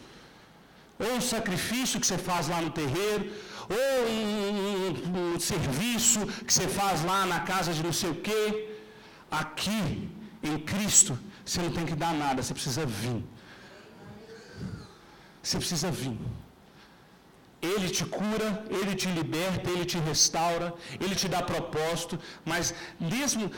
Ou 0.99 1.11
um 1.13 1.21
sacrifício 1.21 1.99
que 1.99 2.07
você 2.07 2.17
faz 2.17 2.47
lá 2.47 2.59
no 2.59 2.71
terreiro, 2.71 3.31
ou 3.69 4.07
um, 4.09 4.25
um, 5.15 5.35
um 5.35 5.39
serviço 5.39 6.25
que 6.45 6.51
você 6.51 6.67
faz 6.67 7.03
lá 7.03 7.25
na 7.25 7.41
casa 7.41 7.71
de 7.71 7.83
não 7.83 7.93
sei 7.93 8.09
o 8.09 8.15
quê. 8.15 8.69
Aqui 9.29 10.09
em 10.41 10.57
Cristo, 10.59 11.17
você 11.45 11.61
não 11.61 11.71
tem 11.71 11.85
que 11.85 11.95
dar 11.95 12.13
nada, 12.13 12.41
você 12.41 12.53
precisa 12.53 12.85
vir. 12.85 13.23
Você 15.41 15.57
precisa 15.57 15.89
vir. 15.89 16.17
Ele 17.61 17.89
te 17.89 18.05
cura, 18.05 18.65
ele 18.69 18.93
te 18.95 19.07
liberta, 19.09 19.69
ele 19.69 19.85
te 19.85 19.97
restaura, 19.97 20.73
ele 20.99 21.15
te 21.15 21.27
dá 21.27 21.41
propósito, 21.41 22.19
mas 22.45 22.73
mesmo 22.99 23.51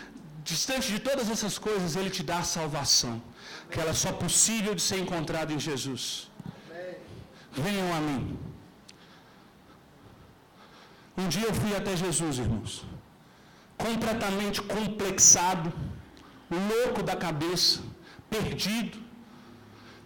distante 0.43 0.87
de 0.91 0.99
todas 0.99 1.29
essas 1.29 1.57
coisas, 1.57 1.95
ele 1.95 2.09
te 2.09 2.23
dá 2.23 2.39
a 2.39 2.43
salvação, 2.43 3.21
que 3.69 3.79
ela 3.79 3.91
é 3.95 3.99
só 4.05 4.11
possível 4.11 4.73
de 4.73 4.81
ser 4.81 4.99
encontrada 4.99 5.51
em 5.53 5.59
Jesus. 5.59 6.31
Venham 7.51 7.93
a 7.97 7.99
mim. 7.99 8.37
Um 11.17 11.27
dia 11.27 11.47
eu 11.47 11.53
fui 11.53 11.75
até 11.75 11.95
Jesus, 11.95 12.37
irmãos, 12.37 12.85
completamente 13.77 14.61
complexado 14.61 15.73
louco 16.49 17.03
da 17.03 17.15
cabeça, 17.15 17.81
perdido, 18.29 18.97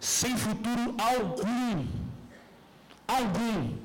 sem 0.00 0.36
futuro 0.36 0.94
algum. 0.98 1.86
Algum. 3.06 3.76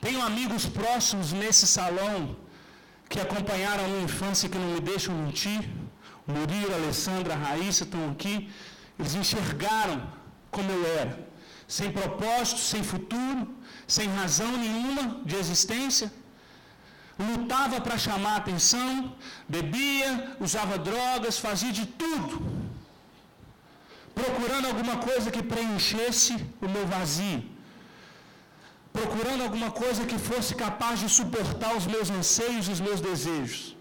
Tenho 0.00 0.20
amigos 0.22 0.66
próximos 0.66 1.32
nesse 1.32 1.66
salão 1.66 2.36
que 3.08 3.20
acompanharam 3.20 3.84
a 3.84 3.88
minha 3.88 4.04
infância 4.04 4.48
que 4.48 4.58
não 4.58 4.74
me 4.74 4.80
deixam 4.80 5.14
mentir. 5.14 5.68
Murilo, 6.26 6.74
Alessandra, 6.74 7.34
Raíssa 7.34 7.84
estão 7.84 8.10
aqui. 8.10 8.50
Eles 8.98 9.14
enxergaram 9.14 10.02
como 10.50 10.70
eu 10.70 10.86
era. 10.98 11.28
Sem 11.68 11.90
propósito, 11.90 12.60
sem 12.60 12.82
futuro, 12.82 13.48
sem 13.86 14.08
razão 14.08 14.50
nenhuma 14.56 15.22
de 15.24 15.36
existência 15.36 16.12
lutava 17.18 17.80
para 17.80 17.98
chamar 17.98 18.34
a 18.34 18.36
atenção, 18.36 19.14
bebia, 19.48 20.36
usava 20.40 20.78
drogas, 20.78 21.38
fazia 21.38 21.72
de 21.72 21.86
tudo, 21.86 22.34
procurando 24.14 24.66
alguma 24.66 24.96
coisa 24.96 25.30
que 25.30 25.42
preenchesse 25.42 26.34
o 26.60 26.68
meu 26.68 26.86
vazio, 26.86 27.42
procurando 28.92 29.42
alguma 29.42 29.70
coisa 29.70 30.04
que 30.04 30.18
fosse 30.18 30.54
capaz 30.54 31.00
de 31.00 31.08
suportar 31.08 31.74
os 31.76 31.86
meus 31.86 32.10
anseios 32.10 32.68
e 32.68 32.72
os 32.72 32.80
meus 32.80 33.00
desejos, 33.00 33.76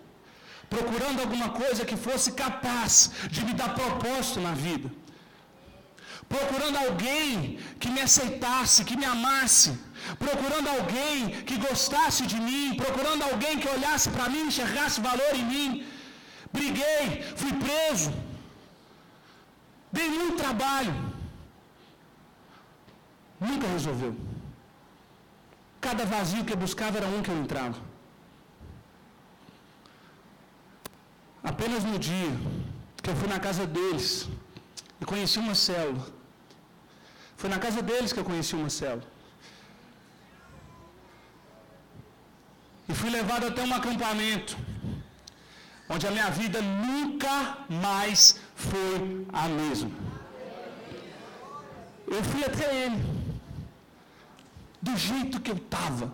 procurando 0.70 1.20
alguma 1.20 1.50
coisa 1.50 1.86
que 1.86 1.98
fosse 1.98 2.32
capaz 2.32 3.12
de 3.30 3.44
me 3.46 3.54
dar 3.54 3.74
propósito 3.74 4.40
na 4.40 4.54
vida, 4.54 4.90
procurando 6.30 6.78
alguém 6.78 7.60
que 7.80 7.90
me 7.90 8.02
aceitasse, 8.02 8.86
que 8.86 8.96
me 8.96 9.06
amasse 9.06 9.72
procurando 10.26 10.68
alguém 10.76 11.18
que 11.48 11.58
gostasse 11.68 12.24
de 12.34 12.40
mim, 12.48 12.76
procurando 12.84 13.24
alguém 13.30 13.60
que 13.62 13.70
olhasse 13.76 14.10
para 14.16 14.30
mim, 14.34 14.44
enxergasse 14.48 15.00
valor 15.10 15.34
em 15.42 15.46
mim. 15.54 15.70
Briguei, 16.54 17.06
fui 17.42 17.54
preso, 17.66 18.12
dei 19.92 20.10
muito 20.10 20.38
trabalho. 20.44 20.94
Nunca 23.40 23.68
resolveu. 23.68 24.14
Cada 25.86 26.04
vazio 26.06 26.46
que 26.46 26.54
eu 26.54 26.62
buscava 26.66 26.98
era 27.00 27.08
um 27.08 27.22
que 27.24 27.32
eu 27.34 27.38
entrava. 27.44 27.80
Apenas 31.52 31.84
no 31.92 31.98
dia 31.98 32.32
que 33.02 33.10
eu 33.10 33.16
fui 33.20 33.28
na 33.28 33.40
casa 33.40 33.66
deles 33.66 34.28
e 35.02 35.06
conheci 35.12 35.40
uma 35.40 35.56
célula. 35.56 36.06
Foi 37.36 37.50
na 37.50 37.58
casa 37.66 37.82
deles 37.82 38.14
que 38.14 38.20
eu 38.20 38.28
conheci 38.32 38.54
uma 38.56 38.70
célula. 38.70 39.08
E 42.92 42.94
fui 42.94 43.10
levado 43.10 43.48
até 43.48 43.64
um 43.64 43.74
acampamento, 43.74 44.58
onde 45.88 46.06
a 46.06 46.12
minha 46.12 46.30
vida 46.30 46.62
nunca 46.62 47.60
mais 47.70 48.38
foi 48.54 49.26
a 49.32 49.48
mesma. 49.48 49.92
Eu 52.06 52.22
fui 52.22 52.44
até 52.44 52.66
ele, 52.84 53.02
do 54.82 54.98
jeito 54.98 55.40
que 55.40 55.52
eu 55.52 55.56
estava. 55.56 56.12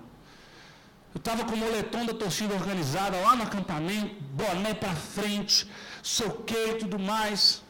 Eu 1.15 1.19
estava 1.19 1.43
com 1.45 1.55
o 1.55 1.57
moletom 1.57 2.05
da 2.05 2.13
torcida 2.13 2.53
organizada 2.53 3.19
lá 3.21 3.35
no 3.35 3.41
acampamento, 3.41 4.21
boné 4.41 4.75
para 4.75 4.93
frente, 4.93 5.67
soquei 6.03 6.73
e 6.73 6.75
tudo 6.75 6.99
mais. 6.99 7.63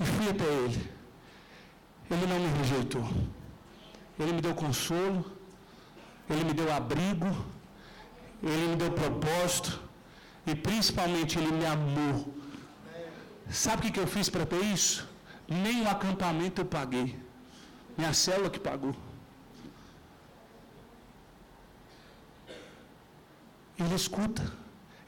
E 0.00 0.04
fui 0.04 0.28
até 0.28 0.44
ele. 0.44 0.90
Ele 2.10 2.26
não 2.26 2.40
me 2.40 2.48
rejeitou. 2.58 3.08
Ele 4.18 4.32
me 4.32 4.40
deu 4.40 4.56
consolo, 4.56 5.24
ele 6.28 6.42
me 6.42 6.52
deu 6.52 6.74
abrigo, 6.74 7.30
ele 8.42 8.68
me 8.68 8.76
deu 8.76 8.92
propósito 8.92 9.80
e 10.46 10.54
principalmente 10.54 11.38
Ele 11.38 11.52
me 11.52 11.66
amou. 11.66 12.34
Sabe 13.50 13.88
o 13.88 13.92
que 13.92 14.00
eu 14.00 14.06
fiz 14.06 14.28
para 14.28 14.46
ter 14.46 14.62
isso? 14.62 15.08
Nem 15.48 15.82
o 15.82 15.88
acampamento 15.88 16.60
eu 16.60 16.66
paguei. 16.66 17.18
Minha 17.96 18.12
célula 18.12 18.50
que 18.50 18.60
pagou. 18.60 18.94
Ele 23.78 23.94
escuta. 23.94 24.42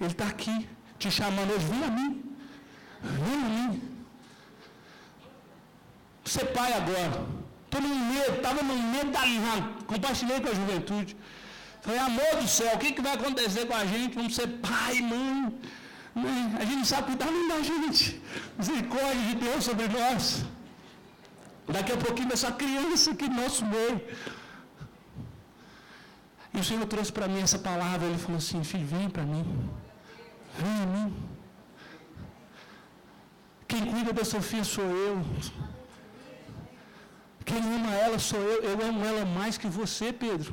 Ele 0.01 0.11
está 0.11 0.27
aqui 0.27 0.69
te 0.99 1.11
chamando 1.11 1.53
hoje. 1.53 1.67
Vem 1.67 1.85
a 1.85 1.91
mim. 1.91 2.37
Vem 3.03 3.35
a 3.35 3.49
mim. 3.57 3.83
ser 6.25 6.47
pai 6.47 6.73
agora. 6.73 7.27
Estou 7.65 7.81
no 7.81 7.95
medo, 7.95 8.37
estava 8.37 8.63
no 8.63 8.75
medo 8.75 9.11
da 9.13 9.25
compartilhei 9.87 10.41
com 10.41 10.49
a 10.49 10.55
juventude. 10.55 11.17
Falei, 11.83 11.99
amor 11.99 12.33
do 12.41 12.49
céu, 12.49 12.75
o 12.75 12.79
que, 12.79 12.93
que 12.93 13.03
vai 13.03 13.15
acontecer 13.15 13.67
com 13.67 13.75
a 13.75 13.85
gente? 13.93 14.15
Vamos 14.15 14.35
ser 14.35 14.49
pai, 14.69 15.01
mãe. 15.01 15.61
A 16.61 16.65
gente 16.65 16.77
não 16.77 16.85
sabe 16.85 17.05
cuidar 17.09 17.31
nem 17.31 17.49
da 17.49 17.61
gente. 17.63 18.21
Misericórdia 18.59 19.23
de 19.29 19.35
Deus 19.37 19.65
sobre 19.65 19.89
nós. 19.89 20.45
Daqui 21.69 21.93
a 21.93 21.97
pouquinho 21.97 22.33
essa 22.33 22.53
criança 22.53 23.13
aqui 23.13 23.29
no 23.29 23.43
nosso 23.43 23.65
meio. 23.65 24.01
E 26.53 26.59
o 26.59 26.65
Senhor 26.65 26.85
trouxe 26.87 27.13
para 27.13 27.29
mim 27.29 27.41
essa 27.41 27.59
palavra. 27.59 28.07
Ele 28.09 28.19
falou 28.19 28.39
assim: 28.39 28.63
Filho, 28.65 28.87
vem 28.87 29.09
para 29.09 29.23
mim. 29.23 29.45
Vem 30.59 30.77
em 30.83 30.87
mim. 30.95 31.09
Quem 33.69 33.87
cuida 33.87 34.13
da 34.13 34.25
Sofia 34.25 34.65
sou 34.65 34.85
eu. 34.85 35.25
Quem 37.45 37.59
ama 37.77 37.95
ela 37.95 38.19
sou 38.19 38.41
eu. 38.41 38.63
Eu 38.71 38.77
amo 38.89 39.05
ela 39.05 39.25
mais 39.25 39.57
que 39.57 39.69
você, 39.69 40.13
Pedro. 40.13 40.53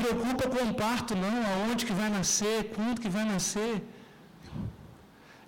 Preocupa 0.00 0.44
com 0.54 0.62
o 0.70 0.74
parto, 0.74 1.14
não. 1.24 1.36
Aonde 1.52 1.86
que 1.86 1.92
vai 2.00 2.10
nascer, 2.10 2.70
quando 2.74 3.00
que 3.00 3.08
vai 3.08 3.24
nascer. 3.24 3.74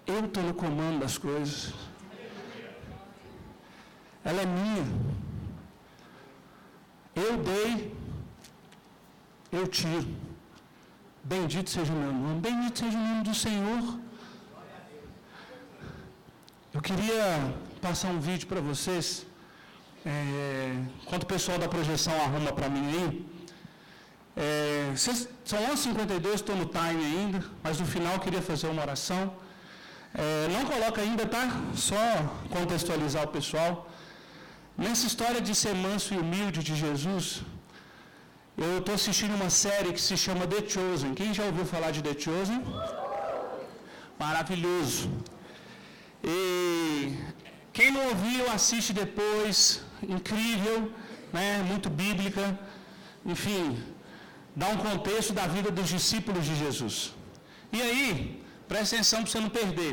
Eu 0.06 0.24
estou 0.24 0.42
no 0.42 0.54
comando 0.54 1.00
das 1.00 1.18
coisas. 1.18 1.74
Ela 4.24 4.40
é 4.42 4.46
minha. 4.46 4.84
Eu 7.14 7.36
dei, 7.50 7.94
eu 9.52 9.66
tiro. 9.66 10.08
Bendito 11.22 11.68
seja 11.68 11.92
o 11.92 11.96
meu 11.96 12.12
nome. 12.12 12.40
Bendito 12.40 12.78
seja 12.78 12.96
o 12.96 13.06
nome 13.08 13.22
do 13.28 13.34
Senhor. 13.34 13.98
Eu 16.72 16.80
queria 16.88 17.54
passar 17.82 18.08
um 18.08 18.20
vídeo 18.28 18.46
para 18.46 18.60
vocês. 18.60 19.26
É, 20.06 20.74
enquanto 21.02 21.24
o 21.24 21.26
pessoal 21.26 21.58
da 21.58 21.68
projeção 21.68 22.14
arruma 22.22 22.52
para 22.52 22.68
mim 22.68 22.86
aí. 22.92 23.37
É, 24.46 24.94
são 25.50 25.58
11h52, 25.70 26.34
estou 26.34 26.54
no 26.54 26.66
time 26.66 27.02
ainda, 27.12 27.38
mas 27.64 27.80
no 27.80 27.86
final 27.94 28.20
queria 28.24 28.42
fazer 28.50 28.68
uma 28.74 28.82
oração. 28.82 29.22
É, 30.14 30.48
não 30.54 30.64
coloca 30.72 31.00
ainda, 31.00 31.24
tá? 31.26 31.44
Só 31.88 32.04
contextualizar 32.56 33.24
o 33.24 33.32
pessoal. 33.38 33.72
Nessa 34.84 35.06
história 35.10 35.40
de 35.48 35.54
ser 35.62 35.74
manso 35.74 36.14
e 36.14 36.18
humilde 36.18 36.60
de 36.68 36.76
Jesus, 36.82 37.42
eu 38.56 38.78
estou 38.78 38.94
assistindo 38.94 39.34
uma 39.40 39.50
série 39.50 39.92
que 39.96 40.00
se 40.08 40.16
chama 40.16 40.46
The 40.46 40.62
Chosen. 40.72 41.14
Quem 41.20 41.34
já 41.34 41.44
ouviu 41.50 41.66
falar 41.74 41.90
de 41.90 42.00
The 42.06 42.14
Chosen? 42.24 42.62
Maravilhoso. 44.24 45.10
E 46.22 46.38
quem 47.72 47.90
não 47.90 48.04
ouviu, 48.12 48.48
assiste 48.56 48.92
depois. 48.92 49.58
Incrível, 50.16 50.92
né? 51.32 51.48
muito 51.70 51.90
bíblica. 51.90 52.44
Enfim, 53.26 53.64
dá 54.60 54.68
um 54.74 54.78
contexto 54.88 55.32
da 55.38 55.46
vida 55.56 55.70
dos 55.78 55.88
discípulos 55.96 56.44
de 56.48 56.54
Jesus. 56.62 56.96
E 57.76 57.80
aí, 57.86 58.06
presta 58.70 58.90
atenção 58.96 59.18
para 59.22 59.30
você 59.30 59.40
não 59.46 59.52
perder. 59.60 59.92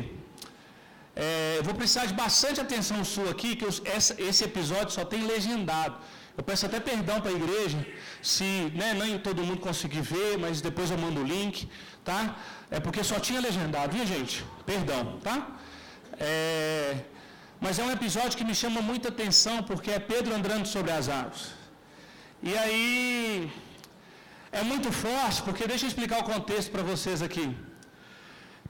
É, 1.24 1.60
vou 1.66 1.74
precisar 1.80 2.04
de 2.10 2.14
bastante 2.24 2.58
atenção 2.64 2.98
sua 3.14 3.30
aqui, 3.34 3.50
que 3.58 3.64
eu, 3.68 3.72
essa, 3.96 4.12
esse 4.28 4.42
episódio 4.50 4.90
só 4.98 5.04
tem 5.12 5.22
legendado. 5.34 5.96
Eu 6.38 6.44
peço 6.48 6.64
até 6.68 6.78
perdão 6.88 7.16
para 7.22 7.30
a 7.34 7.36
igreja, 7.40 7.78
se 8.32 8.48
né, 8.80 8.88
nem 9.02 9.12
todo 9.26 9.46
mundo 9.48 9.60
conseguir 9.68 10.02
ver, 10.14 10.32
mas 10.44 10.60
depois 10.68 10.90
eu 10.94 10.98
mando 11.04 11.20
o 11.22 11.26
link, 11.34 11.54
tá? 12.08 12.20
É 12.76 12.78
porque 12.86 13.02
só 13.10 13.18
tinha 13.26 13.40
legendado, 13.48 13.90
viu 13.96 14.06
gente? 14.14 14.44
Perdão, 14.72 15.02
tá? 15.28 15.36
É, 16.30 16.96
mas 17.64 17.78
é 17.78 17.84
um 17.88 17.92
episódio 17.98 18.36
que 18.40 18.46
me 18.50 18.56
chama 18.62 18.82
muita 18.90 19.08
atenção, 19.14 19.56
porque 19.70 19.90
é 19.98 20.00
Pedro 20.12 20.34
andando 20.38 20.66
sobre 20.74 20.92
as 20.98 21.08
águas. 21.20 21.42
E 22.42 22.52
aí, 22.62 23.50
é 24.60 24.62
muito 24.72 24.90
forte, 25.04 25.38
porque 25.46 25.66
deixa 25.72 25.84
eu 25.84 25.90
explicar 25.92 26.18
o 26.20 26.28
contexto 26.32 26.70
para 26.74 26.84
vocês 26.90 27.20
aqui. 27.28 27.46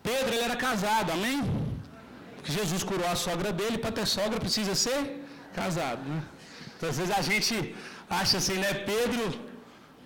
Pedro, 0.07 0.31
ele 0.35 0.45
era 0.49 0.57
casado, 0.67 1.11
amém? 1.17 1.39
Porque 2.37 2.53
Jesus 2.59 2.83
curou 2.91 3.09
a 3.15 3.17
sogra 3.27 3.51
dele, 3.59 3.79
para 3.85 3.93
ter 3.99 4.07
sogra 4.19 4.39
precisa 4.45 4.75
ser 4.87 4.99
casado, 5.59 6.03
né? 6.13 6.21
Então, 6.73 6.89
às 6.93 6.99
vezes 7.01 7.13
a 7.21 7.23
gente 7.31 7.55
acha 8.21 8.37
assim, 8.41 8.57
né? 8.65 8.73
Pedro 8.93 9.25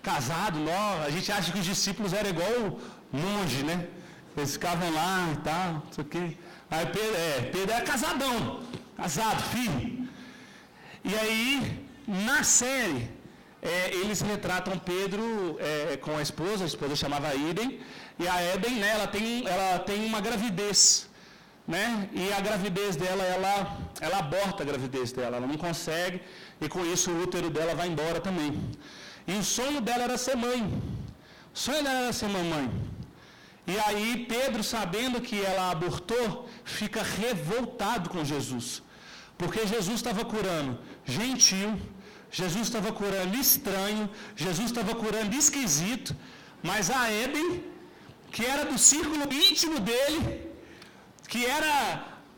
casado, 0.09 0.57
não, 0.59 1.03
a 1.07 1.09
gente 1.15 1.31
acha 1.37 1.51
que 1.51 1.59
os 1.63 1.69
discípulos 1.73 2.13
eram 2.19 2.29
igual 2.35 2.79
monge, 3.23 3.63
né? 3.69 3.77
Eles 4.35 4.53
ficavam 4.53 4.89
lá 4.99 5.15
e 5.33 5.37
tal, 5.49 5.67
não 5.73 5.91
sei 5.95 6.03
o 6.03 6.07
quê. 6.07 6.25
Aí 6.69 6.85
Pedro, 6.97 7.15
é, 7.15 7.41
Pedro 7.53 7.71
era 7.75 7.85
casadão, 7.93 8.63
casado, 8.95 9.41
filho. 9.53 10.07
E 11.03 11.13
aí, 11.15 11.85
na 12.07 12.43
série, 12.43 13.09
é, 13.61 13.93
eles 13.93 14.21
retratam 14.21 14.77
Pedro 14.79 15.57
é, 15.59 15.97
com 15.97 16.17
a 16.17 16.21
esposa, 16.21 16.63
a 16.63 16.67
esposa 16.67 16.95
chamava 16.95 17.33
Iden, 17.35 17.79
e 18.17 18.27
a 18.27 18.53
Eden, 18.53 18.75
né, 18.75 18.89
ela, 18.89 19.07
tem, 19.07 19.47
ela 19.47 19.79
tem 19.79 20.05
uma 20.05 20.19
gravidez, 20.19 21.07
né, 21.67 22.09
e 22.11 22.33
a 22.33 22.39
gravidez 22.39 22.95
dela, 22.95 23.23
ela, 23.23 23.77
ela 23.99 24.17
aborta 24.17 24.63
a 24.63 24.65
gravidez 24.65 25.11
dela, 25.11 25.37
ela 25.37 25.47
não 25.47 25.57
consegue, 25.57 26.21
e 26.59 26.67
com 26.67 26.83
isso 26.85 27.11
o 27.11 27.21
útero 27.21 27.49
dela 27.49 27.75
vai 27.75 27.87
embora 27.87 28.19
também. 28.19 28.59
E 29.27 29.33
o 29.33 29.43
sonho 29.43 29.79
dela 29.79 30.03
era 30.05 30.17
ser 30.17 30.35
mãe, 30.35 30.61
o 31.53 31.57
sonho 31.57 31.83
dela 31.83 31.99
era 32.05 32.13
ser 32.13 32.29
mamãe. 32.29 32.69
E 33.67 33.77
aí 33.79 34.25
Pedro, 34.27 34.63
sabendo 34.63 35.21
que 35.21 35.39
ela 35.39 35.69
abortou, 35.69 36.49
fica 36.63 37.03
revoltado 37.03 38.09
com 38.09 38.25
Jesus. 38.25 38.81
Porque 39.37 39.65
Jesus 39.67 39.95
estava 39.95 40.23
curando 40.25 40.79
gentil, 41.05 41.79
Jesus 42.39 42.63
estava 42.67 42.91
curando 42.99 43.35
estranho, 43.45 44.09
Jesus 44.35 44.67
estava 44.71 44.93
curando 44.95 45.35
esquisito, 45.35 46.15
mas 46.63 46.89
a 46.89 47.11
Eben, 47.11 47.63
que 48.31 48.45
era 48.45 48.63
do 48.71 48.77
círculo 48.77 49.23
íntimo 49.47 49.77
dele, 49.89 50.21
que 51.27 51.45
era 51.45 51.73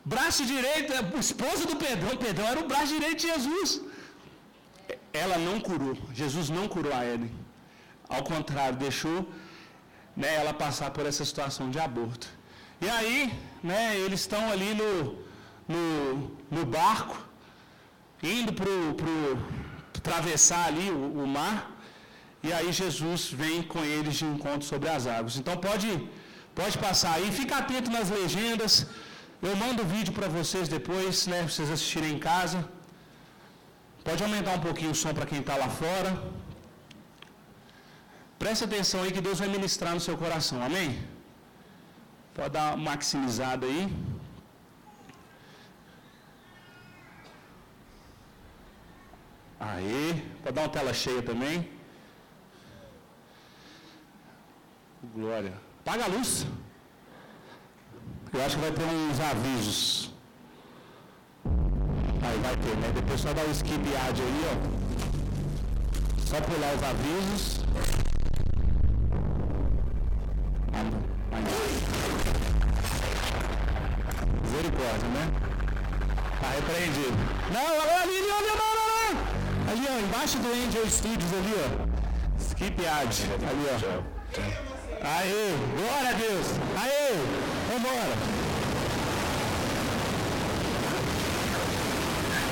braço 0.04 0.44
direito, 0.46 0.92
esposa 1.20 1.66
do 1.72 1.76
Pedrão, 1.76 2.18
Pedrão 2.18 2.48
era 2.48 2.60
o 2.60 2.68
braço 2.68 2.88
direito 2.88 3.20
de 3.22 3.28
Jesus. 3.28 3.82
Ela 5.14 5.38
não 5.38 5.60
curou, 5.60 5.96
Jesus 6.22 6.50
não 6.50 6.68
curou 6.68 6.94
a 6.94 7.06
Eben. 7.06 7.32
Ao 8.10 8.24
contrário, 8.24 8.78
deixou 8.78 9.20
né, 10.16 10.36
ela 10.36 10.54
passar 10.54 10.90
por 10.92 11.06
essa 11.06 11.24
situação 11.24 11.70
de 11.70 11.80
aborto. 11.80 12.28
E 12.82 12.90
aí, 12.90 13.34
né, 13.64 13.96
eles 13.98 14.22
estão 14.22 14.52
ali 14.52 14.74
no, 14.74 14.94
no, 15.68 16.32
no 16.52 16.66
barco, 16.66 17.18
indo 18.22 18.52
para 18.54 18.70
atravessar 20.04 20.64
ali 20.70 20.88
o, 20.98 21.02
o, 21.24 21.26
mar, 21.38 21.58
e 22.48 22.50
aí 22.58 22.70
Jesus 22.82 23.22
vem 23.42 23.58
com 23.74 23.82
eles 23.96 24.16
de 24.22 24.26
encontro 24.34 24.66
sobre 24.72 24.90
as 24.96 25.04
águas. 25.18 25.36
Então 25.42 25.56
pode, 25.68 25.90
pode 26.60 26.76
passar 26.86 27.14
aí, 27.18 27.28
fica 27.40 27.54
atento 27.62 27.90
nas 27.98 28.10
legendas. 28.18 28.74
Eu 29.48 29.54
mando 29.64 29.80
o 29.86 29.90
vídeo 29.96 30.14
para 30.18 30.30
vocês 30.38 30.68
depois, 30.78 31.26
né, 31.32 31.38
para 31.44 31.52
vocês 31.54 31.70
assistirem 31.76 32.12
em 32.16 32.22
casa. 32.32 32.60
Pode 34.08 34.22
aumentar 34.28 34.54
um 34.60 34.64
pouquinho 34.68 34.92
o 34.96 35.00
som 35.02 35.14
para 35.18 35.28
quem 35.32 35.42
está 35.44 35.56
lá 35.64 35.70
fora. 35.82 36.12
Preste 38.44 38.64
atenção 38.70 39.00
aí 39.04 39.12
que 39.16 39.24
Deus 39.28 39.40
vai 39.44 39.50
ministrar 39.58 39.94
no 39.98 40.04
seu 40.08 40.18
coração, 40.24 40.60
amém? 40.70 40.90
Pode 42.38 42.52
dar 42.58 42.66
uma 42.70 42.84
maximizada 42.90 43.66
aí. 43.70 43.84
Aí, 49.66 50.22
pode 50.44 50.56
dar 50.56 50.62
uma 50.64 50.70
tela 50.70 50.94
cheia 50.94 51.22
também. 51.22 51.70
Glória. 55.16 55.54
Paga 55.86 56.04
a 56.04 56.08
luz. 56.08 56.46
Eu 58.34 58.44
acho 58.46 58.56
que 58.58 58.62
vai 58.62 58.72
ter 58.72 58.84
uns 58.84 59.20
avisos. 59.22 60.12
Aí 61.46 62.38
vai 62.40 62.58
ter, 62.58 62.76
né? 62.78 62.92
Depois 62.94 63.22
só 63.22 63.32
dá 63.32 63.42
o 63.44 63.52
skip 63.52 63.96
ad 63.96 64.22
aí, 64.22 64.44
ó. 64.52 64.56
Só 66.26 66.42
pular 66.42 66.74
os 66.76 66.84
avisos. 66.84 67.64
Misericórdia, 74.42 75.08
né? 75.08 75.32
Tá 76.42 76.50
repreendido. 76.50 77.18
Não, 77.54 77.82
ali, 77.82 77.92
ali, 78.02 78.32
ali, 78.32 78.48
não, 78.48 78.58
não, 78.58 78.88
não. 78.88 78.93
Ali, 79.74 79.88
ó, 79.90 80.00
embaixo 80.00 80.38
do 80.38 80.50
Angel 80.50 80.88
Studios, 80.88 81.34
ali, 81.34 81.56
ó. 81.58 81.68
Skip 82.40 82.86
Ad, 82.86 83.24
ali, 83.50 83.66
ó. 83.72 83.74
Aê, 85.02 85.56
glória 85.76 86.10
a 86.10 86.14
Deus. 86.14 86.46
Aê, 86.80 87.16
vambora. 87.72 88.16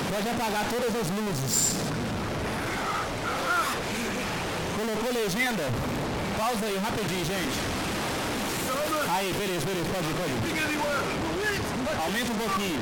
Pode 0.09 0.29
apagar 0.29 0.65
todas 0.71 0.95
as 0.95 1.07
luzes. 1.11 1.75
Colocou 4.75 5.13
legenda? 5.13 5.69
Pausa 6.39 6.65
aí, 6.65 6.77
rapidinho, 6.83 7.23
gente. 7.23 7.59
Aí, 9.13 9.31
beleza, 9.33 9.65
beleza, 9.67 9.89
pode 9.93 10.07
ir, 10.09 10.15
pode 10.15 10.31
ir. 10.31 10.41
Aumenta 12.03 12.31
um 12.31 12.37
pouquinho. 12.37 12.81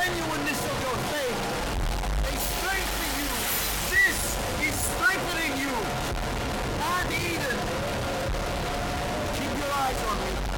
genuineness 0.00 0.64
of 0.64 0.76
your 0.80 0.96
faith. 1.12 1.40
They 2.24 2.36
strengthen 2.56 3.10
you. 3.20 3.28
This 3.92 4.18
is 4.66 4.74
strengthening 4.74 5.58
you. 5.60 5.74
Not 6.78 7.06
Eden. 7.12 7.58
Keep 9.36 9.58
your 9.58 9.72
eyes 9.72 10.02
on 10.08 10.18
me. 10.24 10.49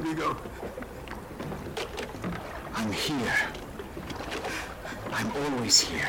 Here 0.00 0.08
we 0.08 0.14
go. 0.14 0.34
I'm 2.74 2.90
here. 2.90 3.36
I'm 5.12 5.30
always 5.36 5.80
here. 5.80 6.08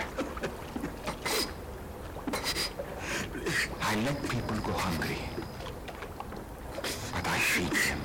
I 3.82 3.96
let 4.06 4.30
people 4.30 4.56
go 4.64 4.72
hungry. 4.72 5.18
But 7.12 7.28
I 7.28 7.38
feed 7.38 7.72
them. 7.72 8.02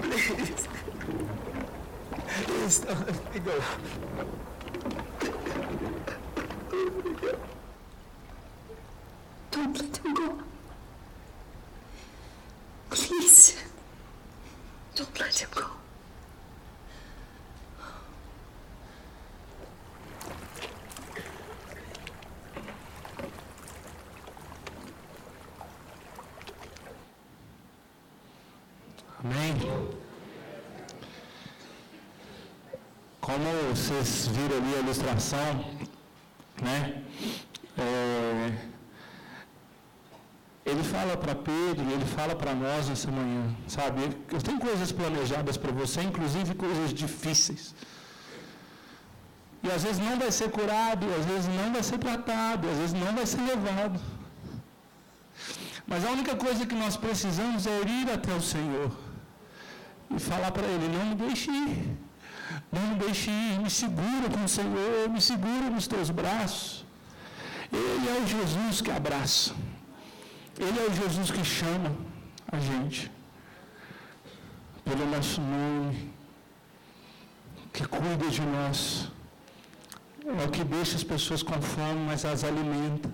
Please. 0.00 0.68
Please 2.46 2.78
don't 2.80 3.06
let 3.06 3.34
me 3.34 3.40
go. 3.40 3.62
Don't 9.52 9.80
let 9.80 9.96
him 9.98 10.14
go. 10.14 10.47
Como 33.38 33.50
vocês 33.72 34.26
viram 34.36 34.56
ali 34.60 34.74
a 34.76 34.78
ilustração, 34.84 35.50
né? 36.60 36.78
É, 37.84 38.52
ele 40.70 40.82
fala 40.82 41.16
para 41.16 41.34
Pedro, 41.36 41.84
ele 41.96 42.06
fala 42.16 42.34
para 42.40 42.52
nós 42.62 42.90
essa 42.94 43.08
manhã, 43.18 43.44
sabe? 43.68 44.00
Eu 44.36 44.42
tenho 44.46 44.58
coisas 44.58 44.90
planejadas 44.90 45.56
para 45.56 45.70
você, 45.70 46.00
inclusive 46.00 46.56
coisas 46.64 46.92
difíceis. 47.02 47.76
E 49.62 49.70
às 49.70 49.84
vezes 49.84 50.00
não 50.08 50.18
vai 50.18 50.32
ser 50.32 50.50
curado, 50.50 51.06
às 51.18 51.24
vezes 51.24 51.48
não 51.60 51.72
vai 51.72 51.84
ser 51.90 51.98
tratado, 51.98 52.68
às 52.72 52.76
vezes 52.76 52.94
não 53.04 53.14
vai 53.20 53.26
ser 53.34 53.42
levado. 53.52 54.00
Mas 55.86 56.04
a 56.04 56.10
única 56.10 56.34
coisa 56.34 56.66
que 56.66 56.74
nós 56.74 56.96
precisamos 56.96 57.68
é 57.68 57.78
ir 58.00 58.10
até 58.18 58.34
o 58.34 58.42
Senhor 58.42 58.90
e 60.10 60.18
falar 60.18 60.50
para 60.50 60.66
Ele: 60.66 60.88
não 60.96 61.06
me 61.10 61.14
deixe 61.14 61.52
ir, 61.52 61.98
não 62.72 62.82
me 62.88 62.94
deixe 62.96 63.30
ir, 63.30 63.58
me 63.60 63.70
segura 63.70 64.28
com 64.32 64.44
o 64.44 64.48
Senhor, 64.48 65.08
me 65.10 65.20
segura 65.20 65.70
nos 65.70 65.86
teus 65.86 66.10
braços. 66.10 66.84
Ele 67.72 68.08
é 68.08 68.20
o 68.22 68.26
Jesus 68.26 68.80
que 68.80 68.90
abraça, 68.90 69.54
Ele 70.58 70.78
é 70.78 70.86
o 70.90 70.94
Jesus 70.94 71.30
que 71.30 71.44
chama 71.44 71.92
a 72.50 72.58
gente 72.58 73.10
pelo 74.84 75.06
nosso 75.06 75.40
nome, 75.40 76.10
que 77.72 77.84
cuida 77.86 78.28
de 78.30 78.40
nós, 78.40 79.10
é 80.24 80.44
o 80.46 80.50
que 80.50 80.64
deixa 80.64 80.96
as 80.96 81.04
pessoas 81.04 81.42
com 81.42 81.60
fome, 81.60 82.00
mas 82.06 82.24
as 82.24 82.42
alimenta. 82.44 83.10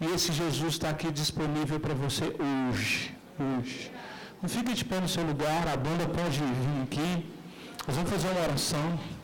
E 0.00 0.06
esse 0.14 0.32
Jesus 0.32 0.74
está 0.74 0.90
aqui 0.90 1.10
disponível 1.10 1.78
para 1.78 1.94
você 1.94 2.24
hoje. 2.48 3.14
Hoje. 3.38 3.92
Não 4.40 4.48
fique 4.48 4.72
de 4.72 4.84
pé 4.84 4.98
no 5.00 5.08
seu 5.08 5.24
lugar, 5.24 5.68
a 5.68 5.76
banda 5.76 6.06
pode 6.06 6.38
vir 6.38 6.82
aqui. 6.84 7.39
Nós 7.86 7.96
vamos 7.96 8.10
fazer 8.10 8.28
uma 8.28 8.42
oração. 8.42 9.19